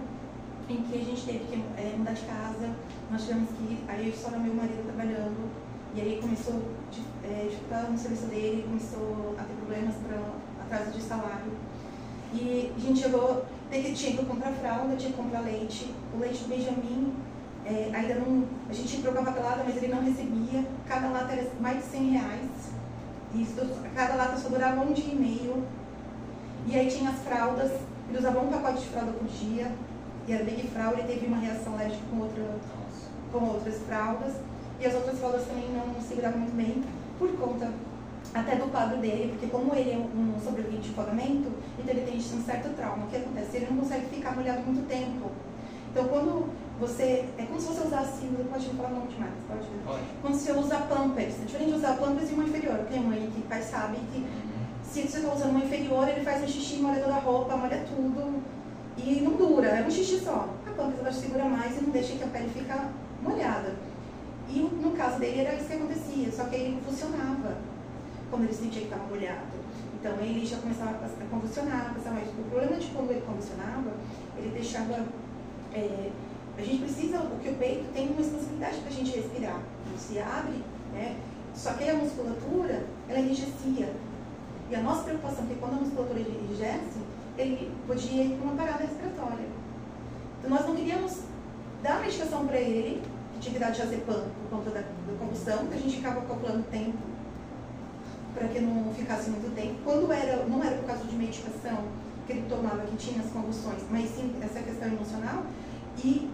[0.70, 2.76] em que a gente teve que é, mudar de casa,
[3.12, 5.52] nós tivemos que, aí só era meu marido trabalhando,
[5.96, 6.62] e aí começou
[7.24, 10.20] é, dificuldade no serviço dele, começou a ter problemas para
[10.66, 11.52] atraso de salário.
[12.34, 15.94] E a gente chegou, que tinha que comprar fralda, tinha que comprar leite.
[16.14, 17.14] O leite do Benjamin
[17.66, 18.46] é, ainda não.
[18.70, 20.66] A gente trocar papelada, mas ele não recebia.
[20.88, 22.72] Cada lata era mais de 100 reais.
[23.34, 23.56] E isso,
[23.96, 25.64] cada lata só durava um dia e meio.
[26.68, 27.72] E aí tinha as fraldas,
[28.10, 29.72] ele usava um pacote de fralda por dia.
[30.28, 32.44] E era Big Fralda, ele teve uma reação alérgica com, outra,
[33.32, 34.34] com outras fraldas.
[34.80, 36.84] E as outras fraldas também não seguravam muito bem
[37.18, 37.72] por conta
[38.34, 41.50] até do quadro dele, porque como ele é um sobrevivente de afogamento,
[41.80, 43.06] então ele tem um certo trauma.
[43.06, 43.58] O que acontece?
[43.58, 45.32] Ele não consegue ficar molhado muito tempo.
[45.92, 46.50] Então quando
[46.80, 47.26] você.
[47.38, 48.26] É como se você usasse.
[48.52, 49.68] Pode falar não demais, pode?
[49.86, 50.04] pode.
[50.22, 52.80] Quando você usa pampers, é diferente de usar pampers e uma inferior.
[52.90, 54.28] Tem mãe que pai sabe que uhum.
[54.84, 57.86] se você está usando uma inferior, ele faz um xixi, molha toda a roupa, molha
[57.88, 58.44] tudo.
[58.98, 60.50] E não dura, é um xixi só.
[60.66, 62.72] A pampers ela segura mais e não deixa que a pele fique
[63.22, 63.76] molhada.
[64.50, 67.58] E no caso dele era isso que acontecia, só que ele não funcionava
[68.30, 69.66] quando ele sentia que estava molhado.
[70.00, 72.28] Então ele já começava a convulsionar, a mais.
[72.30, 73.92] O problema de quando ele convulsionava,
[74.38, 75.06] ele deixava.
[75.74, 76.12] É,
[76.58, 79.60] a gente precisa, o que o peito tem uma responsabilidade para a gente respirar.
[79.88, 80.64] Ele se abre,
[80.94, 81.18] né?
[81.54, 83.94] Só que a musculatura, ela enrijecia.
[84.70, 87.00] E a nossa preocupação é que quando a musculatura enrijece,
[87.38, 89.48] ele podia ir para uma parada respiratória.
[90.40, 91.22] Então nós não queríamos
[91.82, 93.02] dar medicação para ele
[93.38, 96.98] atividade de azepam por conta da, da combustão, que a gente ficava calculando tempo
[98.34, 99.76] para que não ficasse muito tempo.
[99.84, 101.84] Quando era, não era por causa de medicação
[102.26, 105.44] que ele tomava que tinha as convulsões, mas sim essa questão emocional.
[106.04, 106.30] E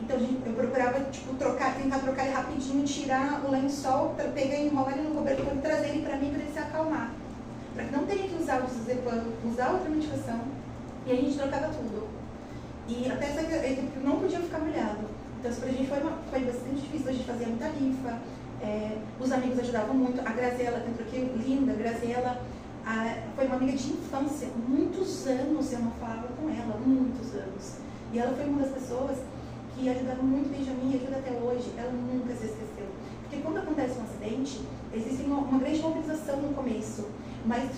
[0.00, 4.98] então eu procurava tipo, trocar, tentar trocar ele rapidinho, tirar o lençol, pegar e enrolar
[4.98, 7.10] ele no cobertor e trazer ele para mim para ele se acalmar.
[7.74, 10.40] Para que não teria que usar o azepam, usar outra medicação.
[11.06, 12.08] E a gente trocava tudo.
[12.88, 15.06] E até essa, ele não podia ficar molhado.
[15.38, 18.18] Então isso pra gente foi, uma, foi bastante difícil, a gente fazia muita rifa,
[18.62, 20.20] é, os amigos ajudavam muito.
[20.20, 22.40] A Graziela, que entrou aqui, linda, a Graziela
[22.86, 27.78] a, foi uma amiga de infância, muitos anos eu não falava com ela, muitos anos.
[28.12, 29.18] E ela foi uma das pessoas
[29.74, 32.86] que ajudava muito Benjamin e ajuda até hoje, ela nunca se esqueceu.
[33.22, 34.60] Porque quando acontece um acidente,
[34.94, 37.06] existe uma, uma grande mobilização no começo,
[37.44, 37.70] mas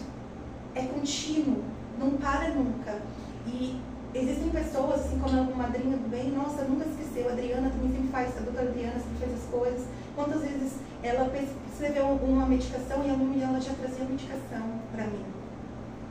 [0.74, 1.62] é contínuo,
[1.98, 3.00] não para nunca.
[3.46, 3.80] E
[4.14, 8.08] existem pessoas, assim como a madrinha do bem, nossa, nunca esqueceu, a Adriana também sempre
[8.08, 9.86] faz, a doutora Adriana sempre fez as coisas.
[10.14, 10.72] Quantas vezes
[11.02, 15.24] ela prescreveu uma medicação e ela já trazia a medicação para mim,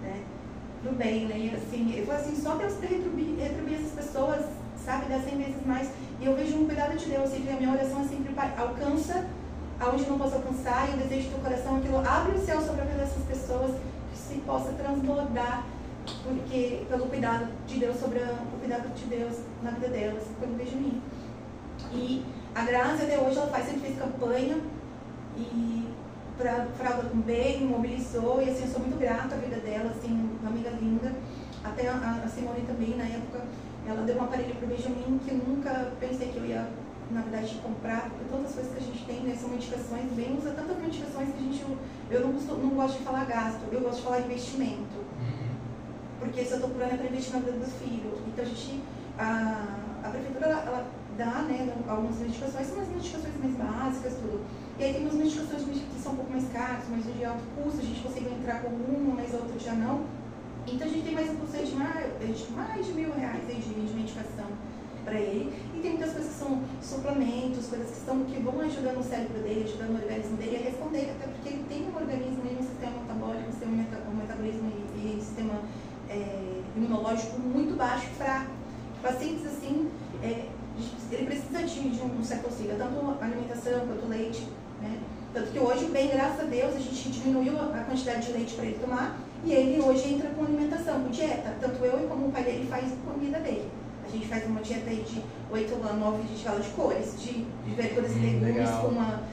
[0.01, 0.21] né?
[0.83, 1.37] Do bem, né?
[1.39, 4.45] E assim, eu assim, só para retribuir, retribuir essas pessoas,
[4.77, 5.89] sabe, dar 100 vezes mais.
[6.21, 9.25] E eu vejo um cuidado de Deus, sempre a minha oração é sempre, alcança
[9.79, 12.85] aonde não posso alcançar, e o desejo do coração aquilo, abre o céu sobre a
[12.85, 13.71] vida dessas pessoas,
[14.11, 15.65] que se possa transbordar
[16.23, 20.53] porque pelo cuidado de Deus sobre a, o cuidado de Deus na vida delas, pelo
[20.53, 21.01] beijo mim.
[21.91, 22.23] E
[22.53, 24.57] a Graça até hoje ela faz, sempre fez campanha
[25.37, 25.87] e
[26.37, 30.29] para fralda com bem, mobilizou e assim eu sou muito grata à vida dela, assim,
[30.41, 31.11] uma amiga linda.
[31.63, 33.41] Até a, a Simone também, na época,
[33.87, 36.67] ela deu um aparelho para o Benjamin que eu nunca pensei que eu ia,
[37.11, 40.37] na verdade, comprar, porque todas as coisas que a gente tem né, são medicações, bem
[40.37, 41.65] usa tantas medicações que a gente,
[42.09, 45.05] eu não, não gosto de falar gasto, eu gosto de falar investimento
[46.19, 48.11] porque se eu estou procurando é para investir na vida do filho.
[48.27, 48.81] Então a gente,
[49.17, 50.87] a, a prefeitura ela, ela
[51.17, 54.41] dá né, algumas medicações, são as medicações mais básicas, tudo.
[54.79, 57.79] E aí tem umas medicações que são um pouco mais caras, mas de alto custo,
[57.79, 60.03] a gente consegue entrar com uma, mas a outra já não.
[60.67, 63.69] Então a gente tem mais um custo de mais, mais de mil reais aí de,
[63.69, 64.49] de medicação
[65.05, 65.53] para ele.
[65.73, 69.41] E tem muitas coisas que são suplementos, coisas que, estão, que vão ajudando o cérebro
[69.41, 72.99] dele, ajudando o organismo dele a responder, até porque ele tem um organismo, um sistema
[72.99, 73.71] metabólico, um sistema,
[74.11, 75.61] um metabolismo e, e sistema
[76.09, 78.51] é, imunológico muito baixo, fraco.
[79.01, 79.91] Pacientes assim,
[81.63, 84.47] de, de um certo auxílio, tanto alimentação quanto leite,
[84.81, 84.99] né?
[85.33, 88.65] Tanto que hoje, bem, graças a Deus, a gente diminuiu a quantidade de leite para
[88.65, 91.55] ele tomar e ele hoje entra com alimentação, com dieta.
[91.59, 93.69] Tanto eu como o pai dele faz comida dele.
[94.05, 95.21] A gente faz uma dieta aí de
[95.51, 97.33] 8 a 9, a gente fala de cores, de,
[97.65, 98.81] de verduras e Hum, legumes legal.
[98.81, 99.23] com uma,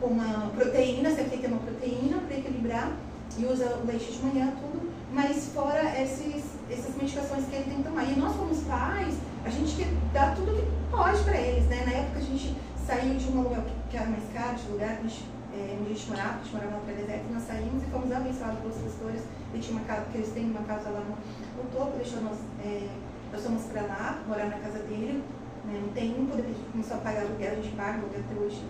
[0.00, 2.92] com uma proteína, sempre tem que ter uma proteína para equilibrar.
[3.38, 4.92] E usa o leite de manhã, tudo.
[5.12, 8.04] Mas fora esses, essas medicações que ele tem que tomar.
[8.04, 9.14] E nós, como pais,
[9.44, 11.82] a gente quer dar tudo que pode para eles, né?
[11.86, 12.54] Na época a gente
[12.86, 15.24] saiu de um aluguel que- era mais caro, de lugar que a gente,
[15.54, 18.12] é, onde a gente morava, a gente morava na Praia Deserta, nós saímos e fomos
[18.12, 19.22] abençoados pelos pastores.
[19.52, 21.16] Ele tinha uma casa, porque eles têm uma casa lá no,
[21.62, 22.88] no topo, deixou nós, é,
[23.32, 25.24] nós fomos para lá, morar na casa dele,
[25.64, 28.40] né, um tempo, depois a gente começou a pagar aluguel, a gente paga aluguel até
[28.40, 28.62] hoje.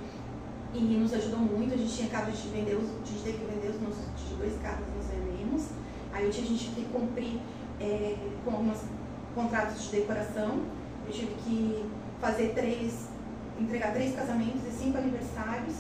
[0.74, 3.44] E nos ajudou muito, a gente tinha carro, a gente vendeu, a gente teve que
[3.44, 5.68] vender os nossos de dois carros, nós vendemos.
[6.12, 7.40] Aí a gente que cumprir
[7.80, 8.78] é, com alguns
[9.34, 10.62] contratos de decoração,
[11.06, 11.84] eu tive que
[12.20, 13.09] fazer três,
[13.60, 15.74] entregar três casamentos e cinco aniversários.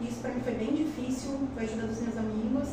[0.00, 2.68] Isso para mim foi bem difícil, com a ajuda dos meus amigos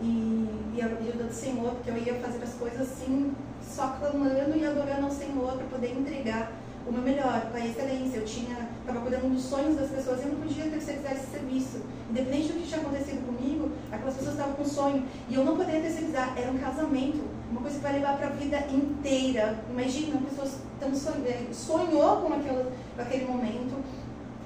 [0.00, 4.56] e, e a ajuda do Senhor, porque eu ia fazer as coisas assim, só clamando
[4.56, 6.52] e adorando ao Senhor para poder entregar
[6.86, 8.18] o meu melhor, com a excelência.
[8.18, 11.80] Eu tinha, estava cuidando dos sonhos das pessoas e eu não podia terceirizar esse serviço.
[12.10, 15.80] Independente do que tinha acontecido comigo, aquelas pessoas estavam com sonho e eu não poderia
[15.80, 16.36] terceirizar.
[16.36, 19.64] Era um casamento, uma coisa que vai levar para a vida inteira.
[19.70, 20.48] Imagina, uma pessoa
[20.80, 23.82] tão sonho, eh, sonhou com, aquela, com aquele momento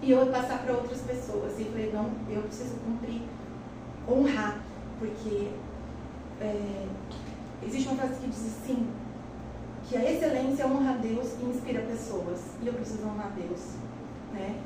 [0.02, 1.58] e eu passar para outras pessoas.
[1.58, 3.22] E falei, não, eu preciso cumprir,
[4.08, 4.60] honrar,
[4.98, 5.50] porque
[7.88, 8.88] uma frase que diz assim,
[9.88, 12.40] que a excelência honra a Deus e inspira pessoas.
[12.62, 13.60] E eu preciso honrar a Deus,
[14.32, 14.56] né?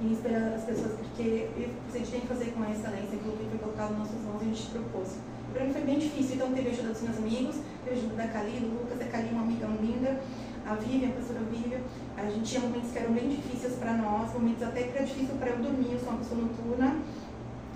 [0.00, 1.48] E inspirar as pessoas, porque
[1.92, 4.42] a gente tem que fazer com a excelência aquilo que foi colocado nas nossas mãos
[4.42, 5.16] e a gente propôs.
[5.52, 8.14] Para mim foi bem difícil, então teve a ajuda dos meus amigos, teve a ajuda
[8.14, 10.20] da Cali, do Lucas, a Cali é uma amiga linda,
[10.66, 11.80] a Vivian, a pastora Vivian.
[12.16, 15.34] A gente tinha momentos que eram bem difíceis para nós, momentos até que era difícil
[15.36, 16.96] para eu dormir, eu sou uma pessoa noturna.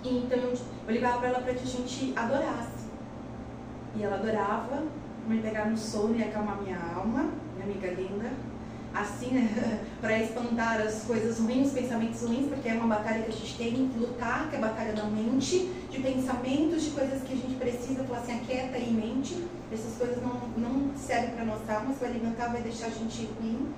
[0.05, 2.78] Então eu, eu ligava para ela para que a gente adorasse.
[3.97, 4.85] E ela adorava,
[5.27, 8.31] me pegar no sono e acalmar minha alma, minha amiga linda.
[8.95, 9.81] Assim, né?
[10.01, 13.57] para espantar as coisas ruins, os pensamentos ruins, porque é uma batalha que a gente
[13.57, 17.37] tem que lutar, que é a batalha da mente, de pensamentos, de coisas que a
[17.37, 19.45] gente precisa falar assim, aquieta e mente.
[19.71, 23.69] Essas coisas não, não servem para nossa alma, vai alimentar, vai deixar a gente ruim.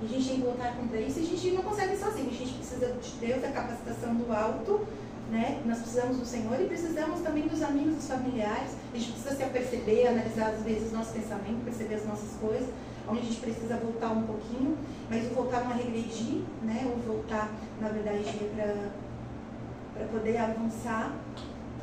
[0.00, 2.28] E a gente tem que lutar contra isso e a gente não consegue sozinho.
[2.28, 4.86] A gente precisa de Deus, da capacitação do alto,
[5.30, 5.62] né?
[5.64, 8.76] Nós precisamos do Senhor e precisamos também dos amigos, dos familiares.
[8.92, 12.68] A gente precisa se aperceber, analisar às vezes o nosso pensamento, perceber as nossas coisas,
[13.08, 14.76] onde a gente precisa voltar um pouquinho,
[15.10, 16.90] mas o voltar não é regredir, né?
[16.94, 18.24] O voltar, na verdade,
[18.58, 18.88] é
[19.94, 21.12] para poder avançar.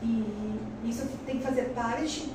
[0.03, 2.31] E isso tem que fazer parte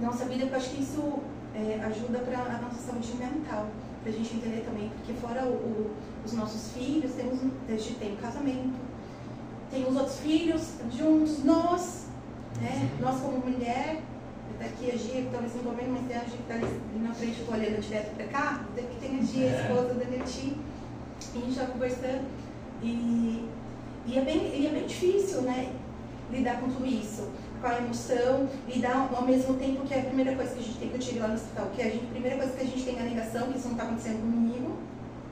[0.00, 1.20] da nossa vida, porque eu acho que isso
[1.54, 3.66] é, ajuda para a nossa saúde mental,
[4.02, 5.90] para a gente entender também, porque fora o, o,
[6.24, 7.38] os nossos filhos, temos,
[7.68, 8.87] a gente tem o casamento,
[9.70, 12.06] tem os outros filhos juntos, nós,
[12.60, 12.90] né?
[13.00, 14.00] Nós como mulher,
[14.58, 16.54] tá aqui a Gia, que talvez não tô vendo, mas tem a Gia que tá
[16.54, 20.04] ali na frente, tô olhando direto pra cá, que tem a Gia, a esposa da
[20.04, 20.56] Neti,
[21.34, 22.24] e a gente tá conversando,
[22.82, 23.48] e,
[24.06, 25.72] e, é bem, e é bem difícil, né?
[26.30, 27.28] Lidar com tudo isso,
[27.60, 30.78] com a emoção, lidar ao mesmo tempo que é a primeira coisa que a gente
[30.78, 32.62] tem, que eu tive lá no hospital, que é a, gente, a primeira coisa que
[32.62, 34.76] a gente tem é a negação, que isso não tá acontecendo comigo,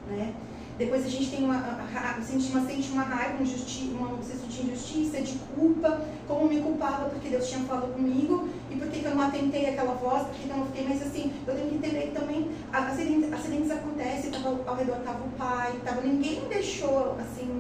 [0.08, 0.34] né?
[0.78, 4.22] Depois a gente tem uma, a, sente uma, sente uma raiva, um, justi, uma, um
[4.22, 8.88] senso de injustiça, de culpa, como me culpava porque Deus tinha falado comigo e por
[8.88, 11.68] que eu não atentei aquela voz, por que eu não fiquei, mas assim, eu tenho
[11.70, 16.42] que entender que também acidentes, acidentes acontecem, tava, ao redor estava o pai, tava, ninguém
[16.48, 17.58] deixou assim,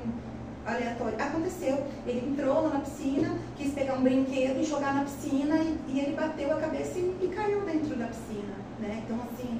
[0.66, 1.16] aleatório.
[1.18, 5.78] Aconteceu, ele entrou lá na piscina, quis pegar um brinquedo e jogar na piscina e,
[5.88, 9.02] e ele bateu a cabeça e, e caiu dentro da piscina, né?
[9.04, 9.58] Então assim,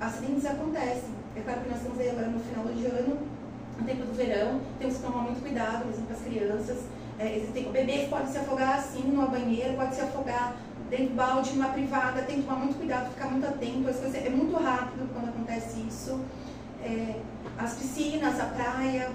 [0.00, 1.25] acidentes acontecem.
[1.36, 3.18] É claro que nós estamos aí agora no final de ano,
[3.78, 6.78] no tempo do verão, temos que tomar muito cuidado, mesmo com as crianças.
[7.18, 10.56] É, existem, bebês podem se afogar assim numa banheira, pode se afogar
[10.88, 13.88] dentro do balde, numa privada, tem que tomar muito cuidado, ficar muito atento.
[13.88, 16.20] As coisas, é muito rápido quando acontece isso.
[16.82, 17.20] É,
[17.58, 19.10] as piscinas, a praia,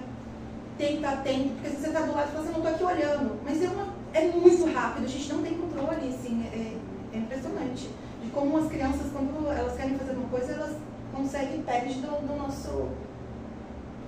[0.78, 2.88] tem que estar atento, porque se você está do lado e fala assim, não estou
[2.90, 6.76] aqui olhando, mas é, uma, é muito rápido, a gente não tem controle, assim, é,
[7.14, 7.90] é impressionante.
[8.24, 10.76] De como as crianças, quando elas querem fazer uma coisa, elas
[11.16, 12.90] consegue perde do, do nosso.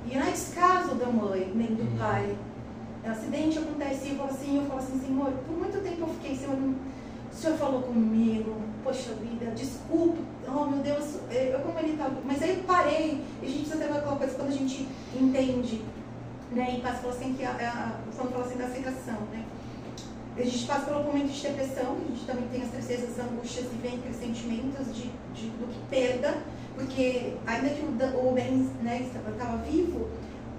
[0.09, 1.97] E não é descaso da mãe, nem do Uhum.
[1.97, 2.35] pai.
[3.03, 6.01] É um acidente acontece e eu falo assim, eu falo assim, Senhor, por muito tempo
[6.01, 11.80] eu fiquei, Senhor, o Senhor falou comigo, poxa vida, desculpa, oh meu Deus, eu como
[11.80, 12.09] ele tá.
[12.23, 15.81] Mas aí eu parei, e a gente precisa ter aquela coisa quando a gente entende,
[16.51, 16.75] né?
[16.77, 19.43] E passa falou assim que a, a, quando fala assim da aceitação, né?
[20.35, 23.65] a gente passa pelo momento de depressão, a gente também tem as tristezas, as angústias
[23.65, 26.38] e vem aqueles sentimentos de, de, do que perda,
[26.75, 30.07] porque ainda que o, Ben né, estava vivo,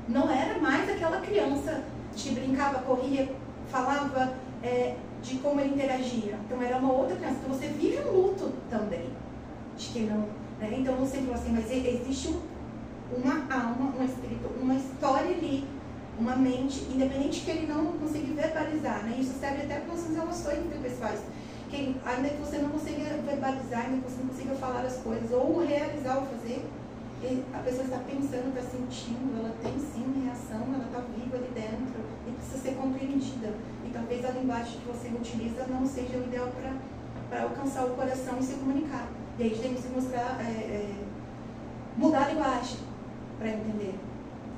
[0.08, 1.84] não era mais aquela criança
[2.14, 3.28] que brincava, corria,
[3.68, 6.38] falava é, de como ele interagia.
[6.44, 7.38] Então era uma outra criança.
[7.42, 9.08] Então você vive um luto também.
[9.76, 10.28] De que não,
[10.60, 10.76] né?
[10.78, 12.36] Então você falou assim, mas existe
[13.16, 15.66] uma alma, um espírito, uma história ali
[16.18, 19.16] uma mente, independente que ele não consiga verbalizar, né?
[19.18, 21.20] Isso serve até para nossas relações interpessoais.
[21.74, 25.64] Ainda que você não consiga verbalizar, ainda que você não consiga falar as coisas, ou
[25.64, 26.64] realizar ou fazer,
[27.52, 32.00] a pessoa está pensando, está sentindo, ela tem sim reação, ela está viva ali dentro
[32.28, 33.54] e precisa ser compreendida.
[33.84, 36.48] E talvez a linguagem que você utiliza não seja o ideal
[37.28, 39.08] para alcançar o coração e se comunicar.
[39.38, 40.94] E aí a gente tem que mostrar, é, é,
[41.96, 42.78] mudar a linguagem
[43.38, 43.94] para entender.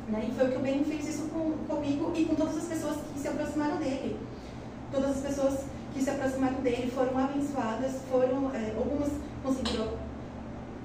[0.09, 0.29] Né?
[0.29, 2.97] E foi o que o Ben fez isso com, comigo e com todas as pessoas
[3.13, 4.19] que se aproximaram dele.
[4.93, 5.65] Todas as pessoas
[5.97, 9.13] que se aproximaram dele foram abençoadas, foram, é, algumas
[9.43, 9.95] conseguiram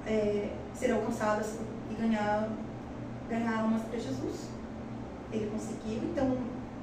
[0.08, 1.58] é, ser alcançadas
[1.90, 2.50] e ganhar,
[3.30, 4.48] ganhar almas para Jesus.
[5.34, 6.38] Ele conseguiu, então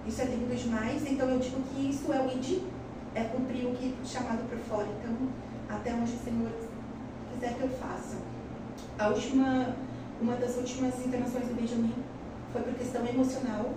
[0.07, 1.11] isso é lindo demais.
[1.11, 2.63] Então eu digo que isso é o ID,
[3.15, 4.89] é cumprir o que chamado por fora.
[5.01, 5.29] Então,
[5.71, 6.51] até onde o Senhor
[7.33, 8.17] quiser que eu faça.
[8.99, 9.75] A última,
[10.21, 11.95] uma das últimas internações do Benjamin
[12.53, 13.73] foi por questão emocional,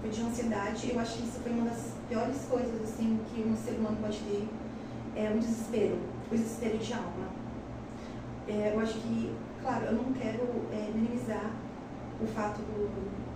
[0.00, 0.90] foi de ansiedade.
[0.92, 4.18] Eu acho que isso foi uma das piores coisas assim que um ser humano pode
[4.20, 4.48] ter,
[5.16, 5.98] é um desespero,
[6.30, 7.26] o desespero de alma.
[8.48, 10.42] É, eu acho que, claro, eu não quero
[10.72, 11.50] é, minimizar
[12.20, 13.26] o fato do,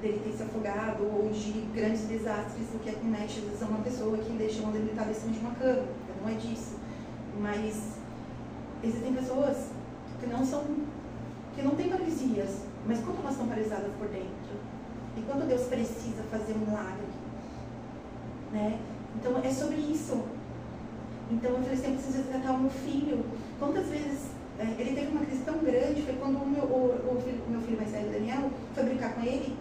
[0.00, 4.18] dele ter se afogado ou de grandes desastres o que acomete às vezes uma pessoa
[4.18, 5.86] que deixa uma debilitada em cima de uma cama.
[6.20, 6.76] Não é disso.
[7.40, 7.96] Mas
[8.82, 9.68] existem pessoas
[10.20, 10.64] que não são
[11.54, 14.56] que não têm paralisias, mas como elas estão paralisadas por dentro?
[15.16, 17.11] E quando Deus precisa fazer um milagre?
[18.52, 18.78] Né?
[19.16, 20.22] Então é sobre isso.
[21.30, 23.24] Então eu falei assim, eu preciso tratar o meu filho.
[23.58, 27.22] Quantas vezes é, ele teve uma crise tão grande, foi quando o meu, o, o,
[27.22, 29.56] filho, meu filho mais velho, Daniel, foi brincar com ele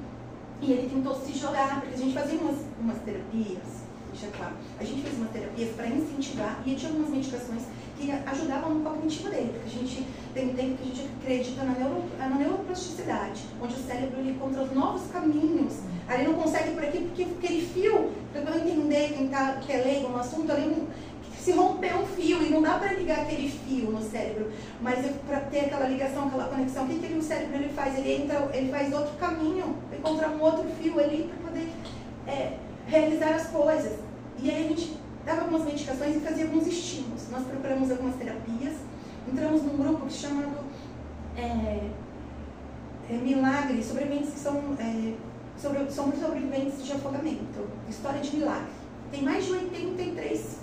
[0.62, 3.82] e ele tentou se jogar, porque a gente fazia umas, umas terapias,
[4.12, 7.64] deixa claro, a gente fez umas terapias para incentivar e tinha algumas medicações
[7.98, 11.64] que ajudavam no cognitivo dele, porque a gente tem um tempo que a gente acredita
[11.64, 15.80] na, neuro, na neuroplasticidade, onde o cérebro ele encontra os novos caminhos.
[16.10, 19.78] Ele não consegue por aqui porque aquele fio, para eu entender quem tá, que é
[19.78, 20.88] leigo no assunto, ali
[21.42, 25.12] se romper um fio e não dá para ligar aquele fio no cérebro, mas é
[25.28, 27.98] para ter aquela ligação, aquela conexão, o que, que ele, o cérebro ele faz?
[27.98, 31.68] Ele entra, ele faz outro caminho, encontrar um outro fio ali para poder
[32.28, 32.58] é,
[32.88, 34.00] realizar as coisas.
[34.40, 37.30] E aí a gente dava algumas medicações e fazia alguns estímulos.
[37.32, 38.76] Nós procuramos algumas terapias,
[39.28, 40.58] entramos num grupo que chamado
[41.36, 41.90] é,
[43.10, 45.14] é, Milagre, sobreviventes que são, é,
[45.62, 48.72] sobre, são sobreviventes de afogamento, história de milagre.
[49.12, 50.58] Tem mais de 83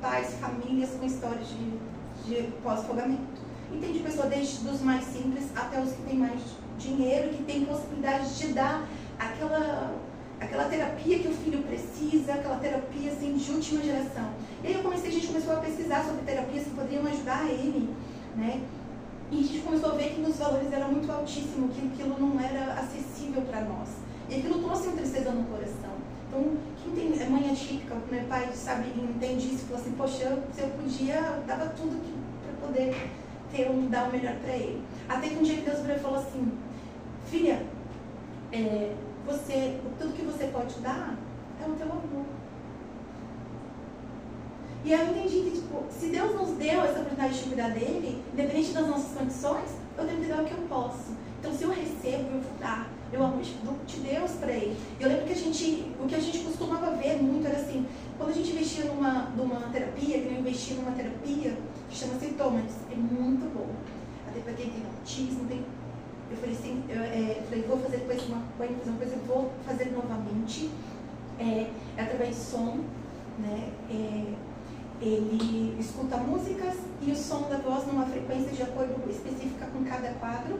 [0.00, 1.78] pais, famílias com histórias de,
[2.26, 3.42] de pós-afogamento.
[3.72, 6.40] E tem de pessoa desde os mais simples até os que têm mais
[6.78, 8.86] dinheiro, que têm possibilidade de dar
[9.18, 9.94] aquela
[10.40, 14.30] aquela terapia que o filho precisa, aquela terapia assim, de última geração.
[14.62, 17.88] E aí eu comecei, a gente começou a pesquisar sobre terapias que poderiam ajudar ele,
[18.36, 18.60] né?
[19.30, 22.38] E a gente começou a ver que os valores eram muito altíssimos, que aquilo não
[22.38, 24.03] era acessível para nós.
[24.28, 25.94] E aquilo trouxe uma tristeza no coração.
[26.28, 30.68] Então, quem tem mãe atípica, meu pai sabe, entende isso, falou assim, poxa, se eu
[30.70, 32.00] podia, dava tudo
[32.42, 33.10] para poder
[33.54, 34.82] ter um, dar o melhor para ele.
[35.08, 36.52] Até que um dia que Deus virou e falou assim,
[37.26, 37.64] filha,
[38.52, 38.94] é,
[39.26, 41.16] você, tudo que você pode dar
[41.62, 42.26] é o teu amor.
[44.84, 48.22] E aí eu entendi que, tipo, se Deus nos deu essa oportunidade de cuidar dele,
[48.32, 51.12] independente das nossas condições, eu tenho que dar o que eu posso.
[51.40, 52.93] Então, se eu recebo, eu vou dar.
[53.14, 54.76] Eu amo de Deus para ele.
[54.98, 57.86] Eu lembro que a gente, o que a gente costumava ver muito era assim,
[58.18, 61.56] quando a gente investia numa, numa terapia, que eu investi numa terapia,
[61.88, 63.68] que chama-se Thomas, é muito bom.
[64.28, 65.64] Até para quem tem autismo, tem
[66.30, 70.70] eu falei assim, eu, é, falei, vou fazer depois uma, uma coisa, vou fazer novamente,
[71.38, 72.80] é, é através de som,
[73.38, 73.70] né?
[73.90, 74.34] É,
[75.00, 80.08] ele escuta músicas e o som da voz numa frequência de acordo específica com cada
[80.14, 80.58] quadro.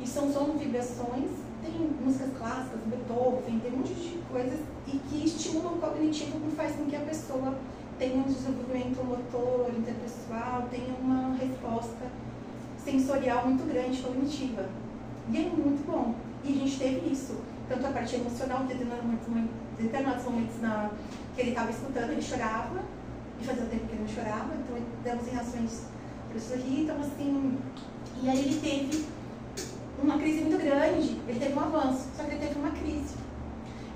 [0.00, 1.30] E são som vibrações,
[1.62, 6.54] tem músicas clássicas, Beethoven, tem um monte de coisas e que estimulam o cognitivo que
[6.54, 7.56] faz com que a pessoa
[7.98, 12.06] tenha um desenvolvimento motor, interpessoal, tenha uma resposta
[12.84, 14.68] sensorial muito grande, cognitiva.
[15.30, 16.14] E é muito bom.
[16.44, 17.40] E a gente teve isso.
[17.68, 20.90] Tanto a parte emocional, em determinados momentos na,
[21.34, 22.80] que ele estava escutando, ele chorava,
[23.40, 25.82] e fazia tempo que ele não chorava, então demos em reações
[26.30, 27.58] para sorrir, então assim.
[28.22, 29.04] E aí ele teve
[30.02, 33.14] uma crise muito grande, ele teve um avanço, só que ele teve uma crise.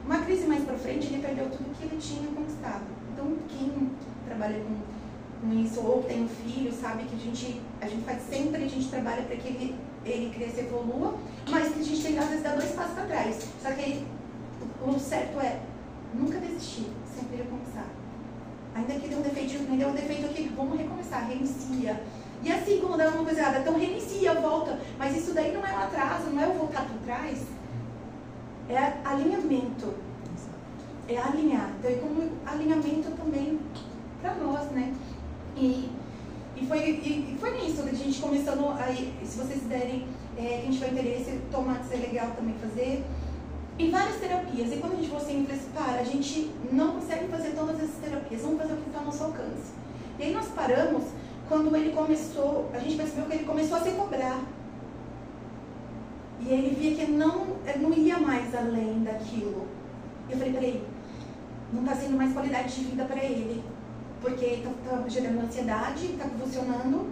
[0.05, 2.85] uma crise mais para frente, ele perdeu tudo que ele tinha conquistado.
[3.13, 3.91] Então, quem
[4.27, 8.23] trabalha com, com isso ou tem um filho, sabe que a gente, a gente faz
[8.23, 11.15] sempre, a gente trabalha para que ele, ele cresça e evolua,
[11.51, 13.49] mas que a gente tem às vezes dar dois passos para trás.
[13.63, 14.05] Só que
[14.87, 15.61] o certo é
[16.15, 17.87] nunca desistir, sempre recomeçar.
[18.75, 22.01] Ainda que dê um defeito, ainda deu um defeito aqui, vamos recomeçar, reinicia.
[22.43, 24.79] E assim como dá uma coisa errada, então reinicia, volta.
[24.99, 27.43] Mas isso daí não é um atraso, não é o voltar para trás.
[28.69, 29.95] É alinhamento.
[31.09, 31.71] É alinhar.
[31.79, 33.59] Então é como alinhamento também
[34.23, 34.95] para nós, né?
[35.57, 35.91] E,
[36.57, 40.07] e, foi, e, e foi nisso a gente começando aí, se vocês derem,
[40.39, 43.05] é, a gente vai interesse, tomates é legal também fazer.
[43.79, 44.73] E várias terapias.
[44.73, 48.43] E quando a gente falou assim, para, a gente não consegue fazer todas essas terapias,
[48.43, 49.73] vamos fazer o que está ao nosso alcance.
[50.19, 51.05] E aí nós paramos
[51.51, 54.41] quando ele começou, a gente percebeu que ele começou a se cobrar.
[56.41, 59.67] E ele via que não, não ia mais além daquilo.
[60.31, 60.85] Eu falei, peraí,
[61.73, 63.65] não está sendo mais qualidade de vida para ele.
[64.21, 67.09] Porque está tá gerando ansiedade, está convulsionando,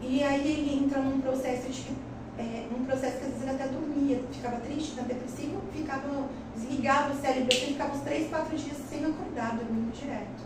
[0.00, 1.92] e aí ele entra num processo de
[2.38, 7.14] é, um processo que às vezes ele até dormia, ficava triste, tá depressivo, ficava, desligava
[7.14, 10.45] o cérebro, assim, ficava uns 3, 4 dias sem acordar, dormindo direto.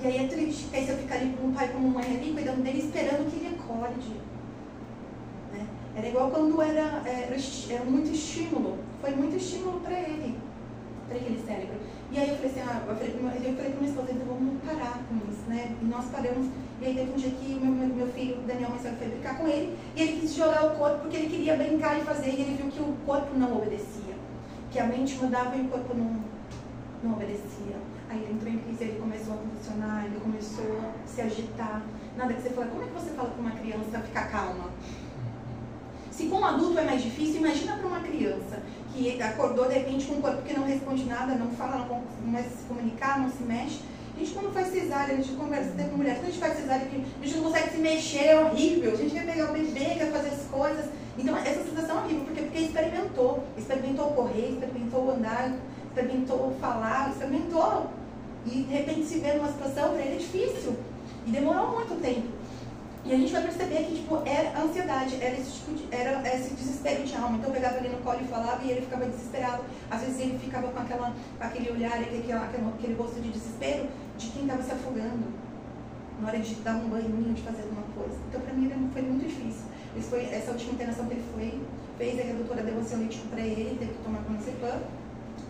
[0.00, 2.62] E aí é triste, aí você fica ali com um pai como mãe ali, cuidando
[2.62, 4.12] dele, esperando que ele acorde.
[5.52, 5.66] Né?
[5.96, 7.36] Era igual quando era, era,
[7.70, 10.38] era muito estímulo, foi muito estímulo para ele,
[11.08, 11.78] para aquele cérebro.
[12.12, 14.62] E aí eu falei assim, ah, eu falei para eu falei minha esposa, então vamos
[14.62, 15.76] parar com isso, né?
[15.82, 16.46] E nós paramos,
[16.80, 19.48] e aí teve um dia que meu, meu, meu filho, Daniel, mais foi brincar com
[19.48, 22.56] ele, e ele quis jogar o corpo porque ele queria brincar e fazer, e ele
[22.56, 24.14] viu que o corpo não obedecia.
[24.70, 26.20] Que a mente mudava e o corpo não,
[27.02, 27.76] não obedecia.
[28.10, 31.82] Aí ele entrou em crise, ele começou a convulsionar, ele começou a se agitar.
[32.16, 34.70] Nada que você fala, como é que você fala com uma criança ficar calma?
[36.10, 38.62] Se com um adulto é mais difícil, imagina para uma criança
[38.92, 42.48] que acordou de repente com um corpo que não responde nada, não fala, não começa
[42.48, 43.80] a se comunicar, não se mexe.
[44.16, 46.58] A gente quando faz cesárea, a gente conversa até com mulher, quando a gente faz
[46.58, 48.92] cesárea, a gente não consegue se mexer, é horrível.
[48.92, 50.86] A gente quer pegar o bebê, quer fazer as coisas.
[51.16, 53.44] Então essa sensação é horrível, porque, porque experimentou.
[53.56, 55.54] Experimentou correr, experimentou andar,
[55.98, 57.90] experimentou falar, experimentou.
[58.46, 60.76] E de repente se vê numa situação, para ele é difícil.
[61.26, 62.28] E demorou muito tempo.
[63.04, 66.54] E a gente vai perceber que tipo, era ansiedade, era esse, tipo de, era esse
[66.54, 67.36] desespero de alma.
[67.36, 69.62] Então eu pegava ele no colo e falava e ele ficava desesperado.
[69.90, 74.28] Às vezes ele ficava com, aquela, com aquele olhar, aquele, aquele, rosto de desespero de
[74.28, 75.48] quem estava se afogando
[76.20, 78.18] na hora de dar um banho, de fazer alguma coisa.
[78.28, 79.62] Então para mim foi muito difícil.
[79.96, 81.60] Isso foi, essa última internação que ele foi,
[81.96, 84.80] fez, a doutora deu ansiolítico para ele, teve que tomar clonazepam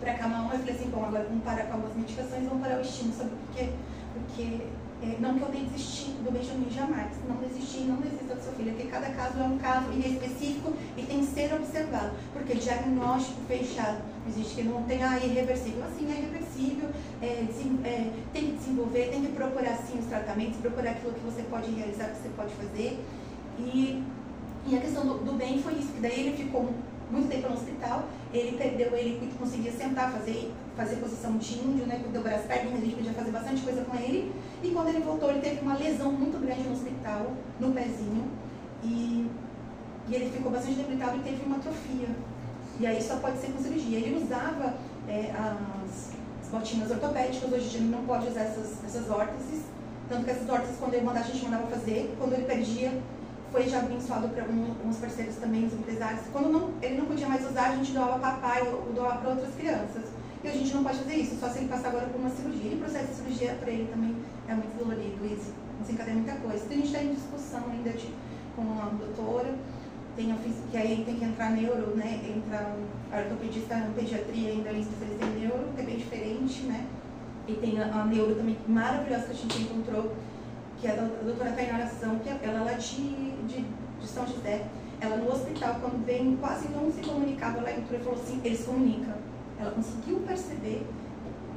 [0.00, 0.52] para acalmar um.
[0.52, 3.30] Eu falei assim, bom, agora vamos parar com algumas medicações, vamos parar o estímulo, sabe
[3.30, 3.68] por quê?
[4.14, 4.60] Porque
[5.00, 7.12] é, não que eu tenha desistido do Benjamin, jamais.
[7.28, 8.72] Não desistir, não desista do seu filho.
[8.72, 12.10] Porque cada caso é um caso específico e tem que ser observado.
[12.32, 15.84] Porque diagnóstico fechado não existe que não tem, ah, irreversível.
[15.84, 16.90] Assim, é irreversível,
[17.22, 17.46] é,
[17.84, 21.70] é, tem que desenvolver, tem que procurar sim os tratamentos, procurar aquilo que você pode
[21.70, 22.98] realizar, que você pode fazer.
[23.58, 24.02] E,
[24.66, 26.70] e a questão do, do bem foi isso, que daí ele ficou
[27.10, 32.00] muito tempo no hospital, ele perdeu, ele conseguia sentar, fazer, fazer posição de índio, né,
[32.04, 34.32] as pernas, a gente podia fazer bastante coisa com ele.
[34.62, 38.24] E quando ele voltou, ele teve uma lesão muito grande no hospital, no pezinho,
[38.84, 39.26] e,
[40.08, 42.08] e ele ficou bastante debilitado e teve uma atrofia.
[42.80, 43.98] E aí só pode ser com cirurgia.
[43.98, 44.74] Ele usava
[45.08, 46.12] é, as,
[46.52, 49.62] as, ortopédicas, hoje em dia ele não pode usar essas, essas órteses,
[50.08, 52.92] tanto que essas órteses, quando ele mandava, a gente mandava fazer, quando ele perdia,
[53.50, 56.22] foi já abençoado para alguns parceiros também, os empresários.
[56.32, 59.30] Quando não, ele não podia mais usar, a gente doava para pai ou doava para
[59.30, 60.04] outras crianças.
[60.42, 62.70] E a gente não pode fazer isso, só se ele passar agora por uma cirurgia.
[62.70, 64.14] E o processo de cirurgia para ele também
[64.46, 65.38] é muito dolorido e
[65.80, 66.64] desencadeia muita coisa.
[66.64, 68.08] Então a gente está em discussão ainda de,
[68.54, 69.54] com a doutora,
[70.14, 70.36] tem a,
[70.70, 72.20] que aí tem que entrar neuro, né?
[72.24, 72.74] Entra
[73.12, 76.86] a ortopedista, a pediatria ainda em especialista em neuro, que é bem diferente, né?
[77.46, 80.12] E tem a, a neuro também maravilhosa que a gente encontrou
[80.80, 83.64] que é a doutora Tainara Ação, que ela é lá de, de,
[84.00, 84.64] de São José.
[85.00, 88.64] Ela no hospital, quando vem, quase não se comunicava, ela entrou e falou assim, eles
[88.64, 89.14] comunicam.
[89.60, 90.86] Ela conseguiu perceber,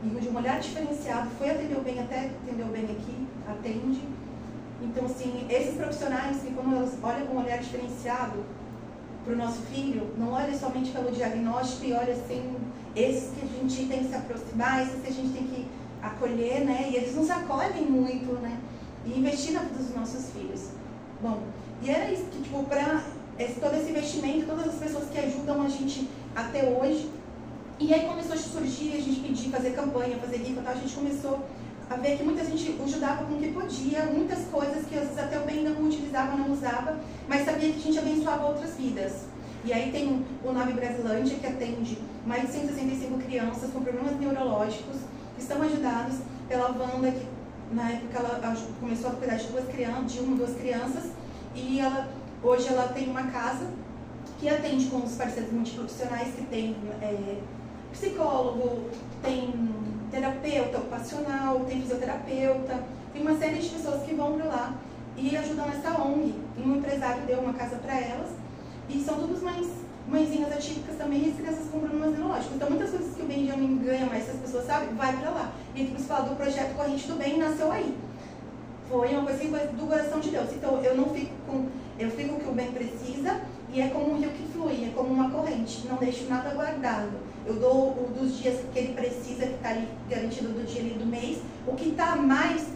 [0.03, 4.01] e de um olhar diferenciado, foi atender o bem, até atendeu bem aqui, atende.
[4.81, 8.43] Então, assim, esses profissionais que quando elas olham com um olhar diferenciado
[9.23, 12.55] para o nosso filho, não olha somente pelo diagnóstico e olha assim,
[12.95, 15.67] esses que a gente tem que se aproximar, esses que a gente tem que
[16.01, 16.89] acolher, né?
[16.91, 18.59] E eles nos acolhem muito, né?
[19.05, 20.69] E investir na vida dos nossos filhos.
[21.21, 21.41] Bom,
[21.81, 23.03] e era isso que, tipo, para
[23.59, 27.09] todo esse investimento, todas as pessoas que ajudam a gente até hoje.
[27.79, 30.93] E aí começou a surgir, a gente pedir, fazer campanha, fazer rifa, tal, a gente
[30.93, 31.39] começou
[31.89, 35.17] a ver que muita gente ajudava com o que podia, muitas coisas que às vezes
[35.17, 39.25] até o bem não utilizava, não usava, mas sabia que a gente abençoava outras vidas.
[39.65, 44.97] E aí tem o Nave Brasilândia, que atende mais de 165 crianças com problemas neurológicos,
[45.35, 46.17] que estão ajudados
[46.47, 47.25] pela Wanda, que
[47.73, 51.11] na época ela começou a cuidar de duas crianças, de uma duas crianças,
[51.55, 52.09] e ela,
[52.43, 53.67] hoje ela tem uma casa
[54.39, 57.37] que atende com os parceiros multiprofissionais que tem é,
[57.91, 58.89] psicólogo,
[59.21, 59.53] tem
[60.09, 62.83] terapeuta ocupacional, tem fisioterapeuta,
[63.13, 64.73] tem uma série de pessoas que vão para lá
[65.17, 66.33] e ajudam nessa ONG.
[66.57, 68.29] E um empresário deu uma casa para elas
[68.89, 69.67] e são todas mães,
[70.11, 72.55] mãezinhas atípicas também e crianças com problemas neurológicos.
[72.55, 75.53] Então muitas coisas que o Benjamin ganha, mas se as pessoas sabem, vai para lá.
[75.73, 77.97] E você fala do projeto Corrente do Bem, nasceu aí.
[78.89, 80.51] Foi uma coisa do coração de Deus.
[80.51, 81.67] Então eu não fico com.
[81.97, 84.91] Eu fico o que o bem precisa e é como um rio que flui, é
[84.93, 85.87] como uma corrente.
[85.87, 87.11] Não deixo nada guardado.
[87.45, 90.95] Eu dou o dos dias que ele precisa, que está ali garantido do dia ali
[90.95, 91.39] do mês.
[91.65, 92.67] O que está mais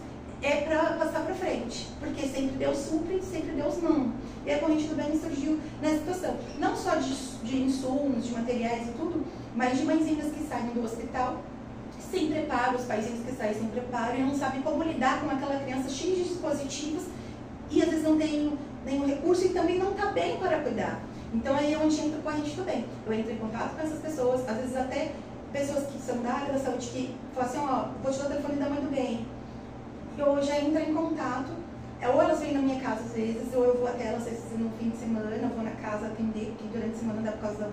[0.42, 4.14] é para passar para frente, porque sempre Deus supre, sempre Deus não.
[4.46, 8.88] E a corrente do bem surgiu nessa situação, não só de, de insumos, de materiais
[8.88, 11.42] e tudo, mas de mãezinhas que saem do hospital
[12.12, 15.60] sem preparo, os paizinhos que saem sem preparo e não sabem como lidar com aquela
[15.60, 17.04] criança cheia de dispositivos
[17.70, 21.02] e às vezes não tem nenhum recurso e também não está bem para cuidar.
[21.34, 22.86] Então aí é onde entra a corrente do bem.
[23.06, 25.12] Eu entro em contato com essas pessoas, às vezes até
[25.52, 28.30] pessoas que são da área da saúde que falam assim, ó, vou te dar o
[28.30, 29.26] telefone da mãe do bem,
[30.18, 31.65] eu já entro em contato.
[32.02, 34.24] É, ou elas vêm na minha casa às vezes, ou eu vou até elas
[34.58, 37.42] no fim de semana, eu vou na casa atender, porque durante a semana dá por
[37.42, 37.72] causa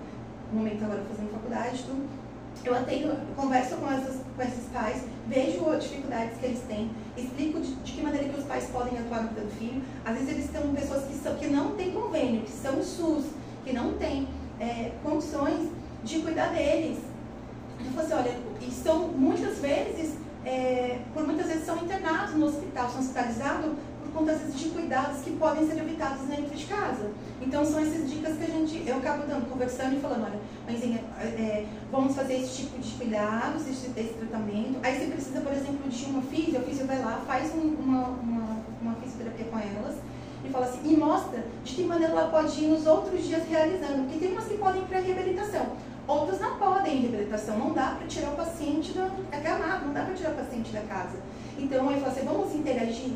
[0.51, 2.23] do momento agora fazendo faculdade, tudo.
[2.65, 7.61] Eu atendo, converso com, essas, com esses pais, vejo as dificuldades que eles têm, explico
[7.61, 9.83] de, de, que maneira que os pais podem atuar no vida do filho.
[10.05, 13.25] Às vezes eles são pessoas que, são, que não têm convênio, que são SUS,
[13.65, 14.29] que não têm
[14.61, 15.71] é, condições
[16.05, 16.99] de cuidar deles.
[17.95, 22.91] Falo assim, olha, e são muitas vezes é, por muitas vezes são internados no hospital,
[22.91, 23.73] são hospitalizados
[24.13, 27.11] por conta vezes, de cuidados que podem ser evitados dentro de casa.
[27.41, 31.03] Então são essas dicas que a gente, eu acabo dando, conversando e falando, olha, mãezinha,
[31.19, 34.79] é, vamos fazer esse tipo de cuidados, esse, esse tratamento.
[34.83, 38.09] Aí você precisa, por exemplo, de uma física, a física vai lá, faz um, uma,
[38.09, 39.97] uma, uma fisioterapia com elas
[40.45, 44.03] e fala assim, e mostra de que maneira ela pode ir nos outros dias realizando,
[44.03, 45.67] porque tem umas que podem ir para reabilitação.
[46.07, 49.93] Outros não podem em reabilitação, não dá para tirar o paciente da é gramado, não
[49.93, 51.19] dá para tirar o paciente da casa.
[51.57, 53.13] Então aí fala assim, vamos interagir,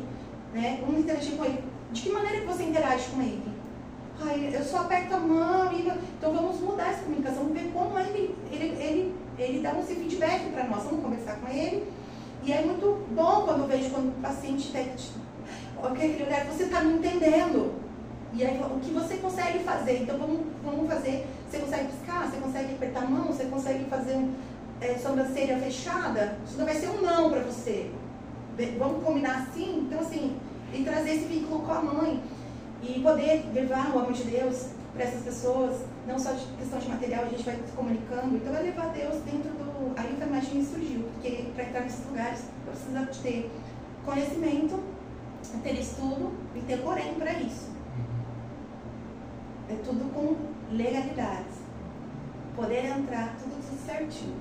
[0.53, 0.79] né?
[0.81, 1.63] Vamos interagir com ele.
[1.91, 3.57] De que maneira que você interage com ele?
[4.19, 5.71] Ai, eu só aperto a mão
[6.17, 10.63] então vamos mudar essa comunicação, ver como ele, ele, ele, ele dá um feedback para
[10.63, 11.91] nós, vamos conversar com ele.
[12.43, 14.91] E é muito bom quando eu vejo quando o paciente tem
[15.83, 17.73] aquele olhar, você está me entendendo.
[18.33, 20.01] E aí, o que você consegue fazer?
[20.03, 21.27] Então, vamos, vamos fazer.
[21.49, 22.29] Você consegue piscar?
[22.29, 23.25] Você consegue apertar a mão?
[23.25, 24.33] Você consegue fazer um,
[24.81, 26.37] é, sobrancelha fechada?
[26.45, 27.89] Isso não vai ser um não para você.
[28.77, 29.85] Vamos combinar assim?
[29.85, 30.37] Então, assim,
[30.73, 32.23] e trazer esse vínculo com a mãe.
[32.81, 36.87] E poder levar o amor de Deus para essas pessoas, não só de questão de
[36.87, 38.35] material, a gente vai se comunicando.
[38.35, 39.93] Então, é levar Deus dentro do.
[39.95, 43.51] Aí o enfermagem surgiu, porque para entrar nesses lugares, precisa ter
[44.05, 44.79] conhecimento,
[45.63, 47.69] ter estudo e ter porém para isso.
[49.69, 50.35] É tudo com
[50.75, 51.57] legalidades.
[52.55, 54.35] Poder entrar, tudo, tudo certinho.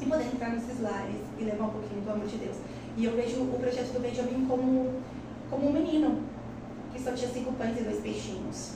[0.00, 2.56] E poder entrar nesses lares e levar um pouquinho do amor de Deus.
[2.96, 5.02] E eu vejo o projeto do Benjamin como,
[5.50, 6.22] como um menino
[6.92, 8.74] que só tinha cinco pães e dois peixinhos.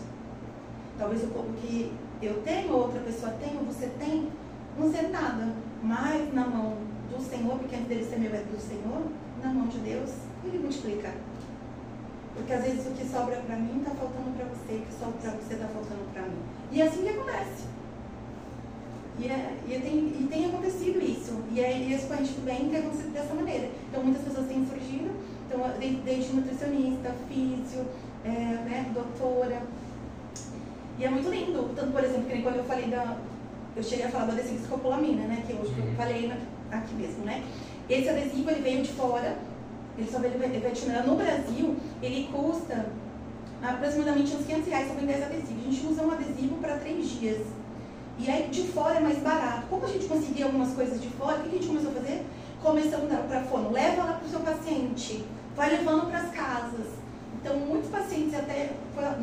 [0.99, 4.29] Talvez o pouco que eu tenho, outra pessoa tem, ou você tem,
[4.77, 5.53] não ser nada.
[5.83, 6.75] Mas na mão
[7.09, 9.03] do Senhor, porque antes dele ser meu é do Senhor,
[9.43, 10.11] na mão de Deus,
[10.45, 11.13] ele multiplica.
[12.35, 15.19] Porque às vezes o que sobra para mim está faltando para você, o que sobra
[15.21, 16.43] para você está faltando para mim.
[16.73, 17.65] E é assim que acontece.
[19.19, 21.43] E, é, e, tem, e tem acontecido isso.
[21.53, 23.69] E é a gente bem tem acontecido dessa maneira.
[23.91, 25.11] Então muitas pessoas têm surgido,
[25.47, 25.61] então,
[26.05, 27.87] desde nutricionista, físio,
[28.25, 29.63] é, né, doutora.
[30.99, 31.75] E é muito lindo.
[31.75, 33.17] Tanto, por exemplo, que quando eu falei da.
[33.77, 35.45] Eu cheguei a falar do adesivo escopolamina, né?
[35.47, 36.33] Que hoje eu falei
[36.71, 37.45] aqui mesmo, né?
[37.89, 39.39] Esse adesivo ele veio de fora
[39.99, 42.87] ele só vende no Brasil, ele custa
[43.61, 45.67] aproximadamente uns 500 reais sobre 10 adesivos.
[45.67, 47.47] A gente usa um adesivo para 3 dias.
[48.19, 49.67] E aí de fora é mais barato.
[49.71, 52.27] Como a gente conseguia algumas coisas de fora, o que a gente começou a fazer?
[52.63, 55.25] Começamos para fono, leva lá para o seu paciente,
[55.55, 56.99] vai levando para as casas.
[57.41, 58.73] Então, muitos pacientes, até,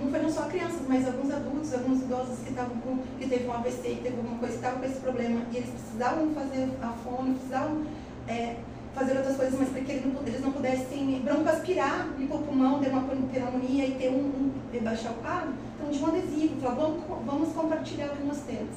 [0.01, 3.53] não foram só crianças, mas alguns adultos, alguns idosos que estavam com, que teve um
[3.53, 6.87] AVC, que teve alguma coisa, que estavam com esse problema, e eles precisavam fazer a
[7.03, 7.83] fono, precisavam
[8.29, 8.55] é,
[8.95, 12.79] fazer outras coisas, mas para que eles não, eles não pudessem broncoaspirar, limpar o pulmão,
[12.79, 15.53] ter uma pneumonia e ter um, um e baixar o quadro.
[15.75, 18.75] Então, de um adesivo, falar, vamos, vamos compartilhar o que nós temos.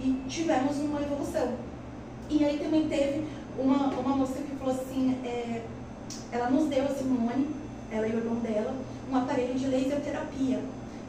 [0.00, 1.54] E tivemos uma evolução.
[2.28, 3.24] E aí também teve
[3.56, 5.62] uma, uma moça que falou assim, é,
[6.32, 7.48] ela nos deu, a Simone,
[7.92, 8.74] ela e o irmão dela,
[9.08, 10.60] um aparelho de laser terapia,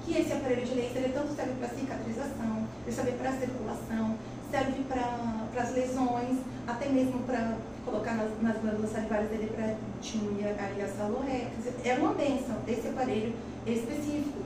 [0.06, 4.16] que esse aparelho de laser ele tanto serve para cicatrização, ele serve para circulação,
[4.52, 10.48] serve para as lesões, até mesmo para colocar nas, nas glândulas salivares dele para diminuir
[10.48, 11.52] ali a salorrex.
[11.84, 13.34] É uma benção esse aparelho
[13.66, 14.40] específico.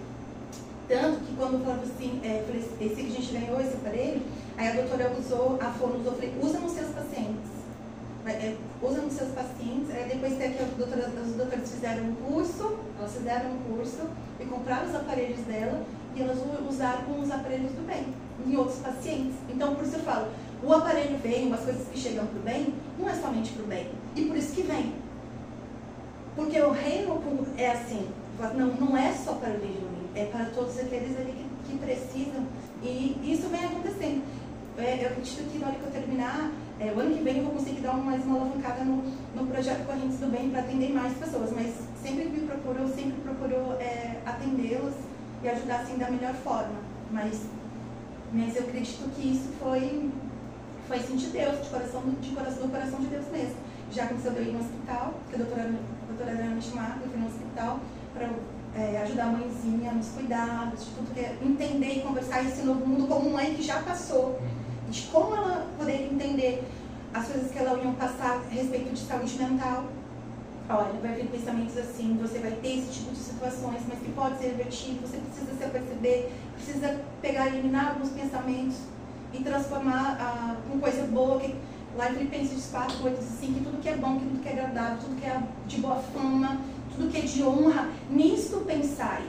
[0.87, 2.43] Tanto que quando eu falava assim, é,
[2.81, 4.21] esse que a gente ganhou esse aparelho,
[4.57, 7.59] aí a doutora usou, a fono usou, falei, usa nos seus pacientes.
[8.25, 12.77] É, usa nos seus pacientes, aí depois que a doutora, os doutores fizeram um curso,
[12.99, 14.07] elas fizeram um curso
[14.39, 15.83] e compraram os aparelhos dela
[16.15, 16.37] e elas
[16.69, 18.05] usaram com os aparelhos do bem
[18.45, 19.35] em outros pacientes.
[19.49, 20.27] Então, por isso eu falo,
[20.63, 23.67] o aparelho vem, as coisas que chegam para o bem, não é somente para o
[23.67, 23.87] bem.
[24.15, 24.93] E por isso que vem.
[26.35, 27.21] Porque o reino
[27.57, 28.07] é assim,
[28.55, 31.33] não, não é só para o livro, é para todos aqueles ali
[31.65, 32.43] que, que precisam.
[32.83, 34.23] E isso vem acontecendo.
[34.77, 37.43] É, eu acredito que na hora que eu terminar, é, o ano que vem eu
[37.43, 39.03] vou conseguir dar mais uma alavancada no,
[39.35, 41.51] no projeto Correntes do Bem para atender mais pessoas.
[41.51, 44.93] Mas sempre me procurou, sempre procurou é, atendê-los
[45.43, 46.75] e ajudar assim da melhor forma.
[47.11, 47.41] Mas,
[48.31, 50.09] mas eu acredito que isso foi,
[50.89, 53.55] foi assim de Deus, de coração, de coração, do coração de Deus mesmo.
[53.91, 57.09] Já aconteceu eu ir no hospital, que a doutora, a doutora Adriana me chamava, eu
[57.09, 57.79] fui no hospital
[58.11, 58.29] para
[58.75, 62.85] é, ajudar a mãezinha nos cuidados, de tudo que é entender e conversar esse novo
[62.87, 64.89] mundo como mãe que já passou, uhum.
[64.89, 66.63] de como ela poderia entender
[67.13, 69.85] as coisas que ela ia passar a respeito de saúde mental.
[70.71, 74.39] Olha, vai vir pensamentos assim, você vai ter esse tipo de situações, mas que pode
[74.39, 78.77] ser revertido, você precisa se aperceber, precisa pegar, eliminar alguns pensamentos
[79.33, 81.55] e transformar ah, com coisa boa, que
[81.95, 84.51] lá em Filipenses 4, 8, assim, que tudo que é bom, que tudo que é
[84.53, 86.61] agradável, tudo que é de boa fama,
[86.95, 89.23] tudo que é de honra, nisto pensai.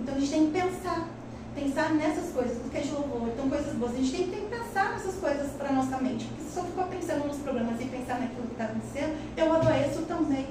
[0.00, 1.08] Então a gente tem que pensar,
[1.54, 3.92] pensar nessas coisas, tudo que é de louvor, então coisas boas.
[3.92, 7.26] A gente tem que pensar nessas coisas para nossa mente, porque se só ficou pensando
[7.26, 10.46] nos problemas e pensar naquilo que está acontecendo, eu adoeço também.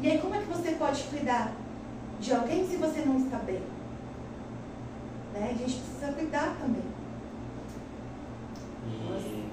[0.00, 1.52] E aí como é que você pode cuidar
[2.20, 3.62] de alguém se você não está bem?
[5.32, 5.50] Né?
[5.54, 6.93] A gente precisa cuidar também.
[8.86, 9.44] E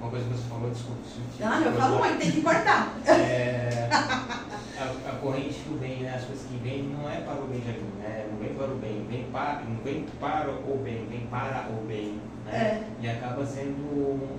[0.00, 1.00] uma coisa que você falou, desculpa.
[1.40, 2.94] Não, eu falo muito, tem que cortar.
[3.06, 7.46] É, a, a, corrente do bem, né, as coisas que vêm, não é para o
[7.46, 8.28] bem de alguém, né?
[8.30, 11.86] Não vem para o bem, vem para, não vem para o bem, vem para o
[11.86, 12.20] bem.
[12.44, 12.52] Né?
[12.52, 12.84] É.
[13.00, 13.82] E acaba sendo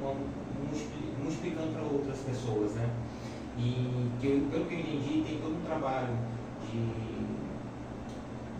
[0.02, 0.16] uma,
[1.22, 2.90] multiplicando para outras pessoas, né?
[3.58, 6.16] E que eu, pelo que eu entendi, tem todo um trabalho
[6.72, 7.18] de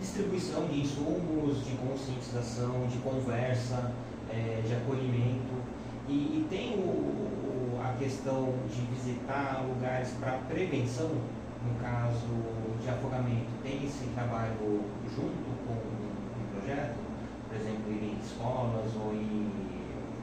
[0.00, 3.92] distribuição de insumos, de conscientização, de conversa,
[4.30, 5.67] é, de acolhimento.
[6.08, 12.26] E, e tem o, o, a questão de visitar lugares para prevenção, no caso
[12.82, 16.96] de afogamento, tem esse trabalho junto com o projeto?
[17.48, 19.50] Por exemplo, em escolas ou em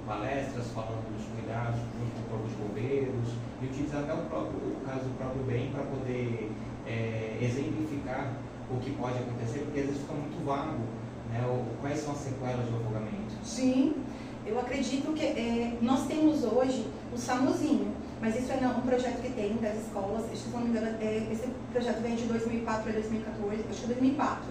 [0.07, 4.57] palestras falando dos cuidados junto com o corpo de bombeiros e utilizar até o, próprio,
[4.57, 6.52] o caso do próprio bem para poder
[6.88, 8.34] é, exemplificar
[8.72, 10.82] o que pode acontecer, porque às vezes fica muito vago
[11.30, 13.34] né, o, quais são as sequelas do afogamento.
[13.44, 14.03] Sim,
[14.45, 17.91] eu acredito que é, nós temos hoje o SAMUzinho,
[18.22, 21.47] mas isso é um projeto que tem das escolas, se não me engano, é, esse
[21.72, 24.43] projeto vem de 2004 a 2014, acho que 2004.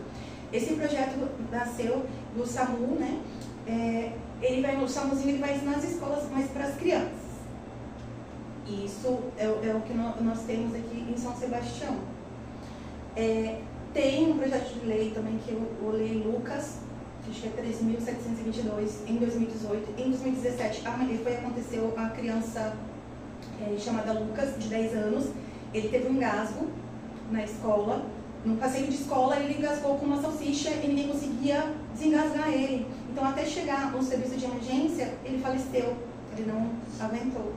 [0.52, 2.04] É esse projeto nasceu
[2.36, 3.20] do SAMU, né?
[3.66, 4.12] É,
[4.42, 7.24] ele vai, o SAMUzinho ele vai nas escolas, mas para as crianças.
[8.66, 11.96] Isso é, é o que nós, temos aqui em São Sebastião.
[13.16, 13.60] É,
[13.92, 16.78] tem um projeto de lei também que eu, eu lei Lucas,
[17.30, 20.00] acho que é 3.722, em 2018.
[20.00, 20.82] Em 2017,
[21.22, 22.76] foi, aconteceu a criança
[23.60, 25.30] é, chamada Lucas, de 10 anos,
[25.72, 26.68] ele teve um engasgo
[27.30, 28.04] na escola,
[28.44, 32.86] no passeio de escola ele engasgou com uma salsicha e ninguém conseguia desengasgar ele.
[33.10, 35.96] Então até chegar no serviço de emergência, ele faleceu,
[36.32, 36.70] ele não
[37.00, 37.52] aguentou.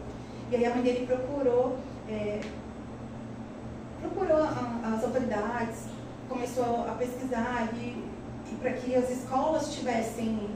[0.50, 1.78] E aí a mãe dele procurou,
[2.10, 2.40] é,
[4.02, 5.84] procurou a, as autoridades,
[6.30, 8.07] começou a pesquisar e
[8.56, 10.50] para que as escolas tivessem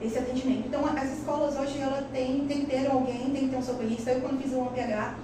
[0.00, 0.68] esse atendimento.
[0.68, 4.10] Então, as escolas hoje ela tem, tem que ter alguém, tem que ter um socorrista.
[4.10, 5.14] Eu, quando fiz o OPH,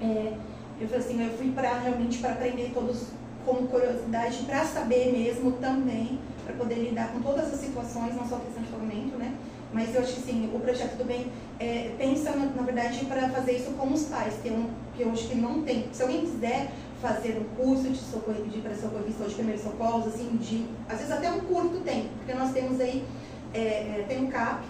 [0.00, 0.34] é,
[0.80, 3.06] eu falei assim, eu fui para realmente para aprender todos
[3.44, 8.36] com curiosidade, para saber mesmo também, para poder lidar com todas as situações, não só
[8.36, 9.34] questão de pagamento, né?
[9.72, 11.26] Mas eu acho que sim, o projeto do bem
[11.58, 15.02] é, pensa, na, na verdade, para fazer isso com os pais, que, é um, que
[15.02, 15.86] eu acho que não tem.
[15.92, 16.70] Se alguém quiser
[17.00, 21.30] fazer um curso de, socorro, de socorrista de primeiros socorros, assim, de, às vezes até
[21.30, 23.04] um curto tempo, porque nós temos aí
[23.52, 24.64] é, é, tem um CAP,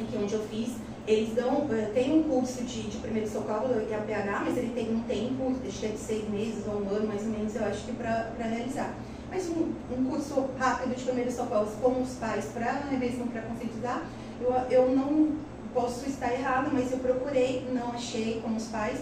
[0.00, 0.76] aqui onde eu fiz,
[1.06, 4.56] eles dão, é, tem um curso de, de primeiro socorro, que é a PH, mas
[4.56, 7.28] ele tem um tempo, acho que é de seis meses ou um ano mais ou
[7.28, 8.94] menos, eu acho que para realizar.
[9.30, 14.06] Mas um, um, curso rápido de primeiro socorro com os pais, para mesmo para conscientizar,
[14.40, 15.32] eu, eu não
[15.74, 19.00] posso estar errada, mas eu procurei, não achei com os pais,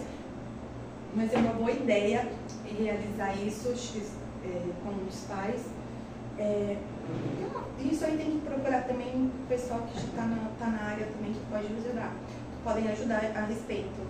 [1.15, 2.27] mas é uma boa ideia
[2.77, 3.69] realizar isso
[4.43, 5.65] é, com os pais
[6.37, 6.77] É,
[7.79, 11.33] isso aí tem que procurar também o pessoal que está na, tá na área também
[11.33, 14.01] que pode ajudar, que podem ajudar a respeito.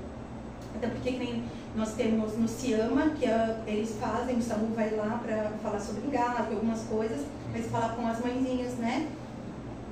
[0.75, 1.43] Até porque nem
[1.75, 6.07] nós temos no Ciama, que é, eles fazem, o SAMU vai lá para falar sobre
[6.07, 9.09] engasgo, algumas coisas, mas falar com as mãezinhas, né?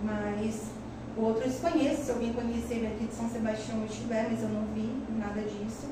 [0.03, 0.71] Mas
[1.17, 4.49] o outro eu desconheço, se alguém conhecer aqui de São Sebastião eu estiver, mas eu
[4.49, 4.89] não vi
[5.19, 5.90] nada disso.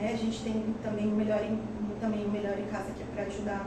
[0.00, 0.12] Né?
[0.12, 1.60] A gente tem também o melhor em,
[2.00, 3.66] também o melhor em casa que é para ajudar,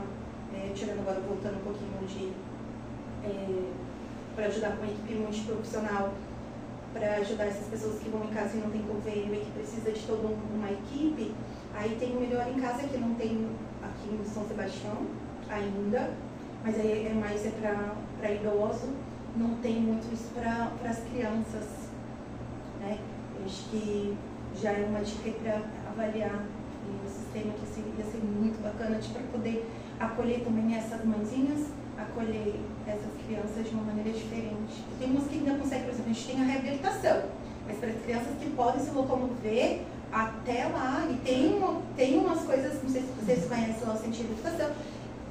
[0.52, 2.32] é, tirando agora, voltando um pouquinho de.
[3.24, 3.72] É,
[4.34, 6.12] para ajudar com a equipe multiprofissional
[6.94, 9.90] para ajudar essas pessoas que vão em casa e não tem convênio e que precisa
[9.90, 11.34] de toda uma equipe.
[11.74, 13.48] Aí tem o Melhor em Casa, que não tem
[13.82, 14.96] aqui em São Sebastião
[15.50, 16.10] ainda,
[16.62, 17.50] mas aí é mais é
[18.20, 18.94] para idoso,
[19.36, 21.66] não tem muito isso para as crianças.
[22.80, 22.98] Né?
[23.44, 24.16] Acho que
[24.54, 25.62] já é uma dica para
[25.94, 26.44] avaliar
[26.84, 29.66] o sistema que seria ser muito bacana para poder
[29.98, 34.84] acolher também essas mãezinhas acolher essas crianças de uma maneira diferente.
[34.98, 37.22] Tem umas que ainda conseguem, por exemplo, a gente tem a reabilitação,
[37.66, 39.80] mas para as crianças que podem se locomover
[40.12, 41.60] até lá, e tem,
[41.96, 44.70] tem umas coisas, não sei se vocês conhecem lá o sentido de educação,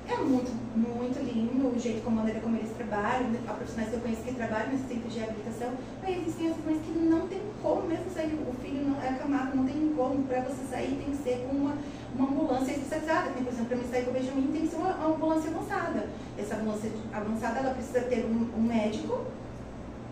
[0.10, 3.96] é muito, muito lindo o jeito como a maneira como eles trabalham, a profissionais que
[3.96, 5.72] eu conheço que trabalham nesse centro de reabilitação,
[6.02, 9.56] mas existem as mães que não tem como mesmo sair, o filho não é acamado,
[9.56, 11.78] não tem como, para você sair tem que ser com uma,
[12.16, 14.96] uma ambulância especializada, por exemplo, para mim sair com o Benjamin tem que ser uma,
[14.96, 16.10] uma ambulância avançada.
[16.38, 19.22] Essa ambulância avançada, ela precisa ter um, um médico,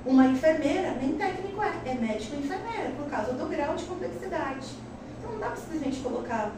[0.05, 4.67] uma enfermeira, nem técnico é, é médico e enfermeira, por causa do grau de complexidade.
[5.17, 6.51] Então não dá para simplesmente colocar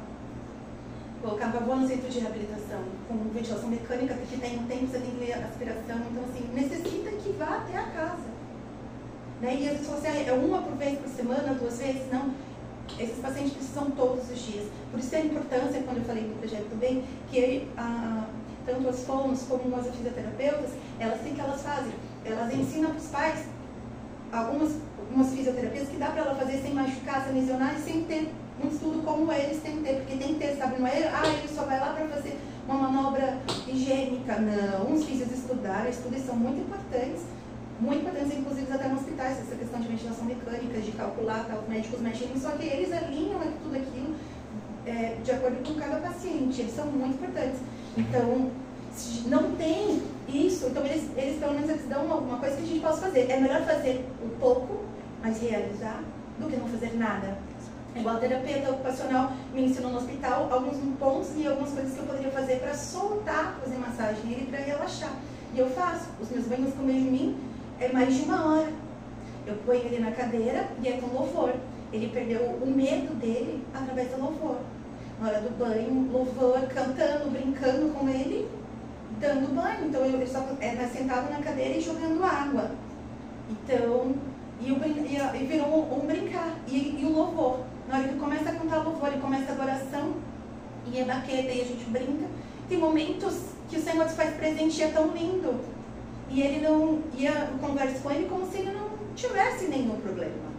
[1.23, 5.11] colocar vovó no centro de reabilitação com ventilação mecânica, porque tem um tempo, você tem
[5.11, 8.33] que ler aspiração, então assim, necessita que vá até a casa.
[9.41, 9.55] Né?
[9.55, 12.33] E vezes você é uma por vez por semana, duas vezes, não.
[12.99, 14.67] Esses pacientes precisam todos os dias.
[14.91, 18.27] Por isso é a importância, quando eu falei do projeto também, que a,
[18.65, 21.93] tanto as fonos como as fisioterapeutas, elas têm que elas fazem.
[22.25, 23.45] Elas ensinam para os pais
[24.31, 28.29] algumas, algumas fisioterapias que dá para ela fazer sem machucar, sem lesionar e sem ter
[28.63, 30.79] um estudo como eles têm que ter, porque tem que ter, sabe?
[30.79, 33.37] Não é, ah, ele só vai lá para fazer uma manobra
[33.67, 34.39] higiênica.
[34.39, 37.23] Não, os físicos estudaram, estudos são muito importantes,
[37.79, 41.67] muito importantes, inclusive até nos hospitais, essa questão de ventilação mecânica, de calcular, tá, os
[41.67, 44.15] médicos mexem, só que eles alinham tudo aquilo
[44.85, 47.59] é, de acordo com cada paciente, eles são muito importantes.
[47.97, 48.51] Então,
[49.27, 52.79] não tem isso, então eles, eles pelo menos eles dão alguma coisa que a gente
[52.79, 53.29] possa fazer.
[53.29, 54.83] É melhor fazer um pouco,
[55.21, 56.03] mas realizar,
[56.39, 57.37] do que não fazer nada.
[57.95, 62.05] Igual a terapeuta ocupacional me ensinou no hospital alguns pontos e algumas coisas que eu
[62.05, 65.11] poderia fazer para soltar, fazer massagem nele para relaxar.
[65.53, 66.09] E eu faço.
[66.19, 67.37] Os meus banhos com mim
[67.79, 68.69] é mais de uma hora.
[69.45, 71.53] Eu ponho ele na cadeira e é com louvor.
[71.91, 74.57] Ele perdeu o medo dele através do louvor.
[75.21, 78.49] Na hora do banho, louvor, cantando, brincando com ele,
[79.19, 79.85] dando banho.
[79.85, 82.71] Então eu só era é, sentado na cadeira e jogando água.
[83.51, 84.15] Então,
[84.59, 86.55] e, o, e virou um, um brincar.
[86.67, 87.72] E, e o louvor.
[87.93, 90.13] Que começa a cantar louvor e começa a adoração,
[90.91, 92.25] e é baqueta e a gente brinca,
[92.67, 93.35] tem momentos
[93.69, 95.59] que o Senhor se faz presente e é tão lindo.
[96.29, 97.01] E ele não.
[97.15, 100.51] E eu converso com ele como se ele não tivesse nenhum problema.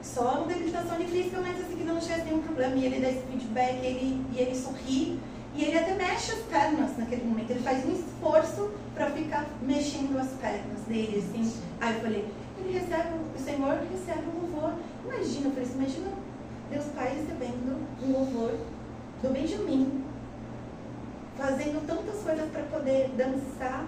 [0.00, 2.76] Só no debilitação de física, mas assim que não tivesse nenhum problema.
[2.76, 5.18] E ele dá esse feedback, ele, e ele sorri.
[5.54, 7.50] E ele até mexe as pernas naquele momento.
[7.50, 11.52] Ele faz um esforço para ficar mexendo as pernas dele, assim.
[11.80, 12.24] Aí eu falei,
[12.58, 14.39] ele recebe, o Senhor recebe louvor.
[15.12, 16.10] Imagina, eu falei assim, imagina
[16.70, 18.52] Deus Pai recebendo um louvor
[19.20, 20.04] do Benjamin,
[21.36, 23.86] fazendo tantas coisas para poder dançar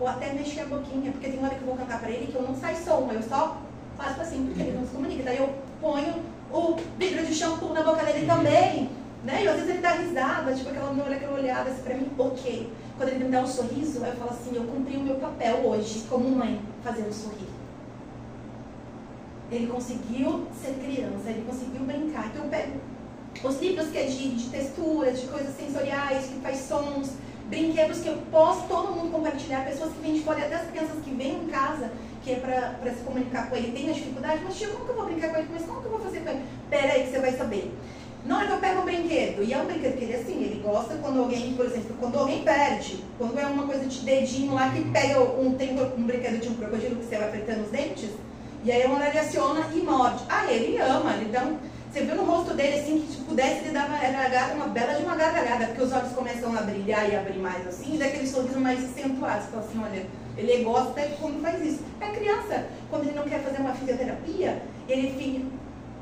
[0.00, 2.34] ou até mexer a boquinha, porque tem hora que eu vou cantar para ele que
[2.34, 3.58] eu não sai som, eu só
[3.98, 5.22] faço assim, porque ele não se comunica.
[5.24, 6.14] Daí eu ponho
[6.50, 8.90] o vidro de shampoo na boca dele também,
[9.24, 9.44] né?
[9.44, 12.72] E às vezes ele dá risada, tipo aquela, olha aquela olhada assim pra mim, ok.
[12.96, 16.06] Quando ele me dá um sorriso, eu falo assim, eu cumpri o meu papel hoje
[16.08, 17.43] como mãe, fazendo sorrir.
[19.54, 22.26] Ele conseguiu ser criança, ele conseguiu brincar.
[22.26, 22.72] Então eu pego
[23.42, 27.12] os livros que é de, de texturas, de coisas sensoriais, que faz sons,
[27.48, 31.02] brinquedos que eu posso todo mundo compartilhar, pessoas que vêm de fora, até as crianças
[31.04, 31.90] que vêm em casa,
[32.22, 34.96] que é para se comunicar com ele, tem a dificuldade, mas tia, como que eu
[34.96, 35.48] vou brincar com ele?
[35.52, 36.42] Mas como que eu vou fazer com ele?
[36.70, 37.74] Pera aí que você vai saber.
[38.24, 40.62] Na hora que eu pego um brinquedo, e é um brinquedo que ele assim, ele
[40.64, 44.70] gosta quando alguém, por exemplo, quando alguém perde, quando é uma coisa de dedinho lá
[44.70, 48.08] que pega um, tem um brinquedo de um crocodilo que você vai apertando os dentes,
[48.64, 50.24] e aí hora ele aciona e morde.
[50.26, 51.58] Ah, ele ama, dá um,
[51.92, 55.14] Você viu no rosto dele assim que se pudesse ele dava uma bela de uma
[55.14, 58.82] gargalhada, porque os olhos começam a brilhar e abrir mais assim, e daquele sorriso mais
[58.82, 59.42] acentuado.
[59.42, 60.06] Você fala assim, olha,
[60.38, 61.82] ele gosta quando faz isso.
[62.00, 65.52] É criança, quando ele não quer fazer uma fisioterapia, ele,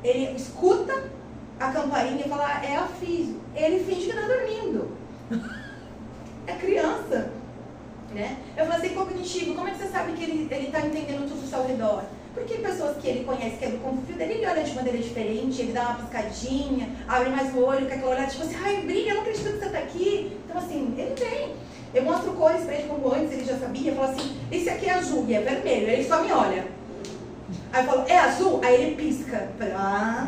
[0.01, 1.03] ele escuta
[1.59, 3.41] a campainha e fala, é a fisio.
[3.53, 4.97] Ele finge que está dormindo.
[6.45, 7.31] É criança.
[8.13, 8.37] Né?
[8.57, 11.47] Eu falei assim, cognitivo, como é que você sabe que ele está entendendo tudo ao
[11.47, 12.03] seu redor?
[12.33, 15.61] Porque pessoas que ele conhece, que é do convívio dele, ele olha de maneira diferente,
[15.61, 19.09] ele dá uma piscadinha, abre mais o olho, com aquela olhada, tipo assim, ai, brilha,
[19.09, 20.37] eu não acredito que você está aqui.
[20.45, 21.55] Então, assim, ele vem.
[21.93, 24.87] Eu mostro cores pra ele como antes, ele já sabia, eu falo assim, esse aqui
[24.87, 26.65] é azul e é vermelho, ele só me olha.
[27.71, 28.59] Aí eu falo, é azul?
[28.63, 29.49] Aí ele pisca.
[29.57, 30.27] Falei, ah.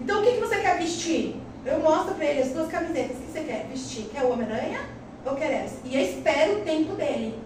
[0.00, 1.36] Então o que, que você quer vestir?
[1.66, 3.16] Eu mostro pra ele as duas camisetas.
[3.16, 4.10] O que você quer vestir?
[4.12, 4.80] Quer o Homem-Aranha
[5.26, 5.76] ou quer essa?
[5.84, 7.38] E eu espero o tempo dele.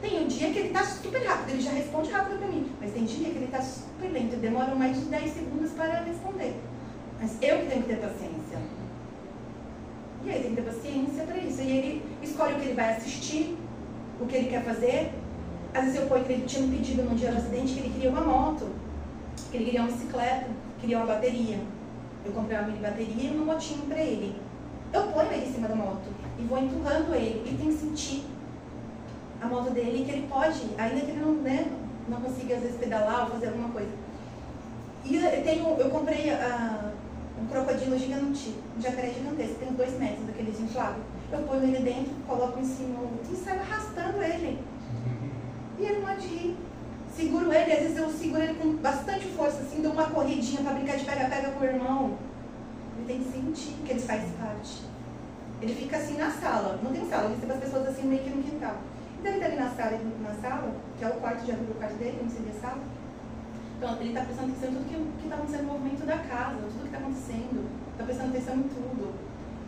[0.00, 2.70] Tem um dia que ele tá super rápido, ele já responde rápido pra mim.
[2.80, 6.54] Mas tem dia que ele tá super lento, demora mais de 10 segundos para responder.
[7.20, 8.58] Mas eu que tenho que ter paciência.
[10.24, 11.60] E aí tem que ter paciência para isso.
[11.60, 13.58] E ele escolhe o que ele vai assistir,
[14.18, 15.12] o que ele quer fazer.
[15.74, 17.90] Às vezes eu ponho que ele tinha um pedido num dia do acidente que ele
[17.90, 18.68] queria uma moto,
[19.50, 20.46] que ele queria uma bicicleta,
[20.80, 21.58] queria uma bateria.
[22.24, 24.34] Eu comprei uma mini bateria e uma motinho para ele.
[24.92, 26.08] Eu ponho ele em cima da moto
[26.38, 27.42] e vou empurrando ele.
[27.46, 28.24] Ele tem que sentir
[29.40, 31.66] a moto dele que ele pode, ainda que ele não, né,
[32.08, 33.90] não consiga às vezes pedalar ou fazer alguma coisa.
[35.04, 36.92] E eu, tenho, eu comprei a,
[37.40, 41.04] um crocodilo gigante, um jacaré gigantesco, tem uns dois metros daqueles infláveis.
[41.32, 42.98] Eu ponho ele dentro, coloco em cima
[43.30, 44.58] e saio arrastando ele.
[45.78, 46.56] E ele não pode rir.
[47.16, 50.74] Seguro ele, às vezes eu seguro ele com bastante força, assim, dou uma corridinha para
[50.74, 52.18] brincar de pega-pega com o irmão.
[52.96, 54.82] Ele tem que sentir que ele faz parte.
[55.62, 58.30] Ele fica assim na sala, não tem sala, ele recebe as pessoas assim meio que
[58.30, 58.76] no quintal.
[59.20, 61.74] Então ele tá ali na sala, na sala, que é o quarto, já viu o
[61.74, 62.80] quarto dele, como seria a sala.
[63.76, 66.80] Então ele está prestando atenção em tudo que está acontecendo no movimento da casa, tudo
[66.80, 67.68] que está acontecendo.
[67.92, 69.14] Está prestando atenção em tudo.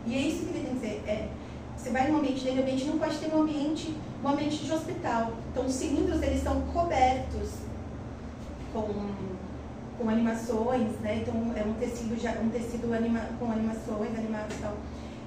[0.07, 1.05] E é isso que ele tem que ser.
[1.07, 1.29] É,
[1.77, 4.73] você vai no ambiente dele, o ambiente não pode ter um ambiente, um ambiente de
[4.73, 5.33] hospital.
[5.51, 7.51] Então os cilindros eles são cobertos
[8.73, 8.83] com,
[9.99, 11.21] com animações, né?
[11.21, 14.73] Então é um tecido, já, um tecido anima, com animações, animação.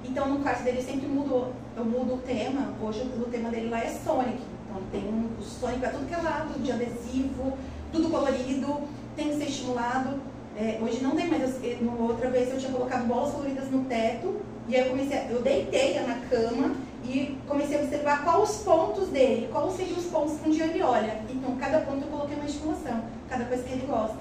[0.04, 2.72] Então no quarto dele sempre mudo, eu mudo o tema.
[2.82, 4.40] Hoje o tema dele lá é Sonic.
[4.68, 7.56] Então tem um, o Sonic para tudo que é lado, de adesivo,
[7.92, 8.80] tudo colorido,
[9.16, 10.20] tem que ser estimulado.
[10.56, 13.84] É, hoje não tem mais, eu, no outra vez eu tinha colocado bolas coloridas no
[13.84, 16.74] teto, e aí eu comecei, eu deitei na cama
[17.04, 20.64] e comecei a observar quais os pontos dele, quais seriam os pontos que um dia
[20.64, 21.20] ele olha.
[21.30, 24.16] Então, cada ponto eu coloquei uma estimulação, cada coisa que ele gosta.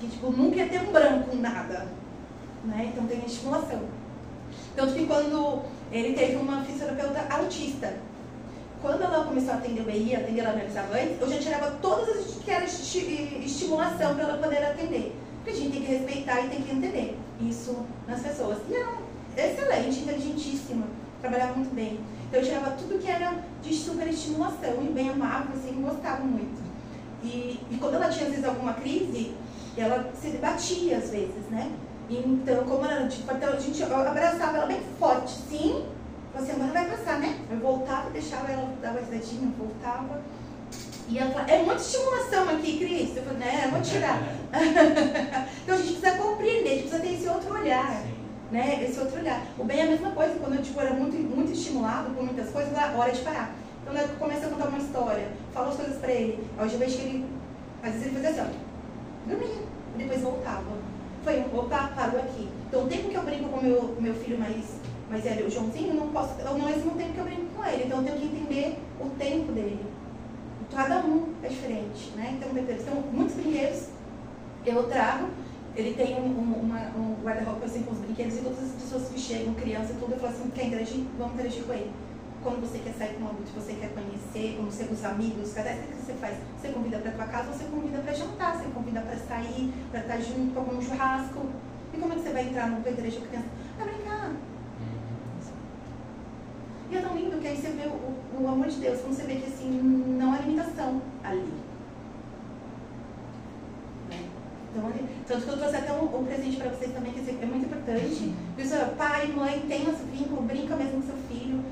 [0.00, 1.88] Que, tipo, nunca ia ter um branco, nada.
[2.64, 2.90] Né?
[2.92, 3.80] Então, tem a estimulação.
[4.74, 7.94] Tanto que quando ele teve uma fisioterapeuta autista,
[8.80, 12.08] quando ela começou a atender o BI, atender ela analisava antes, eu já tirava todas
[12.08, 15.14] as que era estimulação para ela poder atender.
[15.36, 17.76] Porque a gente tem que respeitar e tem que entender isso
[18.08, 18.58] nas pessoas.
[18.68, 19.02] E ela
[19.36, 20.86] excelente, inteligentíssima,
[21.20, 22.00] trabalhava muito bem.
[22.28, 26.60] Então eu tirava tudo que era de super estimulação e bem amável, assim, gostava muito.
[27.22, 29.34] E, e quando ela tinha às vezes alguma crise,
[29.76, 31.70] ela se debatia às vezes, né?
[32.10, 35.86] Então, como ela, tipo, então a gente abraçava ela bem forte, sim,
[36.32, 37.38] falava assim, agora vai passar, né?
[37.50, 40.20] Eu voltava, deixava ela dar uma risadinha, voltava.
[41.08, 43.16] E ela falava, é muita estimulação aqui, Cris.
[43.16, 44.20] Eu falei, né, vou tirar.
[45.62, 48.02] então a gente precisa compreender, a gente precisa ter esse outro olhar
[48.52, 48.84] né?
[48.84, 49.46] Esse outro olhar.
[49.58, 52.50] O bem é a mesma coisa, quando eu tipo, era muito, muito estimulado por muitas
[52.50, 53.54] coisas, era hora de parar.
[53.82, 56.98] Então eu começo a contar uma história, falo as coisas pra ele, hoje eu vejo
[56.98, 57.26] que ele,
[57.82, 59.62] às vezes ele fazia assim, ó, dormia,
[59.96, 60.91] depois voltava.
[61.24, 62.48] Foi um, opa, parou aqui.
[62.68, 64.64] Então o tempo que eu brinco com meu, meu filho mais,
[65.10, 67.64] mais velho, o Joãozinho, não posso, não é o mesmo tempo que eu brinco com
[67.64, 69.80] ele, então eu tenho que entender o tempo dele.
[70.74, 72.34] Cada um é diferente, né?
[72.38, 73.88] Então, então muitos brinquedos
[74.64, 75.28] eu trago
[75.74, 79.18] ele tem um, um, um guarda-roupa assim com os brinquedos e todas as pessoas que
[79.18, 81.04] chegam, criança e tudo, eu falo assim, quer interagir?
[81.18, 81.90] Vamos interagir com ele.
[82.42, 85.86] Quando você quer sair com um adulto, você quer conhecer, como os amigos, cada vez
[85.90, 89.16] que você faz, você convida para tua casa, você convida para jantar, você convida para
[89.16, 91.46] sair, para estar junto, para comer um churrasco.
[91.94, 93.48] E como é que você vai entrar no interagir com a criança?
[93.76, 94.32] Para brincar.
[96.90, 99.22] E é tão lindo que aí você vê o, o amor de Deus, quando você
[99.22, 99.70] vê que assim,
[100.18, 101.62] não há limitação ali.
[104.72, 104.90] Então,
[105.28, 108.34] tanto que eu trouxe até um, um presente para vocês também, que é muito importante.
[108.56, 111.62] Pessoal, pai, mãe, tenha esse vínculo, brinca mesmo com seu filho,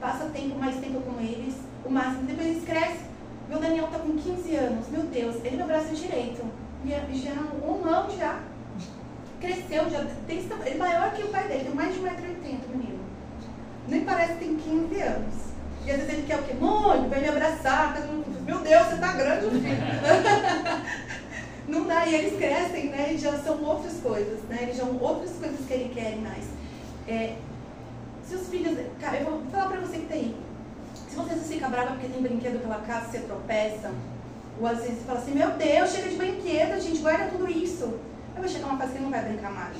[0.00, 1.54] passa tempo, mais tempo com eles,
[1.84, 2.24] o máximo.
[2.24, 3.08] Depois eles crescem.
[3.48, 6.44] Meu Daniel está com 15 anos, meu Deus, ele é meu braço direito.
[6.86, 7.32] É, já
[7.66, 8.40] um ano já.
[9.40, 12.98] Cresceu, já tem, ele é maior que o pai dele, tem mais de 1,80m, menino.
[13.86, 15.34] Nem parece que tem 15 anos.
[15.86, 16.54] E às vezes ele quer o quê?
[16.54, 17.96] Mãe, vem me abraçar.
[18.44, 19.64] Meu Deus, você tá grande, filho.
[21.68, 23.14] não dá, e eles crescem, né?
[23.14, 24.58] E já são outras coisas, né?
[24.62, 26.44] Eles já são outras coisas que eles querem mais.
[27.06, 27.36] É,
[28.28, 28.76] se os filhos.
[29.00, 30.34] Cara, eu vou falar pra você que tem.
[31.08, 33.90] Se você se fica brava porque tem brinquedo pela casa, você tropeça,
[34.60, 37.98] ou às vezes você fala assim, meu Deus, chega de brinquedo, gente guarda tudo isso.
[38.34, 39.78] Aí vai chegar uma fase que ele não vai brincar mais.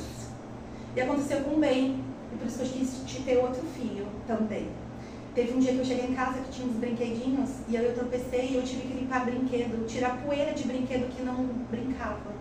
[0.97, 2.03] E aconteceu com o Ben,
[2.33, 4.69] e por isso que eu quis te ter outro filho também.
[5.35, 7.95] Teve um dia que eu cheguei em casa que tinha uns brinquedinhos e aí eu
[7.95, 12.38] tropecei e eu tive que limpar brinquedo, tirar poeira de brinquedo que não brincava.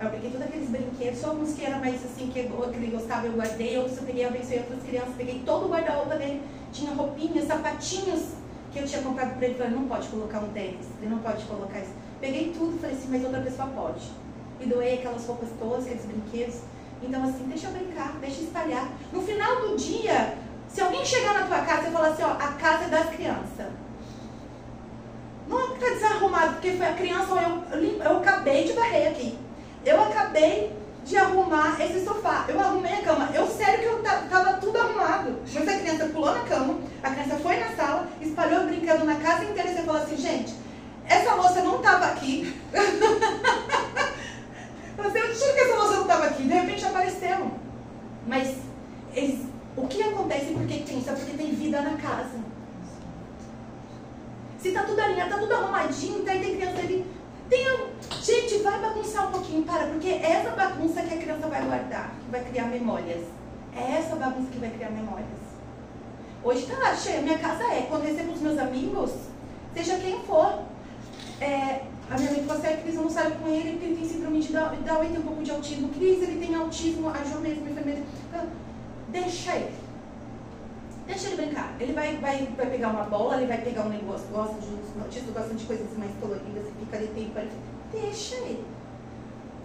[0.00, 3.32] Eu peguei todos aqueles brinquedos, só alguns que eram mais assim, que, ele gostava, eu
[3.32, 6.42] guardei, outros eu peguei, abençoei outras crianças, peguei todo o guarda-roupa dele,
[6.72, 8.32] tinha roupinhas, sapatinhos
[8.72, 11.44] que eu tinha comprado para ele, falei, não pode colocar um tênis, ele não pode
[11.44, 11.92] colocar isso.
[12.20, 14.10] Peguei tudo, falei assim, mas outra pessoa pode.
[14.60, 16.56] E doei aquelas roupas todas, aqueles brinquedos.
[17.00, 18.90] Então assim, deixa eu brincar, deixa eu espalhar.
[19.12, 20.36] No final do dia,
[20.68, 23.66] se alguém chegar na tua casa e falar assim, ó, a casa é das crianças.
[25.46, 29.38] Não é tá desarrumado, porque foi a criança, eu, eu, eu acabei de varrer aqui.
[29.84, 30.72] Eu acabei
[31.04, 32.46] de arrumar esse sofá.
[32.48, 33.30] Eu arrumei a cama.
[33.34, 35.38] Eu sério que eu tava tudo arrumado.
[35.52, 39.44] Mas a criança pulou na cama, a criança foi na sala, espalhou brincando na casa
[39.44, 40.54] inteira e você falou assim, gente,
[41.06, 42.54] essa moça não tava aqui.
[44.96, 46.44] Você, eu juro que essa moça não tava aqui.
[46.44, 47.50] De repente apareceu.
[48.26, 48.56] Mas
[49.76, 51.10] o que acontece por que tem isso?
[51.10, 52.38] É porque tem vida na casa.
[54.58, 57.04] Se tá tudo alinhado, tá tudo arrumadinho, daí tem criança ali.
[58.24, 62.14] Gente, vai bagunçar um pouquinho, para, porque é essa bagunça que a criança vai guardar,
[62.24, 63.22] que vai criar memórias.
[63.76, 65.28] É essa bagunça que vai criar memórias.
[66.42, 67.82] Hoje tá lá, cheia, minha casa é.
[67.82, 69.10] Quando recebo os meus amigos,
[69.74, 70.62] seja quem for,
[71.38, 74.08] é, a minha mãe falou assim, Cris, eu não saio com ele porque ele tem
[74.08, 74.72] síndrome de Down,
[75.02, 75.88] ele tem um pouco de autismo.
[75.90, 78.02] Cris, ele tem autismo, a Jo mesmo, enfermeira.
[79.08, 79.83] Deixa ele.
[81.06, 81.74] Deixa ele brincar.
[81.78, 85.34] Ele vai, vai, vai pegar uma bola, ele vai pegar um negócio, gosta de notícias,
[85.34, 87.50] gosta de coisas mais coloridas, e fica ali tempo ali.
[87.92, 88.64] Deixa ele.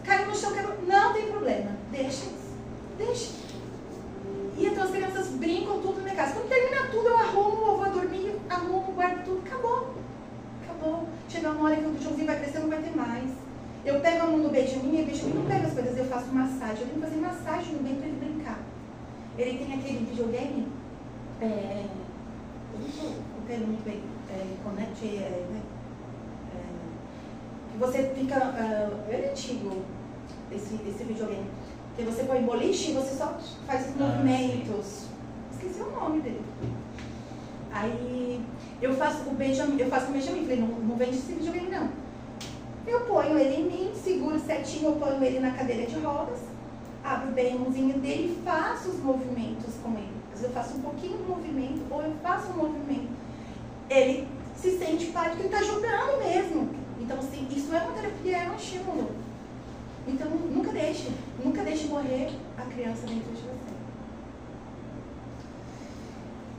[0.04, 0.76] Caiu no chão, quebrou.
[0.86, 1.72] Não tem problema.
[1.92, 2.50] Deixa eles.
[2.98, 3.32] Deixa.
[4.58, 6.34] E então as crianças brincam tudo na minha casa.
[6.34, 9.42] Quando termina tudo, eu arrumo, eu vou dormir, arrumo, guardo tudo.
[9.46, 9.94] Acabou.
[10.64, 11.08] Acabou.
[11.30, 13.30] Chega uma hora que o Joãozinho vai crescer, não vai ter mais.
[13.86, 16.28] Eu pego a mão do Benjamin e o Benjamin não pega as coisas, eu faço
[16.28, 16.82] massagem.
[16.82, 18.60] Eu tenho que fazer massagem no bem para ele brincar.
[19.38, 20.68] Ele tem aquele videogame,
[21.42, 21.86] é,
[22.74, 25.62] eu entendo muito bem, é, Connect, é, né?
[26.54, 28.36] é, que você fica,
[29.08, 29.84] ele é antigo,
[30.52, 31.46] esse, esse videogame,
[31.96, 35.06] que você põe boliche e você só faz os ah, movimentos.
[35.52, 36.42] Esqueci o nome dele.
[37.72, 38.42] Aí
[38.82, 41.90] eu faço o Benjamin, eu faço o Benjamin, falei, não, não vende esse videogame não.
[42.88, 46.40] Eu ponho ele em mim, seguro certinho, eu ponho ele na cadeira de rodas,
[47.04, 50.19] abro bem a mãozinha dele e faço os movimentos com ele.
[50.30, 53.10] Vezes eu faço um pouquinho do movimento ou eu faço um movimento.
[53.90, 56.70] Ele se sente parte que ele está jogando mesmo.
[57.00, 59.12] Então, assim, isso é uma terapia, é um estímulo.
[60.08, 61.10] Então, nunca deixe,
[61.44, 63.70] nunca deixe morrer a criança dentro de você.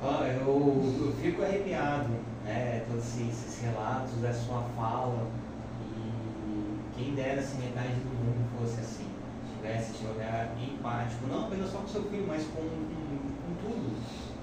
[0.03, 2.09] Ah, eu, eu fico arrepiado,
[2.45, 2.85] né?
[2.89, 5.27] Todos esses, esses relatos da sua fala.
[5.97, 9.11] E quem dera se metade do mundo fosse assim
[9.61, 12.63] tivesse esse olhar empático, não apenas só com seu filho, mas com,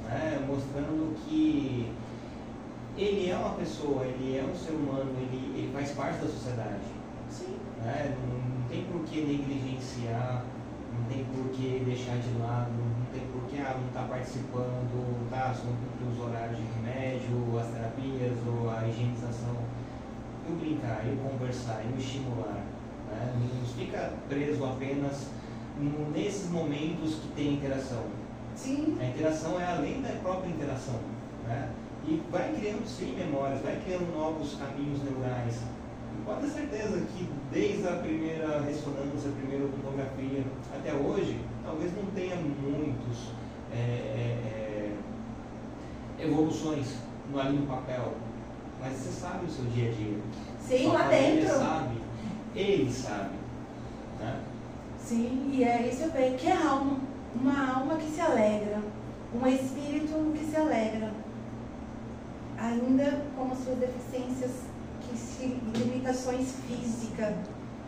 [0.08, 0.46] né?
[0.48, 1.92] mostrando que
[2.98, 6.88] ele é uma pessoa, ele é um ser humano, ele, ele faz parte da sociedade.
[7.30, 7.58] Sim.
[7.84, 8.16] Né?
[8.28, 10.44] Não, não tem por que negligenciar,
[10.98, 14.08] não tem por que deixar de lado, não tem por que ah, não estar tá
[14.08, 19.56] participando, tá, só não cumprir os horários de remédio, as terapias ou a higienização.
[20.50, 22.64] Eu brincar, eu conversar, eu estimular
[23.10, 23.34] né?
[23.40, 25.28] Não fica preso apenas
[26.14, 28.04] nesses momentos que tem interação.
[28.58, 28.98] Sim.
[29.00, 30.96] A interação é além da própria interação.
[31.46, 31.70] Né?
[32.06, 35.56] E vai criando sim memórias, vai criando novos caminhos neurais.
[35.56, 40.44] E pode ter certeza que desde a primeira ressonância, a primeira tomografia
[40.74, 43.30] até hoje, talvez não tenha muitos
[43.72, 44.96] é, é,
[46.20, 46.96] evoluções
[47.32, 48.14] no ali no papel.
[48.82, 50.18] Mas você sabe o seu dia a dia.
[50.60, 51.50] Sim, lá dentro.
[51.50, 52.08] sabe
[52.58, 53.36] ele sabe.
[54.20, 54.40] Né?
[55.00, 57.00] Sim, e é isso bem, que é alma.
[57.36, 58.80] Uma alma que se alegra,
[59.34, 61.12] um espírito que se alegra.
[62.58, 64.52] Ainda com as suas deficiências,
[65.16, 65.46] se,
[65.76, 67.36] limitações físicas,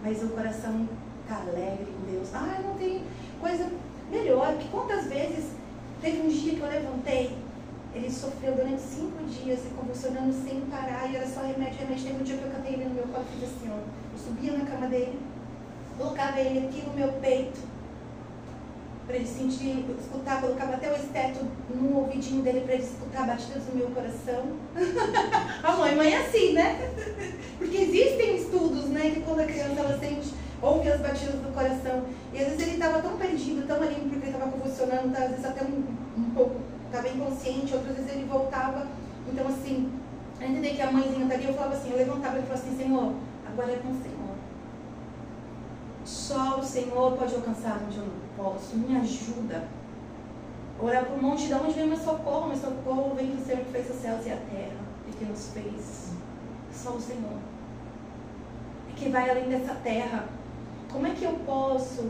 [0.03, 0.87] mas o coração
[1.23, 2.29] está alegre com Deus.
[2.33, 3.03] Ah, não tem
[3.41, 3.69] coisa
[4.11, 4.57] melhor.
[4.57, 5.51] Que quantas vezes
[6.01, 7.35] teve um dia que eu levantei,
[7.93, 12.05] ele sofreu durante cinco dias e convulsionando sem parar, e era só remédio, remédio.
[12.05, 14.51] Teve um dia que eu catei ele no meu colo e fiz assim, ó subia
[14.51, 15.19] na cama dele,
[15.97, 17.59] colocava ele aqui no meu peito,
[19.09, 21.39] para ele sentir, escutar, colocava até o esteto
[21.73, 24.45] no ouvidinho dele para ele escutar batidas do meu coração.
[25.63, 26.77] a mãe, mãe é assim, né?
[27.57, 30.31] Porque existem estudos, né, que quando a criança ela sente,
[30.61, 34.27] ouve as batidas do coração, e às vezes ele estava tão perdido, tão ali, porque
[34.27, 35.83] ele estava convulsionando, tá, às vezes até um,
[36.15, 38.85] um pouco, estava inconsciente, outras vezes ele voltava.
[39.27, 39.91] Então, assim,
[40.39, 43.13] a entender que a mãezinha estaria, eu falava assim, eu levantava e falava assim, Senhor,
[43.47, 44.18] agora é Senhor.
[46.09, 48.75] Só o Senhor pode alcançar onde eu não posso.
[48.75, 49.67] Me ajuda.
[50.81, 52.47] Orar para o monte, de onde vem meu socorro?
[52.47, 55.51] Meu socorro vem do Senhor que fez os céus e a terra e que nos
[55.53, 56.13] fez.
[56.73, 57.37] Só o Senhor.
[58.89, 60.27] E que vai além dessa terra.
[60.91, 62.09] Como é que eu posso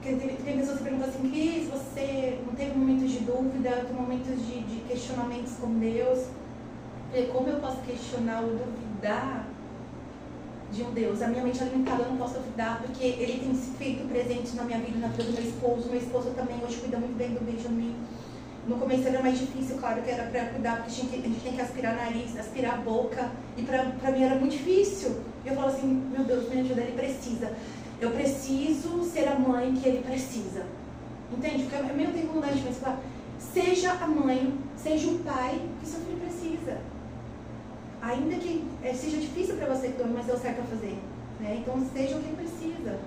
[0.00, 4.60] porque tem, pessoas que perguntam assim, Cris, você não teve momentos de dúvida, momentos de,
[4.60, 6.26] de questionamentos com Deus.
[7.32, 9.46] Como eu posso questionar ou duvidar
[10.74, 11.22] de um Deus?
[11.22, 14.64] A minha mente alimentada eu não posso duvidar, porque ele tem se feito presente na
[14.64, 15.88] minha vida, na vida do meu esposo.
[15.88, 17.94] Meu esposo também hoje cuida muito bem do Benjamin.
[18.66, 21.40] No começo era mais difícil, claro que era para cuidar, porque a gente, a gente
[21.40, 23.30] tem que aspirar nariz, aspirar boca.
[23.56, 25.20] E para mim era muito difícil.
[25.44, 27.52] E eu falo assim, meu Deus, me ajuda, ele precisa.
[28.00, 30.66] Eu preciso ser a mãe que ele precisa.
[31.30, 31.64] Entende?
[31.64, 33.00] Porque é meio redundante, mas falar,
[33.38, 36.78] seja a mãe, seja o pai que seu filho precisa.
[38.04, 40.98] Ainda que é, seja difícil para você que dorme, mas o certo a fazer.
[41.40, 41.56] Né?
[41.60, 42.98] Então seja o que precisa.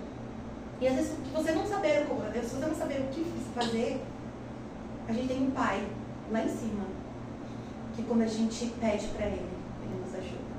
[0.82, 2.08] E às vezes você não saber,
[2.44, 4.02] se você não saber o que fazer,
[5.08, 5.88] a gente tem um pai
[6.32, 6.86] lá em cima,
[7.96, 9.48] que quando a gente pede para ele,
[9.84, 10.58] ele nos ajuda.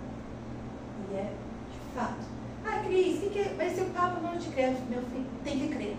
[1.11, 1.33] E é
[1.73, 2.39] de fato.
[2.65, 3.55] Ah, Cris, que é?
[3.57, 5.97] vai ser o Papa não te crer, meu filho, tem que crer.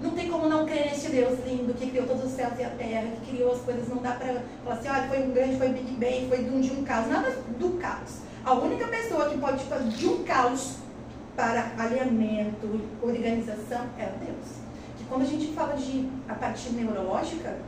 [0.00, 2.70] Não tem como não crer nesse Deus lindo que criou todos os céus e a
[2.70, 3.88] terra, que criou as coisas.
[3.88, 6.60] Não dá para falar assim, olha, foi um grande, foi Big Bang, foi de um,
[6.60, 7.06] de um caos.
[7.08, 8.18] Nada do caos.
[8.44, 10.76] A única pessoa que pode fazer de um caos
[11.34, 14.56] para alinhamento, organização, é Deus.
[14.96, 17.58] Que quando a gente fala de a parte neurológica,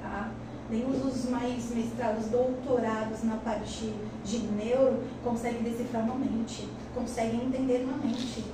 [0.00, 0.30] tá?
[0.70, 3.92] nem os mais mestrados, doutorados na parte
[4.24, 8.44] de neuro conseguem decifrar uma mente, conseguem entender uma mente.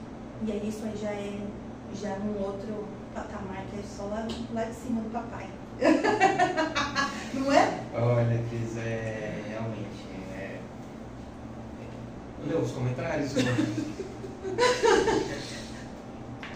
[0.46, 1.38] E aí isso aí já é
[2.00, 5.48] já num outro patamar que é só lá, lá de cima do papai.
[7.34, 7.80] Não é?
[7.94, 10.06] Olha, Cris, é realmente.
[10.34, 10.58] É...
[12.46, 13.34] Leu os comentários?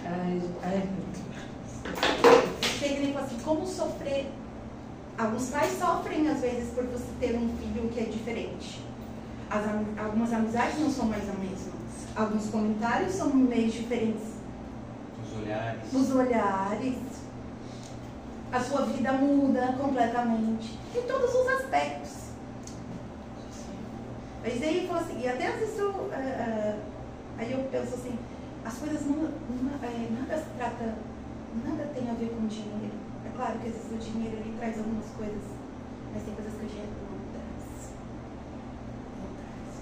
[0.05, 0.89] ai, ai,
[3.19, 4.31] assim, como sofrer
[5.21, 8.81] Alguns pais sofrem, às vezes, por você ter um filho que é diferente.
[9.51, 9.67] As,
[10.03, 11.75] algumas amizades não são mais as mesmas.
[12.17, 14.40] Alguns comentários são meio diferentes.
[15.43, 15.93] Olhares.
[15.93, 16.99] Os olhares.
[18.53, 20.79] A sua vida muda completamente.
[20.95, 22.13] Em todos os aspectos.
[24.43, 26.81] Mas aí eu assim, e até às vezes eu, uh,
[27.39, 28.19] aí eu penso assim,
[28.65, 30.95] as coisas não, não, é, nada se trata,
[31.65, 33.11] nada tem a ver com dinheiro
[33.41, 35.43] Claro que às vezes o dinheiro ele traz algumas coisas,
[36.13, 37.89] mas tem coisas que o dinheiro não traz.
[39.17, 39.81] Não traz.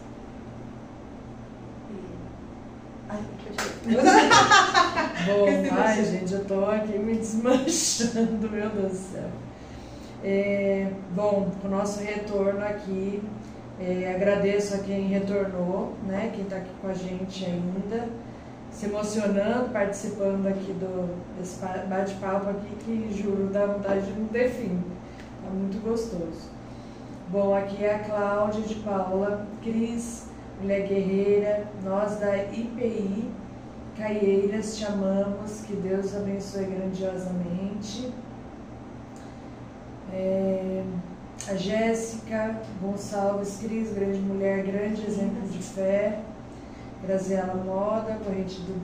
[1.91, 1.99] E...
[3.09, 3.23] Ai,
[5.27, 5.47] Bom,
[5.79, 9.29] ai gente, eu tô aqui me desmanchando, meu Deus do céu.
[10.23, 13.23] É, bom, com o nosso retorno aqui,
[13.81, 18.09] é, agradeço a quem retornou, né, quem está aqui com a gente ainda
[18.71, 24.51] se emocionando, participando aqui do, desse bate-papo aqui, que juro, dá vontade de não ter
[24.51, 24.83] fim.
[25.43, 26.51] Tá muito gostoso.
[27.29, 30.28] Bom, aqui é a Cláudia de Paula, Cris,
[30.61, 33.31] mulher guerreira, nós da IPI,
[33.97, 38.13] Caieiras, te amamos, que Deus abençoe grandiosamente.
[40.13, 40.85] É,
[41.49, 46.21] a Jéssica Gonçalves Cris, grande mulher, grande exemplo de fé.
[47.03, 48.75] Graziela Moda, corrente do,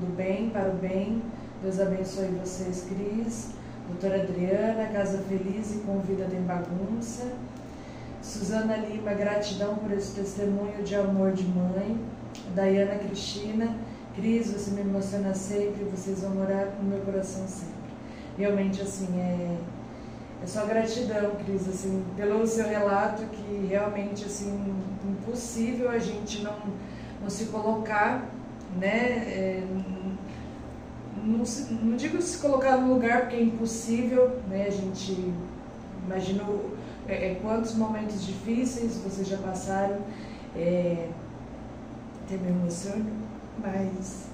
[0.00, 1.22] do bem para o bem.
[1.62, 3.50] Deus abençoe vocês, Cris.
[3.88, 7.32] Doutora Adriana, Casa Feliz e Convida Tem Bagunça.
[8.22, 11.98] Suzana Lima, gratidão por esse testemunho de amor de mãe.
[12.54, 13.76] Dayana Cristina,
[14.14, 17.74] Cris, você me emociona sempre, vocês vão morar no meu coração sempre.
[18.38, 19.56] Realmente, assim, é,
[20.42, 24.74] é só gratidão, Cris, assim, pelo seu relato que realmente, assim,
[25.04, 26.56] impossível a gente não
[27.22, 28.28] não se colocar,
[28.78, 28.98] né?
[29.28, 29.62] É,
[31.24, 31.44] não,
[31.82, 34.66] não, digo se colocar no lugar porque é impossível, né?
[34.66, 35.32] A gente
[36.04, 36.42] imagina
[37.08, 40.00] é, quantos momentos difíceis vocês já passaram.
[40.56, 41.08] É,
[42.24, 43.10] até me emociono,
[43.58, 44.26] mas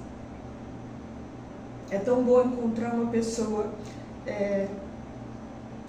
[1.89, 3.71] é tão bom encontrar uma pessoa
[4.25, 4.67] é,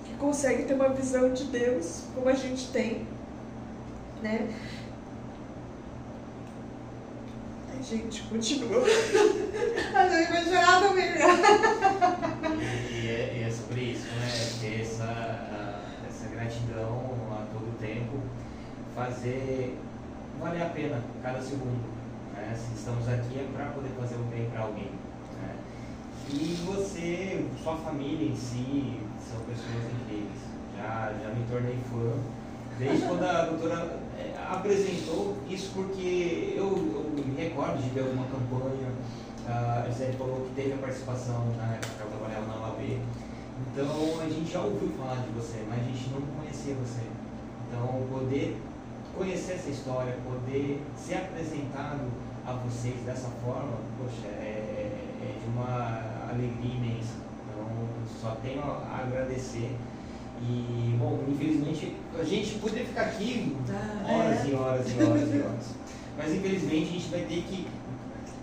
[0.04, 3.06] que consegue ter uma visão de Deus como a gente tem,
[4.22, 4.48] né?
[7.82, 8.84] Gente, continua.
[9.94, 11.06] A gente vai chorar também.
[12.92, 14.28] E, é, é sobre isso, né?
[14.60, 15.50] Ter essa,
[16.08, 16.28] essa
[16.84, 18.18] a todo tempo,
[18.94, 19.78] fazer
[20.40, 21.84] valer a pena cada segundo.
[22.34, 22.56] Né?
[22.56, 24.90] Se estamos aqui é para poder fazer o bem para alguém.
[25.40, 25.56] Né?
[26.30, 30.40] E você, sua família em si, são pessoas incríveis.
[30.76, 32.18] Já, já me tornei fã.
[32.78, 38.24] Desde quando a doutora é, apresentou isso porque eu, eu, me recordo de ver alguma
[38.24, 38.88] campanha,
[39.46, 43.00] a Gisele falou que teve a participação na época que ela trabalhava na UAB.
[43.72, 47.02] Então a gente já ouviu falar de você, mas a gente não conhecia você.
[47.68, 48.60] Então, poder
[49.16, 52.10] conhecer essa história, poder ser apresentado
[52.44, 54.90] a vocês dessa forma, poxa, é,
[55.22, 57.14] é de uma alegria imensa.
[57.46, 57.68] Então,
[58.20, 59.76] só tenho a agradecer.
[60.42, 63.56] E, bom, infelizmente, a gente poderia ficar aqui
[64.04, 64.48] horas é.
[64.48, 65.66] e horas e horas e horas.
[66.18, 67.68] Mas, infelizmente, a gente vai ter que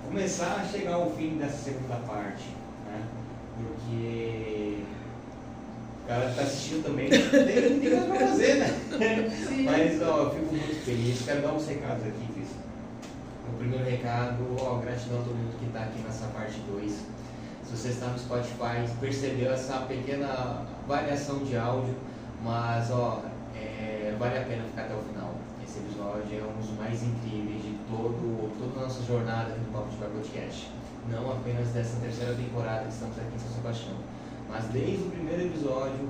[0.05, 2.45] começar a chegar ao fim dessa segunda parte,
[2.85, 3.03] né?
[3.57, 4.83] Porque
[6.07, 8.79] o cara que tá assistindo também tem, tem coisa pra fazer, né?
[9.65, 11.21] Mas, ó, eu fico muito feliz.
[11.25, 12.47] Quero dar uns recados aqui, Cris.
[13.51, 16.91] O primeiro recado, ó, gratidão a todo mundo que está aqui nessa parte 2.
[16.91, 21.93] Se você está no Spotify, percebeu essa pequena variação de áudio,
[22.41, 23.23] mas, ó,
[23.53, 25.35] é, vale a pena ficar até o final.
[25.61, 29.73] Esse episódio é um dos mais incríveis de todo, toda a nossa jornada aqui no
[29.73, 30.71] Papo de Bar Podcast.
[31.11, 33.97] Não apenas dessa terceira temporada que estamos aqui em São Sebastião,
[34.49, 36.07] mas desde o primeiro episódio,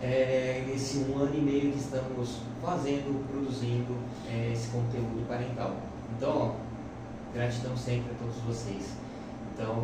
[0.00, 3.96] é, esse um ano e meio que estamos fazendo, produzindo
[4.30, 5.76] é, esse conteúdo parental.
[6.16, 8.92] Então, ó, gratidão sempre a todos vocês.
[9.54, 9.74] Então,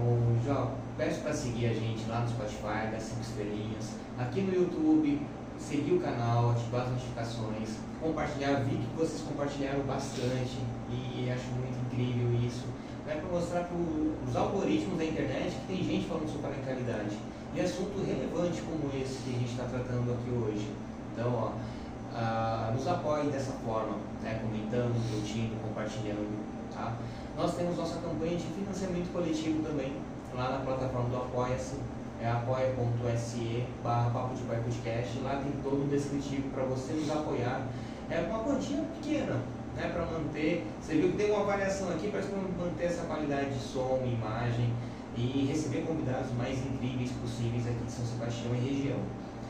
[0.47, 5.21] já peço para seguir a gente lá no Spotify, dar 5 estrelinhas, aqui no YouTube,
[5.59, 8.61] seguir o canal, ativar as notificações, compartilhar.
[8.61, 10.59] Vi que vocês compartilharam bastante
[10.91, 12.65] e acho muito incrível isso.
[13.07, 17.19] É para mostrar para os algoritmos da internet que tem gente falando sobre parentalidade
[17.55, 20.69] e assunto relevante como esse que a gente está tratando aqui hoje.
[21.13, 26.27] Então, ó, nos apoie dessa forma, né, comentando, curtindo, compartilhando.
[26.75, 26.95] Tá?
[27.37, 29.93] Nós temos nossa campanha de financiamento coletivo também,
[30.35, 31.77] lá na plataforma do Apoia-se,
[32.21, 37.11] é apoia.se barra papo de pai podcast, lá tem todo o descritivo para você nos
[37.11, 37.67] apoiar.
[38.11, 39.41] É uma quantia pequena,
[39.77, 43.61] né, para manter, você viu que tem uma variação aqui, que manter essa qualidade de
[43.61, 44.73] som, imagem
[45.17, 48.99] e receber convidados mais incríveis possíveis aqui de São Sebastião e região.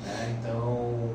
[0.02, 0.36] né?
[0.38, 1.10] Então,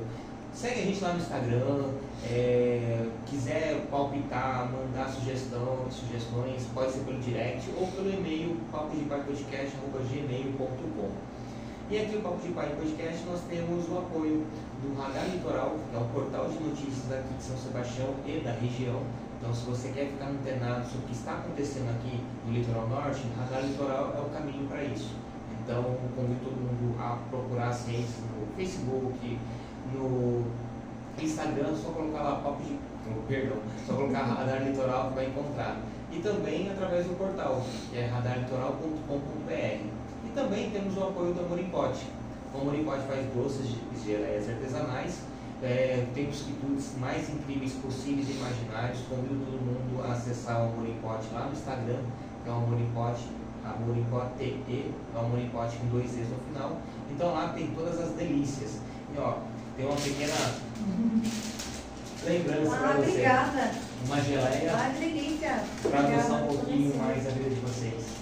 [0.53, 1.93] segue a gente lá no Instagram,
[2.25, 11.09] é, quiser palpitar, mandar sugestão, sugestões, pode ser pelo direct ou pelo e-mail papodepaiPodcast.gmail.com
[11.91, 14.45] E aqui o Papo de Pai Podcast nós temos o apoio
[14.81, 18.51] do Radar Litoral, que é o portal de notícias aqui de São Sebastião e da
[18.51, 19.03] região.
[19.39, 23.23] Então, se você quer ficar antenado sobre o que está acontecendo aqui no Litoral Norte,
[23.39, 25.15] Radar Litoral é o caminho para isso.
[25.63, 25.81] Então,
[26.13, 29.39] convido todo mundo a procurar a ciência no Facebook,
[29.93, 30.43] no
[31.17, 32.77] Instagram, só colocar lá Papo de.
[33.07, 33.57] oh, Perdão,
[33.87, 35.77] só colocar Radar Litoral que vai encontrar.
[36.11, 39.53] E também através do portal, que é radarlitoral.com.br.
[40.25, 42.07] E também temos o apoio do Amor em Pote.
[42.53, 45.21] O Amor em Pote faz doces de geleias artesanais
[45.61, 48.99] é, tem os quitutes mais incríveis possíveis e imaginários.
[49.09, 51.99] Convido todo mundo a acessar o Amor em Pote lá no Instagram,
[52.43, 53.23] que é o Amor em Pote,
[53.65, 56.77] Amor em Pote TE, é o Amor em Pote com dois E's no final.
[57.11, 58.77] Então lá tem todas as delícias.
[59.15, 59.35] E ó,
[59.75, 60.33] tem uma pequena
[62.25, 63.09] lembrança Ah, para você.
[63.09, 63.71] obrigada.
[64.05, 65.63] Uma geleia Ah, delícia.
[65.83, 68.18] para adoçar um pouquinho mais a vida de vocês.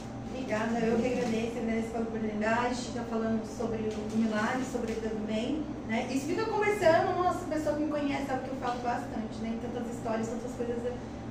[0.48, 5.28] Obrigada, eu que agradeço, agradeço pela oportunidade de estar falando sobre o milagre, sobre o
[5.28, 6.08] bem, né?
[6.10, 9.36] E se fica conversando, nossa, a pessoa que me conhece sabe que eu falo bastante,
[9.42, 9.60] né?
[9.62, 10.78] Tantas histórias, tantas coisas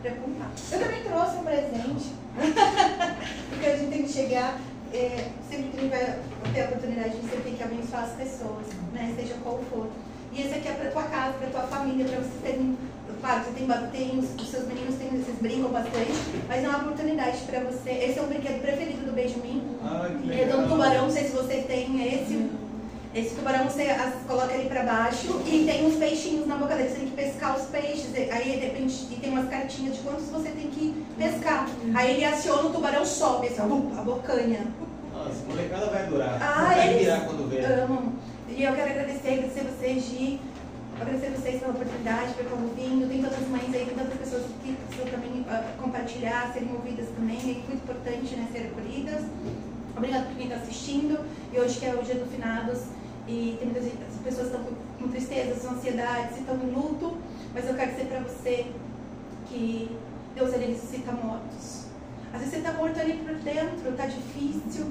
[0.03, 0.51] para contar.
[0.71, 2.13] Eu também trouxe um presente,
[3.49, 4.61] porque a gente tem que chegar,
[4.93, 6.21] é, sempre que vai
[6.53, 9.15] ter a oportunidade, você tem que abençoar as pessoas, né?
[9.17, 9.89] Seja qual for.
[10.31, 12.77] E esse aqui é para tua casa, para tua família, para vocês terem
[13.27, 16.13] Claro, você tem, tem os, seus meninos têm, vocês brincam bastante,
[16.47, 17.91] mas é uma oportunidade para você.
[17.91, 19.65] Esse é o brinquedo preferido do Benjamin.
[19.85, 22.49] Ah, que Ele é de um tubarão, não sei se você tem esse.
[23.13, 26.89] Esse tubarão você as- coloca ele para baixo e tem uns peixinhos na boca dele.
[26.89, 28.15] Você tem que pescar os peixes.
[28.15, 31.69] Aí depende, e tem umas cartinhas de quantos você tem que pescar.
[31.97, 34.69] Aí ele aciona o tubarão sobe, assim, a bocanha.
[35.13, 36.39] Nossa, molecada vai adorar.
[36.41, 37.65] Ah, vai virar quando vê.
[37.65, 38.13] amam.
[38.49, 40.39] E eu quero agradecer, agradecer vocês, Gi,
[41.01, 43.09] agradecer vocês pela oportunidade, por estar ouvindo.
[43.09, 47.39] Tem tantas mães aí, tem tantas pessoas que precisam também ah, compartilhar, serem ouvidas também.
[47.39, 49.25] É muito importante, né, serem acolhidas.
[49.97, 51.25] Obrigada por quem está assistindo.
[51.53, 52.83] E hoje que é o dia do finados.
[53.29, 53.93] E tem muitas
[54.25, 57.17] pessoas estão com, tristezas, com ansiedades, estão em luto.
[57.53, 58.67] Mas eu quero dizer para você
[59.49, 59.97] que
[60.35, 61.87] Deus ele ressuscita mortos.
[62.33, 64.87] Às vezes você está morto ali por dentro, está difícil.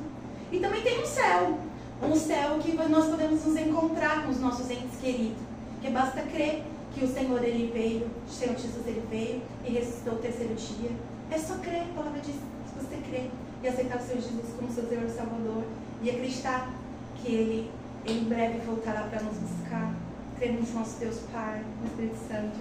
[0.51, 1.57] E também tem um céu.
[2.01, 5.54] Um céu que nós podemos nos encontrar com os nossos entes queridos.
[5.85, 6.63] Que basta crer
[6.95, 10.89] que o Senhor ele veio, o Senhor Jesus ele veio e ressuscitou o terceiro dia.
[11.29, 13.29] É só crer, a palavra diz, se você crer
[13.61, 15.63] e aceitar o Senhor Jesus como seu Senhor e Salvador
[16.01, 16.73] e acreditar
[17.17, 17.71] que ele,
[18.03, 19.93] ele em breve voltará para nos buscar.
[20.39, 22.57] Cremos no nosso Deus Pai, no Espírito Santo.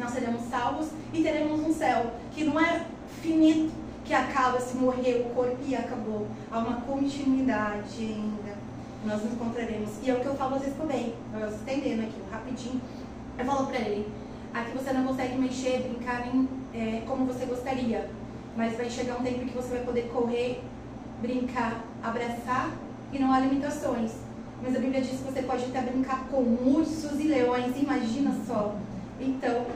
[0.00, 2.84] Nós seremos salvos e teremos um céu que não é
[3.20, 3.72] finito,
[4.04, 6.26] que acaba se morrer o corpo e acabou.
[6.50, 8.51] Há uma continuidade ainda.
[9.04, 9.90] Nós nos encontraremos.
[10.02, 11.14] E é o que eu falo duas vezes bem.
[11.34, 12.80] Eu estendendo aqui, rapidinho.
[13.38, 14.06] Eu falo pra ele,
[14.54, 18.08] aqui você não consegue mexer, brincar nem é, como você gostaria.
[18.56, 20.62] Mas vai chegar um tempo que você vai poder correr,
[21.20, 22.70] brincar, abraçar
[23.12, 24.12] e não há limitações.
[24.62, 28.76] Mas a Bíblia diz que você pode até brincar com ursos e leões, imagina só.
[29.18, 29.66] Então,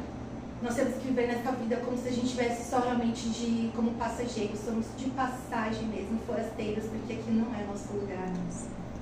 [0.62, 3.90] nós temos que viver nessa vida como se a gente tivesse só realmente de como
[3.92, 8.32] passageiros, somos de passagem mesmo, forasteiros, porque aqui não é nosso lugar.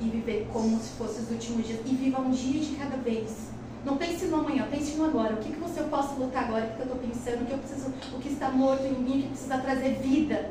[0.01, 1.81] E viver como se fosse os últimos dias.
[1.85, 3.49] E viva um dia de cada vez.
[3.85, 5.35] Não pense no amanhã, pense no agora.
[5.35, 6.65] O que, que você eu posso lutar agora?
[6.65, 7.43] O que, que eu estou pensando?
[7.43, 10.51] O que eu preciso, o que está morto em mim, o que precisa trazer vida.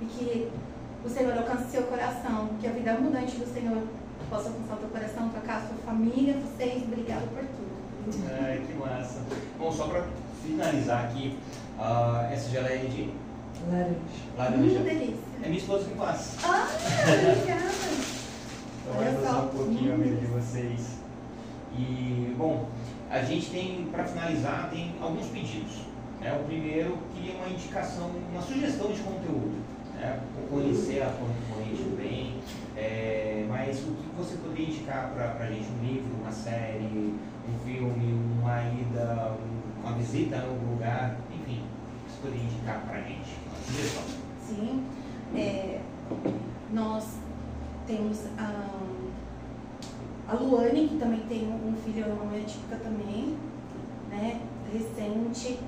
[0.00, 0.48] E que
[1.04, 3.82] o Senhor alcance seu coração, que a vida abundante do Senhor
[4.30, 6.82] possa alcançar o teu coração, tocar a sua família, vocês.
[6.84, 7.72] Obrigado por tudo.
[8.40, 9.20] Ai, que massa.
[9.58, 10.06] Bom, só para
[10.44, 11.36] finalizar aqui,
[11.78, 13.12] uh, essa geleia de
[13.70, 13.94] Laranja.
[14.36, 14.80] laranja.
[14.80, 15.16] Hum, delícia.
[15.42, 16.36] É minha esposa que faz.
[16.44, 16.66] Ah,
[17.02, 18.12] obrigada.
[19.18, 20.98] Usar um pouquinho a vida de vocês.
[21.76, 22.66] E, bom,
[23.10, 25.82] a gente tem, para finalizar, tem alguns pedidos.
[26.20, 26.38] Né?
[26.40, 29.62] O primeiro, queria uma indicação, uma sugestão de conteúdo.
[29.94, 30.20] Né?
[30.50, 32.34] Conhecer a concorrente bem,
[32.76, 35.68] é, mas o que você poderia indicar para a gente?
[35.80, 36.84] Um livro, uma série,
[37.48, 42.44] um filme, uma ida, um- uma visita a algum lugar, enfim, o que você poderia
[42.44, 43.36] indicar para a gente?
[43.46, 44.02] Uma sugestão.
[44.46, 44.84] Sim.
[45.34, 45.80] É,
[46.72, 47.16] nós
[47.86, 48.68] temos a,
[50.28, 53.36] a Luane, que também tem um filho, uma mulher típica também,
[54.10, 54.40] né?
[54.72, 55.58] Recente,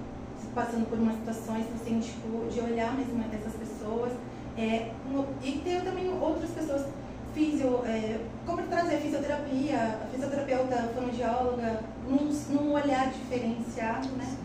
[0.54, 4.12] passando por umas situações assim, tipo, de olhar mesmo essas pessoas.
[4.56, 4.92] É,
[5.42, 6.86] e tem também outras pessoas,
[7.34, 14.36] fisio, é, como trazer fisioterapia, a fisioterapeuta, fonoaudióloga, num, num olhar diferenciado, né?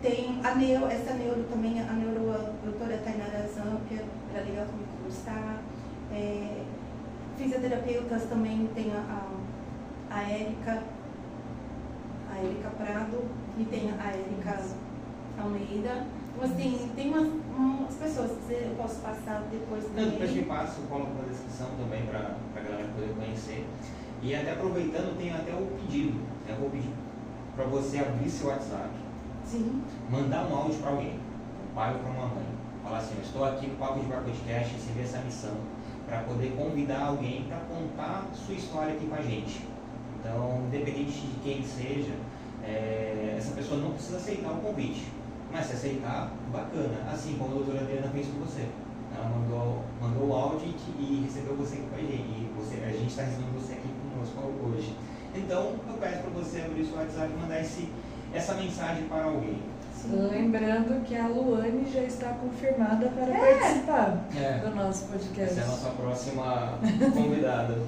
[0.00, 4.86] Tem a neuro, essa neuro também, a neuro, a doutora Tainara Zampia, era legal também
[4.96, 5.62] conversar.
[6.12, 6.62] É,
[7.40, 8.98] fisioterapeutas também tem a,
[10.10, 10.82] a, a Érica,
[12.30, 13.24] a Érica Prado
[13.58, 14.62] e tem a Érica
[15.40, 16.06] Almeida.
[16.36, 20.44] Então, assim, tem umas, umas pessoas que eu posso passar depois Não, depois também.
[20.44, 23.66] passa, eu coloco na descrição também para a galera poder conhecer.
[24.22, 26.20] E até aproveitando, tem até o pedido.
[26.46, 26.92] Eu vou pedir
[27.56, 28.90] para você abrir seu WhatsApp,
[29.44, 32.46] Sim, mandar um áudio para alguém, um pai ou para uma mãe.
[32.82, 35.56] Falar assim, eu estou aqui no Papo de Podcast, recebi essa missão
[36.10, 39.64] para poder convidar alguém para contar sua história aqui com a gente.
[40.18, 42.12] Então, independente de quem seja,
[42.64, 45.06] é, essa pessoa não precisa aceitar o convite.
[45.52, 47.08] Mas se aceitar, bacana.
[47.10, 48.66] Assim como a doutora Adriana fez com você.
[49.16, 52.50] Ela mandou, mandou o áudio e, recebeu você aqui com a gente.
[52.56, 54.96] Você, a gente está recebendo você aqui conosco hoje.
[55.34, 57.88] Então, eu peço para você abrir seu WhatsApp e mandar esse,
[58.34, 59.62] essa mensagem para alguém.
[60.02, 60.28] Sim.
[60.30, 64.58] Lembrando que a Luane já está confirmada para participar É.
[64.58, 65.42] do nosso podcast.
[65.42, 66.78] Essa é a nossa próxima
[67.12, 67.78] convidada.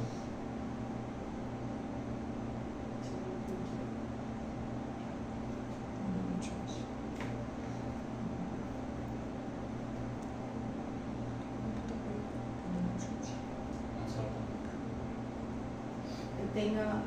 [16.41, 17.03] Eu tenho a,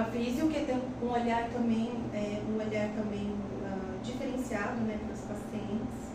[0.00, 3.32] a Físio, que tem um olhar também, é, um olhar também
[4.04, 6.14] diferenciado né, para os pacientes.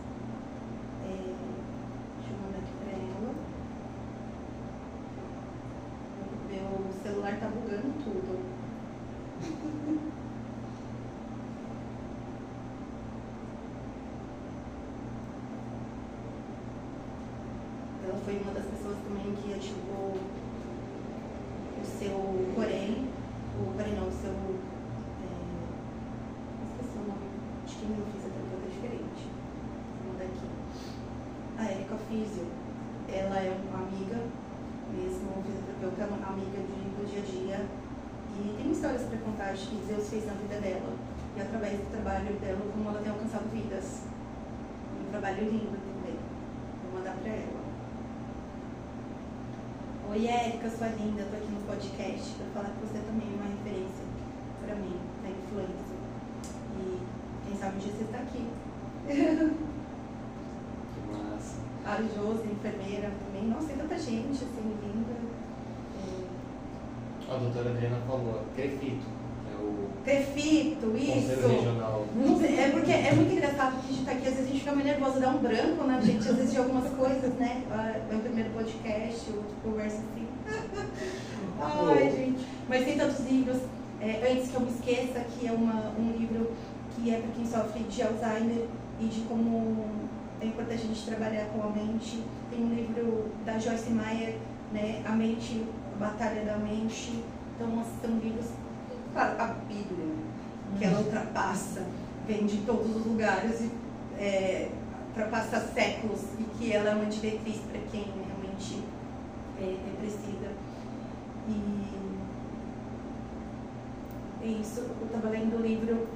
[1.04, 1.34] É,
[2.18, 3.34] deixa eu mandar aqui para ela.
[6.50, 8.60] Meu celular tá bugando tudo.
[18.04, 20.18] Ela foi uma das pessoas também que ativou
[21.82, 22.20] o seu
[22.56, 23.08] porém,
[23.60, 24.32] o porém não, o seu.
[24.32, 25.32] É,
[26.66, 27.28] esqueci o nome,
[27.64, 29.24] acho que meu fisioterapeuta é diferente.
[30.04, 30.48] Vou mandar aqui.
[31.58, 32.48] A Erika Físio,
[33.08, 34.18] ela é uma amiga,
[34.92, 37.66] mesmo fisioterapeuta, é uma amiga de, do dia a dia.
[38.40, 40.94] E tem histórias para contar, acho que Deus fez na vida dela.
[41.38, 44.04] E através do trabalho dela, como ela tem alcançado vidas.
[45.00, 46.18] Um trabalho lindo também.
[46.84, 47.60] Vou mandar para ela.
[50.78, 54.06] Sua linda, tô aqui no podcast para falar que você também é uma referência
[54.64, 55.98] para mim, na influência.
[56.80, 57.00] E
[57.46, 58.48] quem sabe um dia você está aqui.
[60.94, 61.58] Que massa.
[61.86, 63.50] A Josi, enfermeira também.
[63.50, 65.16] Nossa, tem tanta gente assim, linda.
[67.28, 69.06] É, A doutora Adriana falou, Crefito,
[69.52, 72.46] é o Crefito, Conselho isso.
[72.58, 74.72] É porque é muito engraçado que a gente tá aqui, às vezes a gente fica
[74.76, 77.64] meio nervosa, dá um branco na gente, às vezes de algumas coisas, né?
[77.70, 80.29] Ah, É o primeiro podcast, o outro conversa assim.
[82.90, 83.58] Tem tantos livros.
[84.02, 86.54] É, antes que eu me esqueça, que é uma, um livro
[86.96, 88.66] que é para quem sofre de Alzheimer
[89.00, 89.86] e de como
[90.42, 92.24] é importante a gente trabalhar com a mente.
[92.50, 94.38] Tem um livro da Joyce Meyer,
[94.74, 95.04] né?
[95.06, 97.24] A mente, a Batalha da Mente.
[97.56, 98.48] Então, são livros,
[99.14, 100.16] claro, a Bíblia,
[100.76, 101.86] que ela ultrapassa,
[102.26, 103.72] vem de todos os lugares e
[104.18, 104.70] é,
[105.10, 108.84] ultrapassa séculos e que ela é uma diretriz para quem realmente
[109.62, 110.50] é, é precisa.
[111.48, 111.89] E
[114.46, 116.08] isso, eu estava lendo o livro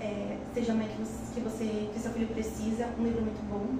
[0.00, 3.78] é, Seja Mãe que você, que você, que seu filho precisa, um livro muito bom.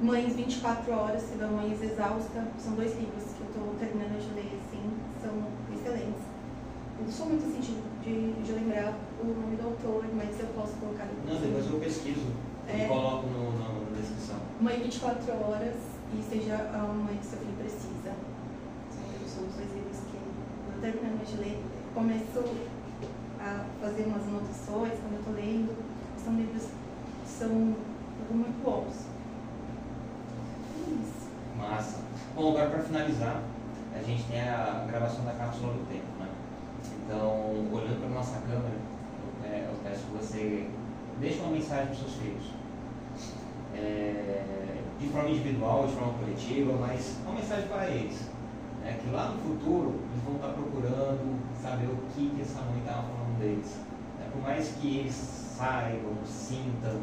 [0.00, 4.34] Mães 24 horas, se dá Mães Exausta, são dois livros que eu estou terminando de
[4.34, 4.82] ler, assim,
[5.20, 5.34] são
[5.74, 6.22] excelentes.
[6.98, 10.72] Eu não sou muito assim de, de, lembrar o nome do autor, mas eu posso
[10.74, 12.26] colocar Não, depois eu pesquiso
[12.66, 14.36] é, e coloco no, no, na descrição.
[14.60, 15.76] Mãe 24 horas
[16.16, 18.14] e seja a mãe que seu filho precisa.
[19.26, 20.24] São os dois livros que eu
[20.66, 21.62] estou terminando de ler.
[21.94, 22.42] Começo
[23.40, 25.76] a fazer umas anotações quando eu estou lendo.
[26.22, 29.06] São livros que são muito bons.
[30.76, 31.30] É isso.
[31.56, 31.98] Massa.
[32.34, 33.42] Bom, agora para finalizar,
[33.94, 36.28] a gente tem a gravação da cápsula do tempo, né?
[37.04, 38.74] Então, olhando para nossa câmera,
[39.44, 40.68] eu, é, eu peço que você
[41.20, 42.52] deixe uma mensagem para os seus filhos.
[43.74, 44.44] É,
[44.98, 48.28] de forma individual, de forma coletiva, mas uma mensagem para eles.
[48.82, 48.98] Né?
[49.02, 53.02] Que lá no futuro eles vão estar procurando saber o que, que essa mãe estava
[53.38, 53.76] deles.
[54.18, 54.28] Né?
[54.32, 57.00] Por mais que eles saibam, sintam,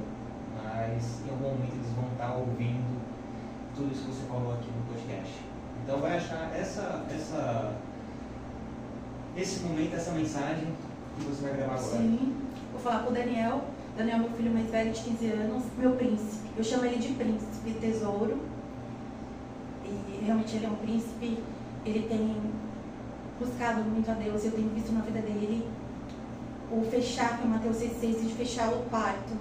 [0.56, 3.02] mas em algum momento eles vão estar ouvindo
[3.76, 5.34] tudo isso que você falou aqui no podcast.
[5.84, 7.76] Então vai achar essa, essa,
[9.36, 10.68] esse momento, essa mensagem
[11.18, 11.98] que você vai gravar agora.
[11.98, 12.36] Sim.
[12.72, 13.66] Vou falar pro Daniel.
[13.98, 16.50] Daniel é meu filho mais velho de 15 anos, meu príncipe.
[16.58, 18.40] Eu chamo ele de príncipe tesouro.
[19.86, 21.44] E realmente ele é um príncipe.
[21.86, 22.36] Ele tem
[23.40, 24.44] buscado muito a Deus.
[24.44, 25.68] Eu tenho visto na vida dele
[26.72, 29.34] o fechar, que é Mateus 6,6, de fechar o quarto.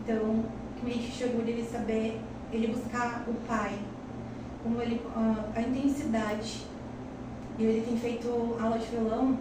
[0.00, 0.44] Então,
[0.76, 2.20] que me enche de orgulho ele saber,
[2.52, 3.78] ele buscar o Pai,
[4.62, 6.66] como ele, a, a intensidade.
[7.58, 8.28] E ele tem feito
[8.60, 9.36] aula de violão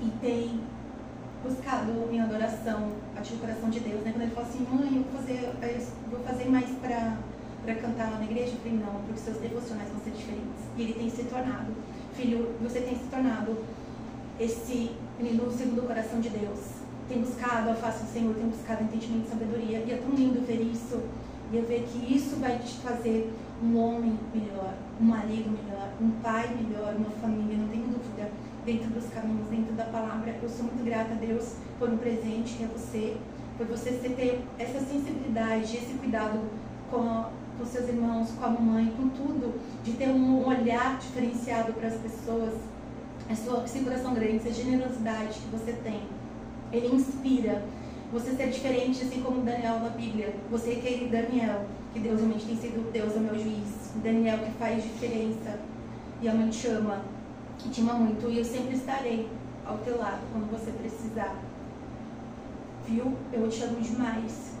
[0.00, 0.60] e tem
[1.44, 4.12] buscado em adoração, a o coração de Deus, né?
[4.12, 7.18] Quando ele fala assim, mãe, eu vou fazer, eu vou fazer mais para
[7.66, 10.62] para cantar lá na igreja, eu falei, não, porque seus devocionais vão ser diferentes.
[10.76, 11.74] E ele tem se tornado,
[12.14, 13.56] filho, você tem se tornado
[14.38, 16.60] esse menino segundo o coração de Deus.
[17.08, 19.78] Tem buscado a face do Senhor, tem buscado entendimento e sabedoria.
[19.86, 21.00] E é tão lindo ver isso.
[21.52, 26.10] E é ver que isso vai te fazer um homem melhor, um marido melhor, um
[26.22, 28.30] pai melhor, uma família, não tenho dúvida,
[28.64, 30.34] dentro dos caminhos, dentro da palavra.
[30.42, 33.16] Eu sou muito grata a Deus por um presente que é você,
[33.56, 36.40] por você ter essa sensibilidade, esse cuidado
[36.90, 37.24] com,
[37.56, 39.54] com seus irmãos, com a mamãe, com tudo,
[39.84, 42.54] de ter um olhar diferenciado para as pessoas
[43.30, 46.02] esse coração grande, essa generosidade que você tem,
[46.72, 47.62] ele inspira
[48.12, 50.34] você ser diferente, assim como Daniel na Bíblia.
[50.50, 53.90] Você é aquele Daniel, que Deus realmente tem sido Deus é meu juiz.
[54.02, 55.58] Daniel que faz diferença.
[56.22, 57.02] E a mãe te ama,
[57.58, 58.30] que te ama muito.
[58.30, 59.28] E eu sempre estarei
[59.66, 61.36] ao teu lado quando você precisar.
[62.86, 63.12] Viu?
[63.32, 64.52] Eu te amo demais.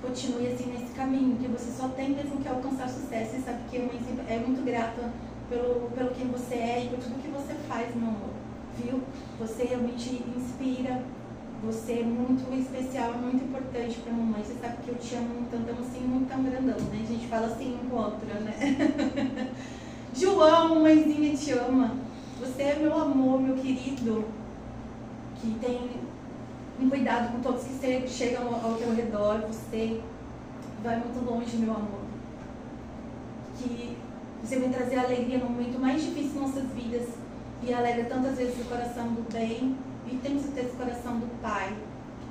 [0.00, 3.36] Continue assim nesse caminho, que você só tem mesmo que alcançar sucesso.
[3.36, 5.10] E sabe que a mãe sempre é muito grata
[5.50, 8.30] pelo, pelo quem você é e por tudo que você faz, meu amor.
[8.78, 9.02] Viu?
[9.40, 11.02] Você realmente inspira.
[11.62, 14.42] Você é muito especial, muito importante pra mamãe.
[14.42, 17.00] Você sabe que eu te amo tanto, amo assim, muito tão grandão, né?
[17.02, 19.52] A gente fala assim um com o outro, né?
[20.14, 21.96] João, mãezinha, te ama.
[22.40, 24.24] Você é meu amor, meu querido,
[25.36, 25.90] que tem
[26.80, 29.42] um cuidado com todos que chegam ao teu redor.
[29.48, 30.00] Você
[30.82, 32.00] vai muito longe, meu amor.
[33.58, 33.98] Que
[34.42, 37.08] você vem trazer alegria no momento mais difícil de nossas vidas
[37.62, 39.76] e alegra tantas vezes o coração do bem
[40.10, 41.74] e temos que esse coração do Pai.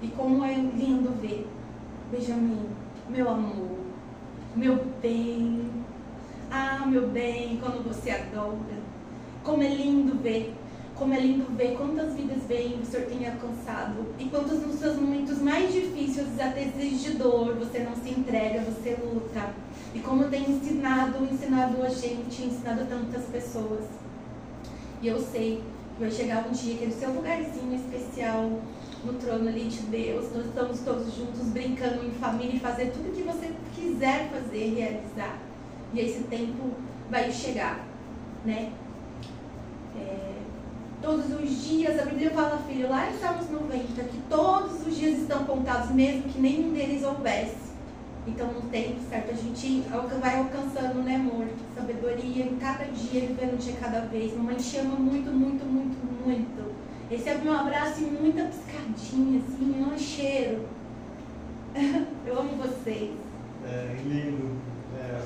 [0.01, 1.47] E como é lindo ver,
[2.11, 2.67] Benjamin,
[3.07, 3.77] meu amor,
[4.55, 5.69] meu bem,
[6.51, 8.79] ah, meu bem, quando você adora.
[9.43, 10.53] Como é lindo ver,
[10.95, 14.97] como é lindo ver quantas vidas bem o Senhor tem alcançado e quantos nos seus
[14.97, 19.53] momentos mais difíceis, até de dor, você não se entrega, você luta
[19.93, 23.85] e como tem ensinado, ensinado a gente, ensinado tantas pessoas.
[25.01, 25.63] E eu sei
[25.95, 28.59] que vai chegar um dia que no seu lugarzinho especial,
[29.03, 33.15] no trono ali de Deus, nós estamos todos juntos brincando em família e fazer tudo
[33.15, 35.39] que você quiser fazer, realizar.
[35.93, 36.71] E esse tempo
[37.09, 37.83] vai chegar,
[38.45, 38.71] né?
[39.97, 40.33] É,
[41.01, 45.19] todos os dias, a Bíblia fala, filho, lá em Salmos 90, que todos os dias
[45.19, 47.68] estão contados, mesmo que nenhum deles houvesse.
[48.27, 49.83] Então, no tempo certo, a gente
[50.21, 51.47] vai alcançando, né, amor?
[51.75, 54.35] Sabedoria em cada dia, vivendo um dia cada vez.
[54.35, 56.75] Mamãe te ama muito, muito, muito, muito.
[57.09, 60.65] Esse é o meu abraço e muita piscadinha, assim, um cheiro.
[62.25, 63.11] Eu amo vocês.
[63.65, 64.57] É, lindo.
[64.99, 65.19] É,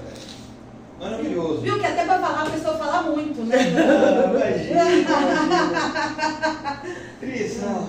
[0.99, 1.61] Maravilhoso.
[1.61, 3.57] Viu que até pra falar a pessoa fala muito, né?
[7.19, 7.88] Cris, ó,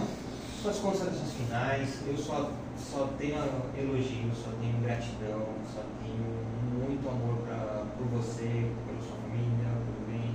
[0.63, 1.89] suas considerações finais.
[2.09, 2.51] Eu só,
[2.95, 3.35] só tenho
[3.77, 5.43] elogio, só tenho gratidão,
[5.75, 10.35] só tenho muito amor pra, por você, pela sua família, pelo bem,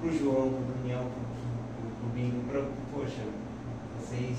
[0.00, 1.22] pro João, pro Daniel, pro,
[1.80, 3.22] pro, pro Bingo, pra, poxa,
[3.98, 4.38] vocês,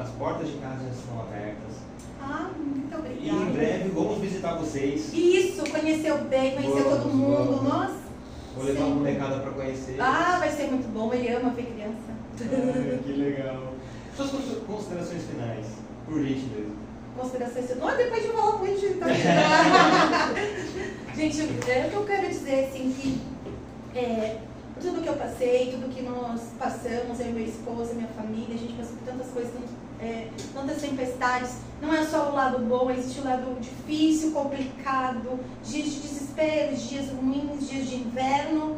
[0.00, 1.74] as portas de casa já estão abertas.
[2.20, 3.42] Ah, muito E obrigada.
[3.42, 5.12] em breve vamos visitar vocês.
[5.12, 7.36] Isso, conheceu bem, conheceu Vamos, todo mundo.
[7.36, 7.62] vamos.
[7.62, 8.06] Nossa.
[8.54, 8.86] Vou levar Sim.
[8.86, 10.00] uma molecada pra conhecer.
[10.00, 11.12] Ah, vai ser muito bom.
[11.12, 12.16] Ele ama ver criança.
[12.40, 13.74] Ai, que legal.
[14.16, 15.66] Suas cons- considerações finais,
[16.06, 16.72] por gentileza.
[17.16, 17.76] Considerações.
[17.76, 18.98] Não, depois de falar muito, gente.
[18.98, 19.06] Tá...
[21.14, 24.38] gente, é o que eu quero dizer, assim, que é,
[24.80, 28.58] tudo que eu passei, tudo que nós passamos, eu e meu esposo, minha família, a
[28.58, 29.52] gente passou por tantas coisas,
[30.00, 31.56] é, tantas tempestades.
[31.80, 37.10] Não é só o lado bom, existe o lado difícil, complicado, dias de desespero, dias
[37.10, 38.76] ruins, dias de inverno.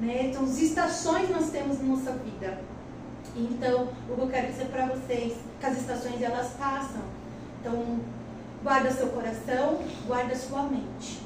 [0.00, 0.28] Né?
[0.30, 2.58] Então, as estações nós temos na nossa vida.
[3.36, 7.02] Então, o que eu quero dizer para vocês, que as estações elas passam.
[7.60, 7.98] Então,
[8.62, 11.22] guarda seu coração, guarda sua mente.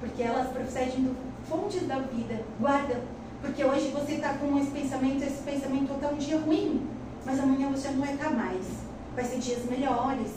[0.00, 1.16] Porque elas procedem do
[1.48, 2.42] fontes da vida.
[2.58, 3.00] Guarda.
[3.40, 6.86] Porque hoje você está com esse pensamento, esse pensamento está um dia ruim.
[7.24, 8.66] Mas amanhã você não vai estar mais.
[9.14, 10.30] Vai ser dias melhores.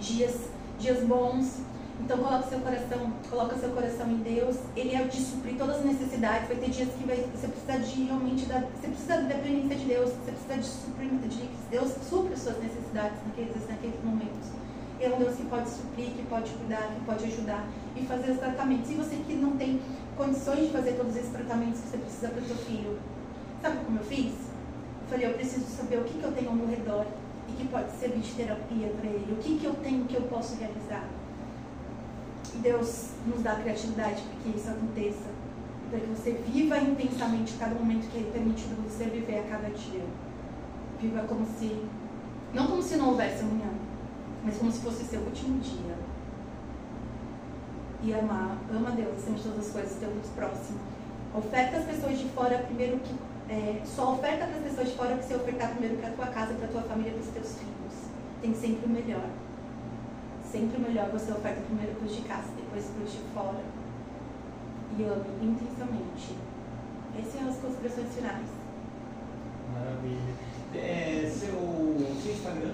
[0.00, 1.58] Dias, dias bons.
[2.04, 4.56] Então coloca seu coração, coloca seu coração em Deus.
[4.76, 6.48] Ele é de suprir todas as necessidades.
[6.48, 9.84] Vai ter dias que vai, você precisa de realmente da, você precisa da dependência de
[9.86, 10.10] Deus.
[10.10, 14.48] Você precisa de suprir, de que Deus supre as suas necessidades naqueles, naqueles momentos.
[15.00, 17.66] Ele é um Deus que pode suprir, que pode cuidar, que pode ajudar
[17.96, 18.90] e fazer os tratamentos.
[18.90, 19.80] E você que não tem
[20.14, 22.98] condições de fazer todos esses tratamentos que você precisa para o seu filho,
[23.62, 24.34] sabe como eu fiz?
[24.34, 27.06] Eu falei, eu preciso saber o que, que eu tenho ao meu redor
[27.48, 29.32] e que pode servir de terapia para ele.
[29.32, 31.08] O que, que eu tenho que eu posso realizar?
[32.52, 35.30] E Deus nos dá criatividade para que isso aconteça.
[35.90, 40.04] Para que você viva intensamente cada momento que Ele permitido você viver a cada dia.
[41.00, 41.84] Viva como se.
[42.52, 43.70] Não como se não houvesse amanhã,
[44.44, 45.96] mas como se fosse seu último dia.
[48.02, 50.78] E amar, ama Deus acima de todas as coisas, Deus próximo.
[51.34, 53.14] Oferta as pessoas de fora primeiro que.
[53.46, 56.26] É, só oferta para as pessoas de fora que você ofertar primeiro para a tua
[56.26, 57.94] casa, para a tua família, para os teus filhos.
[58.40, 59.28] Tem sempre o melhor.
[60.54, 63.58] Sempre o melhor você oferta primeiro para os de casa, depois para os de fora.
[64.96, 66.38] E ame intensamente.
[67.18, 68.46] Essas são as considerações finais.
[69.74, 70.34] Maravilha.
[70.72, 71.58] É, seu,
[72.22, 72.70] seu Instagram,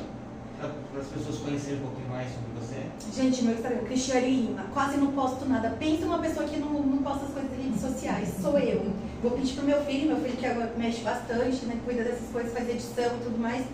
[0.61, 2.85] para as pessoas conhecerem um pouquinho mais sobre você.
[3.19, 4.67] Gente, meu Instagram, Cristiane Lima.
[4.75, 5.71] Quase não posto nada.
[5.79, 8.29] Pensa uma pessoa que não, não posta as coisas em redes sociais.
[8.43, 8.93] Sou eu.
[9.23, 11.81] Vou pedir pro meu filho, meu filho que agora mexe bastante, né?
[11.87, 13.65] Cuida dessas coisas, faz edição e tudo mais.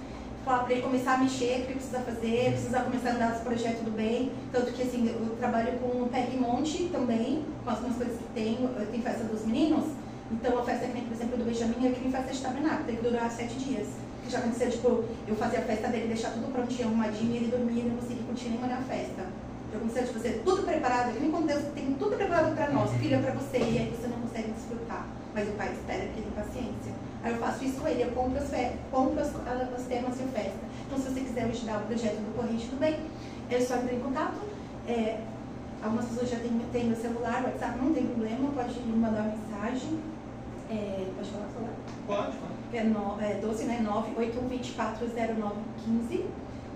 [0.46, 3.40] Falar pra ele começar a mexer, o que precisa fazer, precisa começar a andar nos
[3.40, 4.30] projetos do bem.
[4.52, 8.28] Tanto que assim, eu trabalho com o Peg Monte também, com as minhas coisas que
[8.32, 8.70] tenho.
[8.78, 9.86] Eu tenho festa dos meninos.
[10.30, 12.94] Então a festa que por exemplo, do Benjamin é que nem festa de tabernáculo, tem
[12.94, 13.88] que durar sete dias.
[14.24, 17.48] Que já aconteceu, tipo, eu fazia a festa dele, deixar tudo prontinho, arrumadinho, e ele
[17.48, 19.26] dormia e não conseguia curtir nem olhar a festa.
[19.72, 22.92] Já aconteceu de fazer tudo preparado, que nem quando Deus tem tudo preparado pra nós,
[22.92, 25.08] filho é pra você, e aí você não consegue desfrutar.
[25.34, 26.95] Mas o pai espera porque tem paciência.
[27.26, 28.48] Aí eu faço isso com ele, eu compro as,
[28.92, 30.60] compro as, as temas e a festa.
[30.86, 33.00] Então se você quiser ajudar o projeto do Corrente do Bem,
[33.50, 34.36] é só entrar em contato.
[34.86, 35.18] É,
[35.82, 39.34] algumas pessoas já têm, têm meu celular, WhatsApp, não tem problema, pode me mandar uma
[39.34, 39.98] mensagem.
[40.70, 41.74] É, pode falar o celular?
[42.06, 42.76] Pode, pode.
[42.76, 43.84] é, no, é 12, né?
[46.06, 46.26] 981240915.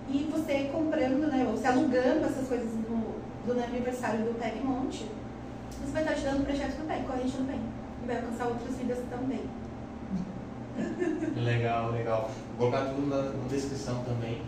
[0.09, 1.47] E você comprando, né?
[1.49, 5.05] Ou se alugando essas coisas do, do aniversário do Peg Monte,
[5.79, 7.61] você vai estar ajudando o projeto do bem, corrente do bem.
[8.03, 9.60] E vai alcançar outras vidas também.
[11.35, 12.31] Legal, legal.
[12.57, 14.41] Vou colocar tudo na, na descrição também,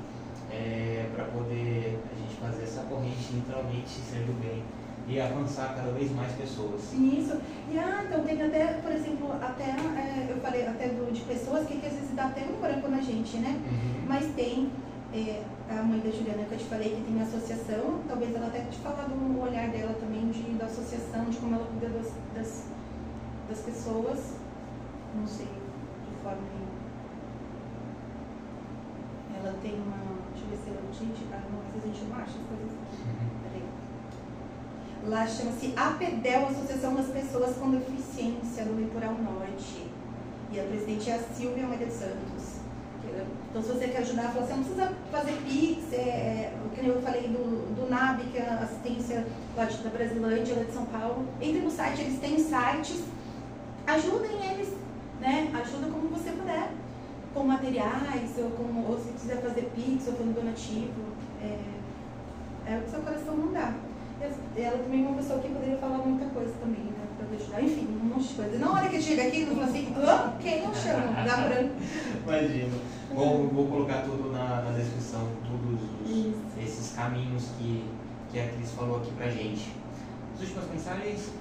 [0.51, 4.63] é, para poder a gente fazer essa corrente literalmente ser do bem
[5.07, 6.81] e avançar cada vez mais pessoas.
[6.93, 7.37] Isso.
[7.71, 11.67] E ah, então tem até, por exemplo, até é, eu falei até do, de pessoas
[11.67, 13.49] que, que às vezes dá até um branco na gente, né?
[13.49, 14.05] Uhum.
[14.07, 14.71] Mas tem
[15.13, 18.59] é, a mãe da Juliana que eu te falei que tem associação, talvez ela até
[18.61, 22.63] te falar do olhar dela também de, da associação, de como ela cuida das, das,
[23.49, 24.35] das pessoas,
[25.15, 25.47] não sei,
[29.35, 29.97] Ela tem uma.
[30.31, 30.81] Deixa eu ver se ela.
[30.93, 32.95] Gente, ah, não, às vezes a gente não acha as coisas aqui.
[33.03, 33.29] Uhum.
[33.43, 33.63] Peraí.
[35.09, 39.91] Lá chama-se APDEL, Associação das Pessoas com Deficiência do Litoral Norte.
[40.51, 42.63] E a presidente é a Silvia Maria dos Santos.
[43.49, 47.01] Então, se você quer ajudar, fala assim, não precisa fazer Pix, é, é, que eu
[47.01, 50.85] falei do, do NAB, que é a assistência lá de, da Brasilândia, lá de São
[50.85, 51.27] Paulo.
[51.39, 53.03] Entre no site, eles têm sites,
[53.85, 54.72] ajudem eles,
[55.23, 55.49] né?
[55.53, 56.69] Ajuda como você puder,
[57.33, 61.01] com materiais, ou, com, ou se quiser fazer Pix, ou com donativo.
[61.41, 61.59] É,
[62.67, 63.75] é o que seu coração mandar.
[64.55, 67.05] E ela também é uma pessoa que poderia falar muita coisa também, né?
[67.17, 67.63] Pra me ajudar.
[67.63, 68.59] Enfim, um monte de coisa.
[68.59, 71.23] Na hora que chega aqui, não fala assim, ah, quem não chama?
[71.25, 71.61] Dá pra...
[72.23, 72.79] Imagina.
[73.13, 77.85] Vou, vou colocar tudo na, na descrição, todos esses caminhos que,
[78.31, 79.71] que a Cris falou aqui pra gente.
[80.35, 81.31] As últimas mensagens?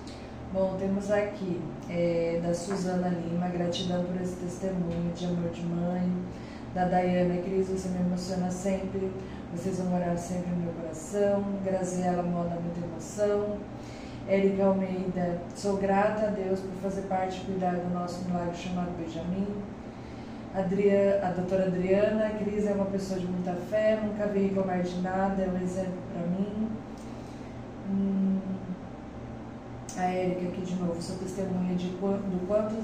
[0.53, 6.13] Bom, temos aqui é, da Suzana Lima, gratidão por esse testemunho de amor de mãe.
[6.75, 9.11] Da Dayana Cris, você me emociona sempre,
[9.51, 11.43] vocês vão morar sempre no meu coração.
[11.65, 13.57] Graziela Moda, muita emoção.
[14.29, 18.91] Érica Almeida, sou grata a Deus por fazer parte e cuidar do nosso milagre chamado
[18.99, 19.49] Benjamin.
[20.55, 25.01] Adria, a doutora Adriana, Cris é uma pessoa de muita fé, nunca vi reclamar de
[25.01, 26.69] nada, é um exemplo para mim.
[27.89, 28.32] Hum,
[29.99, 32.75] a Érica aqui de novo, sou testemunha de do quanto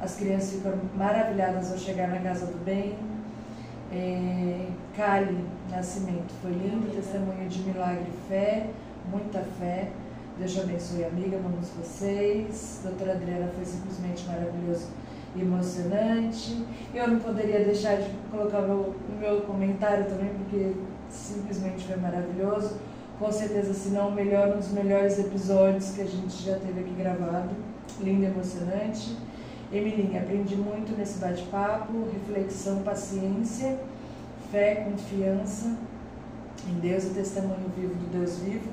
[0.00, 2.96] as crianças ficam maravilhadas ao chegar na casa do bem.
[3.92, 8.66] É, Kali Nascimento, foi lindo, testemunho de milagre e fé,
[9.10, 9.90] muita fé.
[10.38, 12.80] Deus te abençoe, amiga, amamos vocês.
[12.82, 14.88] Doutora Adriana foi simplesmente maravilhoso
[15.36, 16.64] e emocionante.
[16.94, 20.72] Eu não poderia deixar de colocar o meu, o meu comentário também, porque
[21.10, 22.76] simplesmente foi maravilhoso.
[23.20, 26.80] Com certeza, se não o melhor, um dos melhores episódios que a gente já teve
[26.80, 27.50] aqui gravado.
[28.00, 29.14] Lindo emocionante.
[29.70, 33.78] Emilinha, aprendi muito nesse bate-papo, reflexão, paciência,
[34.50, 35.76] fé, confiança
[36.66, 38.70] em Deus e testemunho vivo do Deus vivo.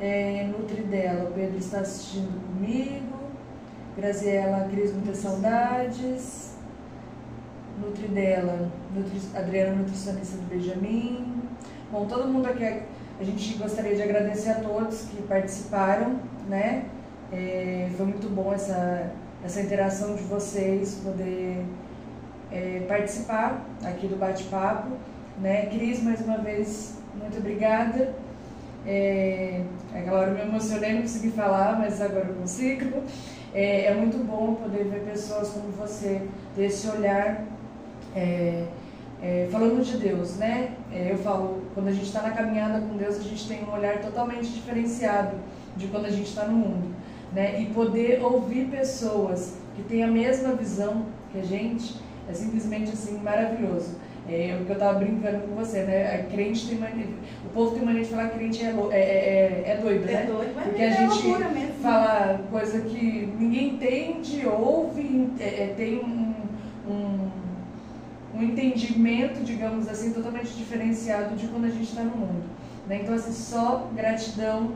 [0.00, 3.18] É, Nutri dela, o Pedro está assistindo comigo.
[3.98, 6.54] Graziela, Cris, muitas saudades.
[7.78, 11.42] Nutri dela, Nutri, Adriana, nutricionista do Benjamin.
[11.92, 12.64] Bom, todo mundo aqui,
[13.22, 16.18] a gente gostaria de agradecer a todos que participaram,
[16.48, 16.86] né?
[17.32, 19.12] É, foi muito bom essa,
[19.44, 21.64] essa interação de vocês, poder
[22.50, 24.88] é, participar aqui do bate-papo.
[25.40, 25.66] Né?
[25.66, 28.12] Cris, mais uma vez, muito obrigada.
[28.84, 29.62] É,
[29.94, 33.04] aquela hora eu me emocionei, não consegui falar, mas agora eu consigo.
[33.54, 36.22] É, é muito bom poder ver pessoas como você,
[36.56, 37.44] ter esse olhar
[38.16, 38.64] é,
[39.22, 40.74] é, falando de Deus, né?
[40.94, 43.72] É, eu falo, quando a gente está na caminhada com Deus, a gente tem um
[43.72, 45.36] olhar totalmente diferenciado
[45.76, 46.94] de quando a gente está no mundo,
[47.32, 47.60] né?
[47.60, 51.96] E poder ouvir pessoas que têm a mesma visão que a gente
[52.28, 53.96] é simplesmente assim maravilhoso.
[54.28, 56.14] É o que eu estava brincando com você, né?
[56.14, 57.06] A crente tem mania,
[57.44, 60.12] o povo tem mania de falar que crente é, lou- é, é, é doido, né?
[60.12, 61.74] É doido, mas Porque é a gente mesmo.
[61.82, 66.34] fala coisa que ninguém entende, ouve, é, é, tem um,
[66.88, 67.30] um,
[68.34, 72.44] um entendimento, digamos assim, totalmente diferenciado de quando a gente está no mundo.
[72.88, 73.00] Né?
[73.02, 74.72] Então, assim, só gratidão.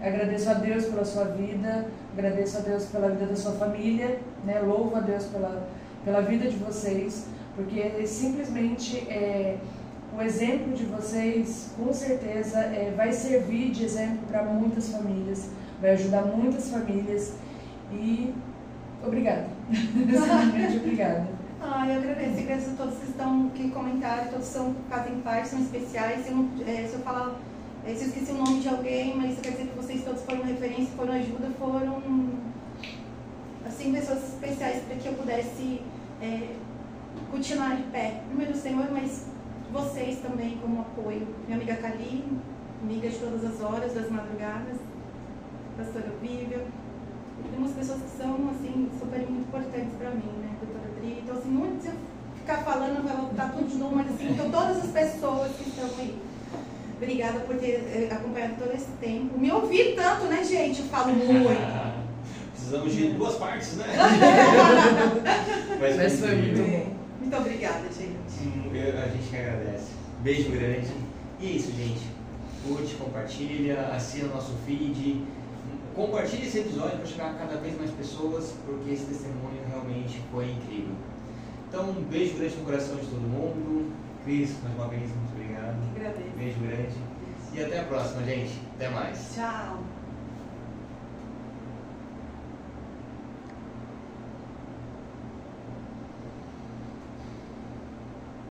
[0.00, 4.60] Agradeço a Deus pela sua vida, agradeço a Deus pela vida da sua família, né?
[4.60, 5.66] louvo a Deus pela,
[6.04, 9.56] pela vida de vocês, porque simplesmente é,
[10.16, 15.90] o exemplo de vocês, com certeza, é, vai servir de exemplo para muitas famílias, vai
[15.90, 17.34] ajudar muitas famílias
[17.92, 18.32] e
[19.04, 19.46] obrigada.
[19.72, 21.37] Simplesmente obrigada.
[21.60, 22.38] Ah, eu agradeço.
[22.38, 26.24] Agradeço a todos que estão que comentaram, todos são, fazem parte, são especiais.
[26.24, 27.34] Se eu, é, se eu falar,
[27.84, 30.22] é, se eu esqueci o nome de alguém, mas isso quer dizer que vocês todos
[30.22, 32.02] foram referência, foram ajuda, foram
[33.66, 35.82] assim, pessoas especiais para que eu pudesse
[36.22, 36.54] é,
[37.30, 38.22] continuar de pé.
[38.30, 39.26] Número do Senhor, mas
[39.72, 41.26] vocês também como apoio.
[41.46, 42.24] Minha amiga Kali,
[42.82, 44.78] amiga de todas as horas, das madrugadas,
[45.76, 46.64] pastora Vívia.
[47.50, 50.47] Tem umas pessoas que são, assim, super importantes para mim, né,
[51.22, 51.94] Então, assim, muito se eu
[52.40, 55.84] ficar falando, vai voltar tudo de novo, mas assim, então todas as pessoas que estão
[55.98, 56.16] aí.
[56.96, 59.38] Obrigada por ter eh, acompanhado todo esse tempo.
[59.38, 60.80] Me ouvir tanto, né, gente?
[60.80, 61.88] Eu falo muito.
[62.52, 63.86] Precisamos de duas partes, né?
[65.80, 66.92] Mas foi muito bom.
[67.20, 68.42] Muito obrigada, gente.
[68.42, 69.86] Hum, A gente que agradece.
[70.22, 70.88] Beijo grande.
[71.40, 72.00] E é isso, gente.
[72.66, 75.22] Curte, compartilha, assina o nosso feed.
[75.94, 80.50] Compartilhe esse episódio para chegar a cada vez mais pessoas, porque esse testemunho realmente foi
[80.50, 80.94] incrível.
[81.68, 83.92] Então, um beijo grande no coração de todo mundo.
[84.24, 85.76] Cris, mais uma vez, muito obrigado.
[85.94, 86.36] Agradeço.
[86.36, 86.94] Beijo grande.
[87.52, 88.60] E até a próxima, gente.
[88.76, 89.34] Até mais.
[89.34, 89.82] Tchau.